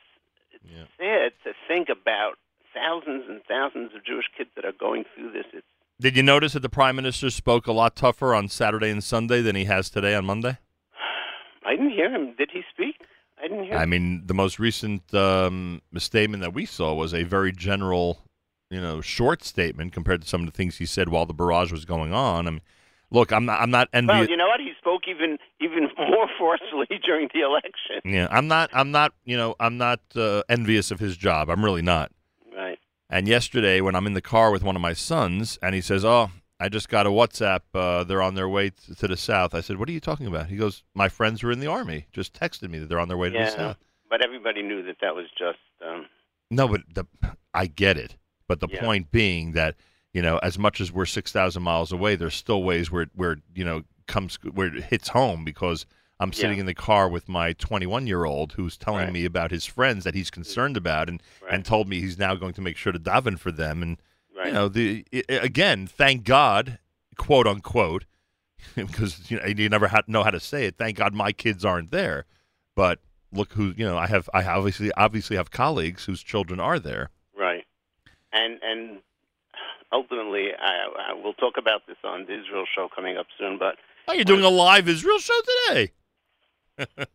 [0.53, 2.39] it's sad to think about
[2.75, 5.47] thousands and thousands of Jewish kids that are going through this.
[5.53, 5.67] It's
[6.01, 9.43] Did you notice that the prime minister spoke a lot tougher on Saturday and Sunday
[9.43, 10.59] than he has today on Monday?
[11.67, 12.35] I didn't hear him.
[12.37, 12.97] Did he speak?
[13.39, 13.75] I didn't hear.
[13.75, 18.19] I mean, the most recent um, statement that we saw was a very general,
[18.71, 21.73] you know, short statement compared to some of the things he said while the barrage
[21.73, 22.47] was going on.
[22.47, 22.61] I mean,
[23.11, 24.21] look, I'm not, I'm not envious.
[24.21, 24.61] well, you know what?
[24.61, 28.01] He spoke even even more forcefully during the election.
[28.05, 31.51] yeah, I'm not, I'm not, you know, I'm not uh, envious of his job.
[31.51, 32.13] I'm really not.
[32.55, 32.79] Right.
[33.11, 36.05] And yesterday, when I'm in the car with one of my sons, and he says,
[36.05, 36.31] "Oh,
[36.63, 37.61] I just got a WhatsApp.
[37.75, 40.27] Uh, they're on their way t- to the south." I said, "What are you talking
[40.27, 42.07] about?" He goes, "My friends were in the army.
[42.13, 44.97] Just texted me that they're on their way to the south." but everybody knew that
[45.01, 45.59] that was just.
[45.85, 46.07] Um,
[46.51, 47.07] No, but the,
[47.55, 48.17] I get it.
[48.47, 48.81] But the Yeah.
[48.83, 49.75] point being that
[50.13, 53.39] you know, as much as we're six thousand miles away, there's still ways where where
[53.55, 55.87] you know comes where it hits home because
[56.21, 56.61] I'm sitting Yeah.
[56.61, 59.13] in the car with my 21 year old who's telling Right.
[59.13, 62.53] me about his friends that he's concerned about and and told me he's now going
[62.55, 63.97] to make sure to daven for them and
[64.45, 66.79] you know the again, thank God,
[67.17, 68.05] quote unquote,
[68.77, 70.77] because you know you never had know how to say it.
[70.77, 72.27] Thank God my kids aren't there,
[72.75, 73.01] but
[73.33, 77.11] look who you know I have I obviously obviously have colleagues whose children are there.
[77.37, 77.65] Right.
[78.33, 78.99] And and
[79.93, 83.59] ultimately, I, I will talk about this on the Israel show coming up soon.
[83.59, 83.77] But
[84.09, 85.93] Oh, you're doing a live Israel show today.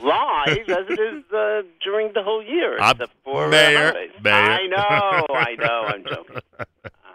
[0.00, 3.92] live as it is uh, during the whole year, I'm- except for uh, Mayor.
[4.22, 4.32] Mayor.
[4.34, 5.82] I know, I know.
[5.86, 6.36] I'm joking.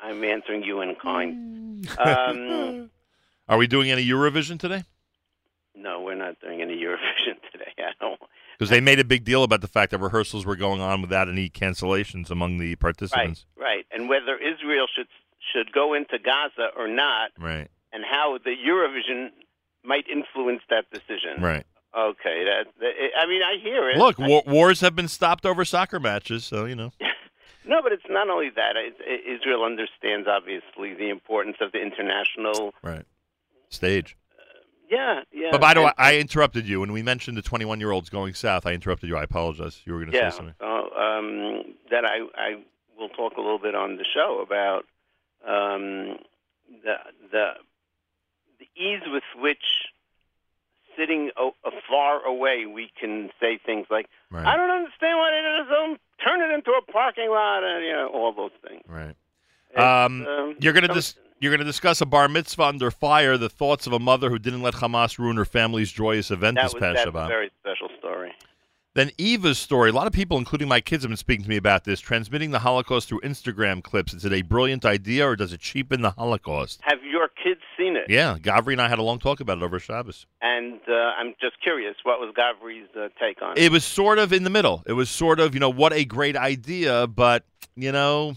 [0.04, 1.88] I'm answering you in kind.
[1.98, 2.90] Um,
[3.50, 4.84] Are we doing any Eurovision today?
[5.76, 7.72] no, we're not doing any Eurovision today.
[7.78, 8.20] I don't.
[8.58, 11.28] Because they made a big deal about the fact that rehearsals were going on without
[11.28, 13.46] any cancellations among the participants.
[13.58, 15.08] Right, Right, and whether Israel should
[15.52, 17.68] should go into Gaza or not, Right.
[17.92, 19.32] and how the Eurovision
[19.84, 21.42] might influence that decision.
[21.42, 21.66] Right.
[21.96, 23.98] Okay, that, that I mean, I hear it.
[23.98, 26.92] Look, war- wars have been stopped over soccer matches, so you know.
[27.66, 28.76] No, but it's not only that.
[28.76, 32.74] It, it, Israel understands obviously the importance of the international.
[32.84, 33.06] Right.
[33.70, 34.18] Stage.
[34.90, 35.50] Yeah, yeah.
[35.50, 38.34] but by the way, I interrupted you when we mentioned the 21 year olds going
[38.34, 38.66] south.
[38.66, 39.18] I interrupted you.
[39.18, 39.82] I apologize.
[39.86, 40.30] You were going to yeah.
[40.30, 40.56] say something.
[40.60, 42.64] So, um, that I I
[42.98, 44.84] will talk a little bit on the show about
[45.48, 46.18] um,
[46.84, 46.96] the
[47.32, 47.52] the
[48.60, 49.64] the ease with which
[50.98, 54.46] sitting o- afar away we can say things like Right.
[54.46, 55.78] I don't understand why they did this.
[55.78, 58.82] Um, turn it into a parking lot, and you know all those things.
[58.88, 59.16] Right.
[59.76, 63.38] Um, um, you're going to dis- you're going to discuss a bar mitzvah under fire.
[63.38, 66.64] The thoughts of a mother who didn't let Hamas ruin her family's joyous event that
[66.66, 67.26] this was past that's Shabbat.
[67.26, 68.32] a very special story.
[68.96, 69.90] Then Eva's story.
[69.90, 72.00] A lot of people, including my kids, have been speaking to me about this.
[72.00, 74.14] Transmitting the Holocaust through Instagram clips.
[74.14, 76.80] Is it a brilliant idea or does it cheapen the Holocaust?
[76.84, 78.06] Have your kids seen it?
[78.08, 80.28] Yeah, Gavri and I had a long talk about it over Shabbos.
[80.42, 84.20] And uh, I'm just curious, what was Gavri's uh, take on It It was sort
[84.20, 84.84] of in the middle.
[84.86, 88.36] It was sort of, you know, what a great idea, but you know,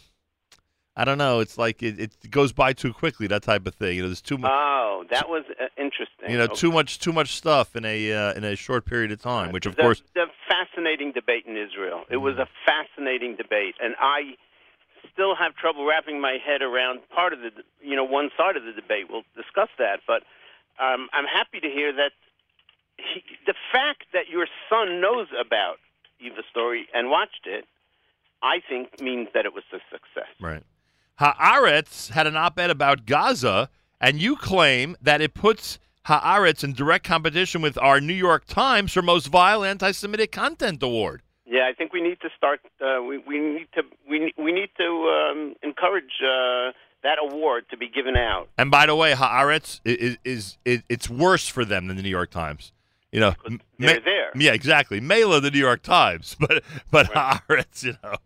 [0.97, 1.41] I don't know.
[1.41, 3.27] It's like it, it goes by too quickly.
[3.27, 3.97] That type of thing.
[3.97, 4.51] You know, there's too much.
[4.51, 6.31] Oh, that was uh, interesting.
[6.33, 6.55] You know, Okay.
[6.65, 9.53] too much, too much stuff in a uh, in a short period of time.
[9.57, 11.99] Which, of the, course, the fascinating debate in Israel.
[12.17, 14.19] It was a fascinating debate, and I
[15.13, 17.51] still have trouble wrapping my head around part of the,
[17.81, 19.05] you know, one side of the debate.
[19.11, 20.21] We'll discuss that, but
[20.87, 22.13] um, I'm happy to hear that
[22.99, 25.77] he, the fact that your son knows about
[26.21, 27.65] Eva story and watched it,
[28.43, 30.31] I think means that it was a success.
[30.41, 30.63] Right.
[31.21, 37.05] Haaretz had an op-ed about Gaza, and you claim that it puts Haaretz in direct
[37.05, 41.23] competition with our New York Times for most vile anti-Semitic content award.
[41.45, 42.61] Yeah, I think we need to start.
[42.81, 47.77] Uh, we, we need to we we need to um, encourage uh, that award to
[47.77, 48.49] be given out.
[48.59, 52.09] And by the way, Haaretz is, is, is it's worse for them than the New
[52.09, 52.73] York Times.
[53.13, 53.35] You know,
[53.79, 54.31] they're Ma- there.
[54.35, 55.01] Yeah, exactly.
[55.01, 58.17] Mela, the New York Times, but but Haaretz, you know,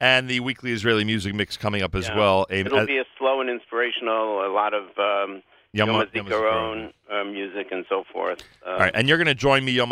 [0.00, 2.16] and the weekly Israeli music mix coming up as Yeah.
[2.18, 2.46] well.
[2.50, 4.44] A- It'll uh, be a slow and inspirational.
[4.46, 5.42] A lot of um,
[5.72, 8.42] Yom- Yom HaZikaron, uh, music and so forth.
[8.64, 9.90] Uh, all right, and you're going to join me Yom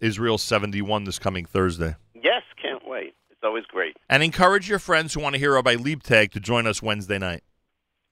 [0.00, 1.94] Israel 71 this coming Thursday.
[2.14, 3.14] yes, can't wait.
[3.30, 3.96] It's always great.
[4.08, 7.42] And encourage your friends who want to hear Rabbi Leibtag to join us Wednesday night.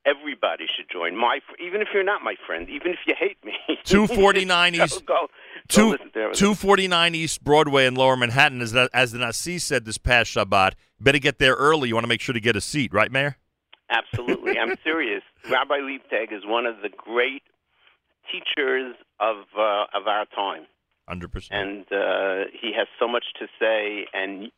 [0.06, 1.16] Everybody should join.
[1.16, 3.52] My even if you're not my friend, even if you hate me.
[3.84, 5.26] 249 East- Go, go
[5.68, 6.34] Two, listen to it.
[6.34, 10.72] 249 East Broadway in Lower Manhattan, as the, as the Nasi said this past Shabbat.
[11.00, 11.88] Better get there early.
[11.88, 13.38] You want to make sure to get a seat, right, Mayor?
[13.88, 15.22] Absolutely, I'm serious.
[15.50, 17.42] Rabbi Leibtag is one of the great
[18.30, 20.66] teachers of uh, of our time,
[21.08, 21.48] 100%.
[21.50, 24.06] and uh, he has so much to say.
[24.12, 24.50] And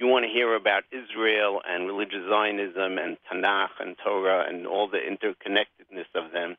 [0.00, 4.88] you want to hear about Israel and religious Zionism and Tanakh and Torah and all
[4.88, 6.56] the interconnectedness of them,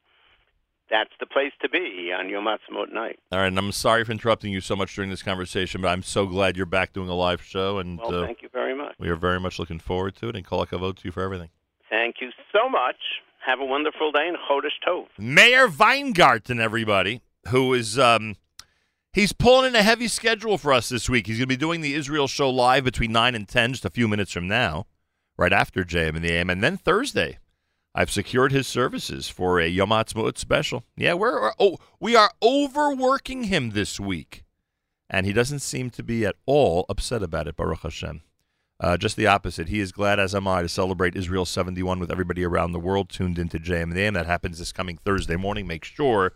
[0.89, 3.17] that's the place to be on Yom Ha'atzmaut night.
[3.31, 6.03] All right, and I'm sorry for interrupting you so much during this conversation, but I'm
[6.03, 8.95] so glad you're back doing a live show, and Well, uh, thank you very much.
[8.99, 10.35] we are very much looking forward to it.
[10.35, 11.49] And kol hakavod to you for everything.
[11.89, 12.97] Thank you so much.
[13.45, 15.07] Have a wonderful day and Chodesh Tov.
[15.17, 18.35] Mayor Weingarten, everybody, who is um,
[19.13, 21.27] he's pulling in a heavy schedule for us this week.
[21.27, 23.89] He's going to be doing the Israel show live between nine and ten, just a
[23.89, 24.87] few minutes from now,
[25.37, 27.39] right after JM and the AM, and then Thursday.
[27.93, 30.85] I've secured his services for a Yom Ha'atzmaut special.
[30.95, 34.45] Yeah, we're oh we are overworking him this week,
[35.09, 37.57] and he doesn't seem to be at all upset about it.
[37.57, 38.21] Baruch Hashem.
[38.79, 39.69] Uh, just the opposite.
[39.69, 43.09] He is glad, as am I, to celebrate Israel 71 with everybody around the world
[43.09, 44.15] tuned into JM and the AM.
[44.15, 45.67] That happens this coming Thursday morning.
[45.67, 46.33] Make sure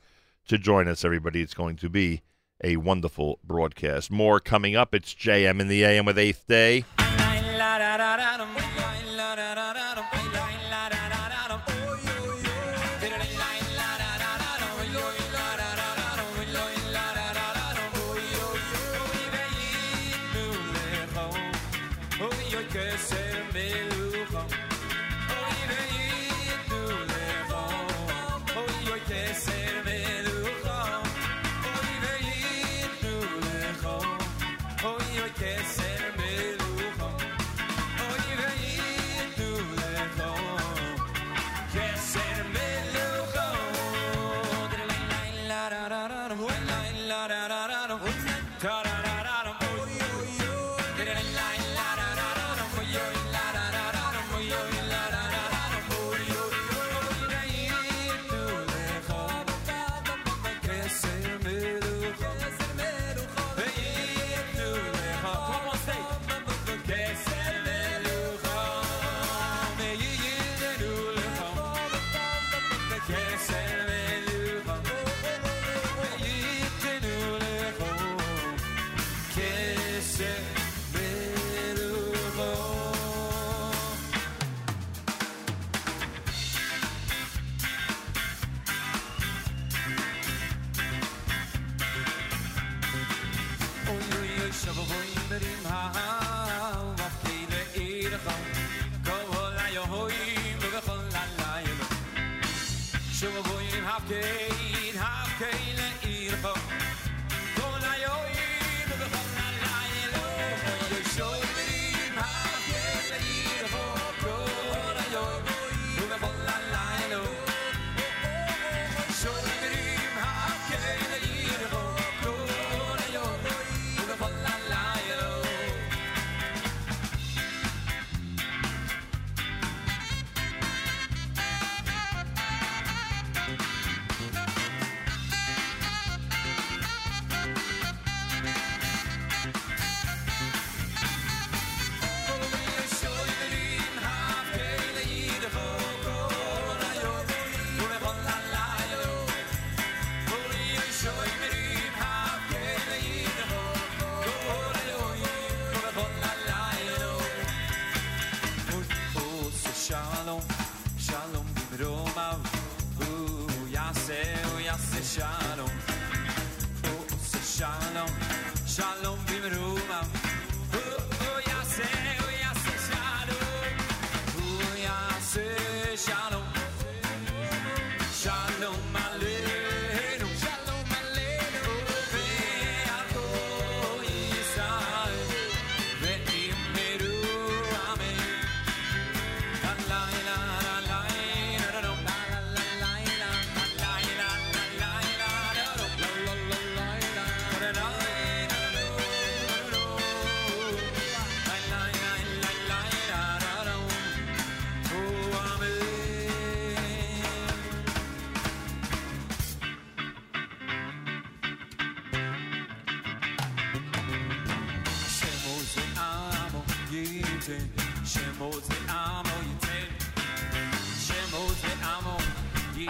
[0.48, 1.42] to join us, everybody.
[1.42, 2.22] It's going to be
[2.64, 4.12] a wonderful broadcast.
[4.12, 4.94] More coming up.
[4.94, 6.86] It's JM in the AM with Eighth Day.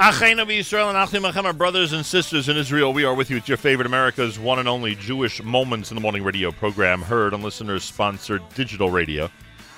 [0.05, 2.93] Achenu Israel and Achim Achem, our brothers and sisters in Israel.
[2.93, 6.01] We are with you It's your favorite America's one and only Jewish Moments in the
[6.01, 9.31] Morning radio program, heard on listeners-sponsored digital radio.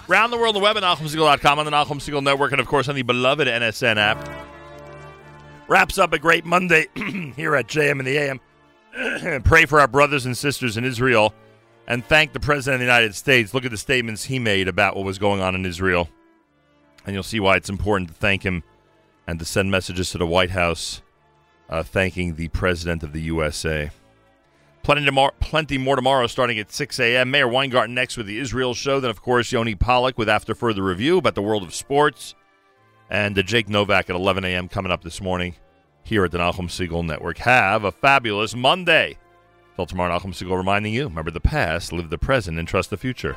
[0.10, 2.90] Round the world, the web at NachumSegal.com, on the Nachum Segal Network, and of course
[2.90, 4.30] on the beloved NSN app.
[5.70, 6.88] Wraps up a great Monday
[7.38, 9.44] here at JM in the AM.
[9.44, 11.34] Pray for our brothers and sisters in Israel
[11.88, 13.54] and thank the President of the United States.
[13.54, 16.10] Look at the statements he made about what was going on in Israel.
[17.06, 18.62] And you'll see why it's important to thank him
[19.28, 21.02] and to send messages to the White House
[21.70, 23.90] uh, thanking the President of the USA.
[24.84, 27.30] Plenty, plenty more tomorrow starting at 6 a.m.
[27.30, 29.02] Mayor Weingarten next with the Israel show.
[29.02, 32.36] Then, of course, Yoni Pollock with After Further Review about the world of sports.
[33.10, 34.70] And uh, Jake Novak at 11 a.m.
[34.70, 35.56] coming up this morning
[36.04, 37.40] here at the Nachum Segal Network.
[37.40, 39.18] Have a fabulous Monday.
[39.76, 42.98] Till tomorrow, Nachum Segal reminding you remember the past, live the present, and trust the
[42.98, 43.36] future.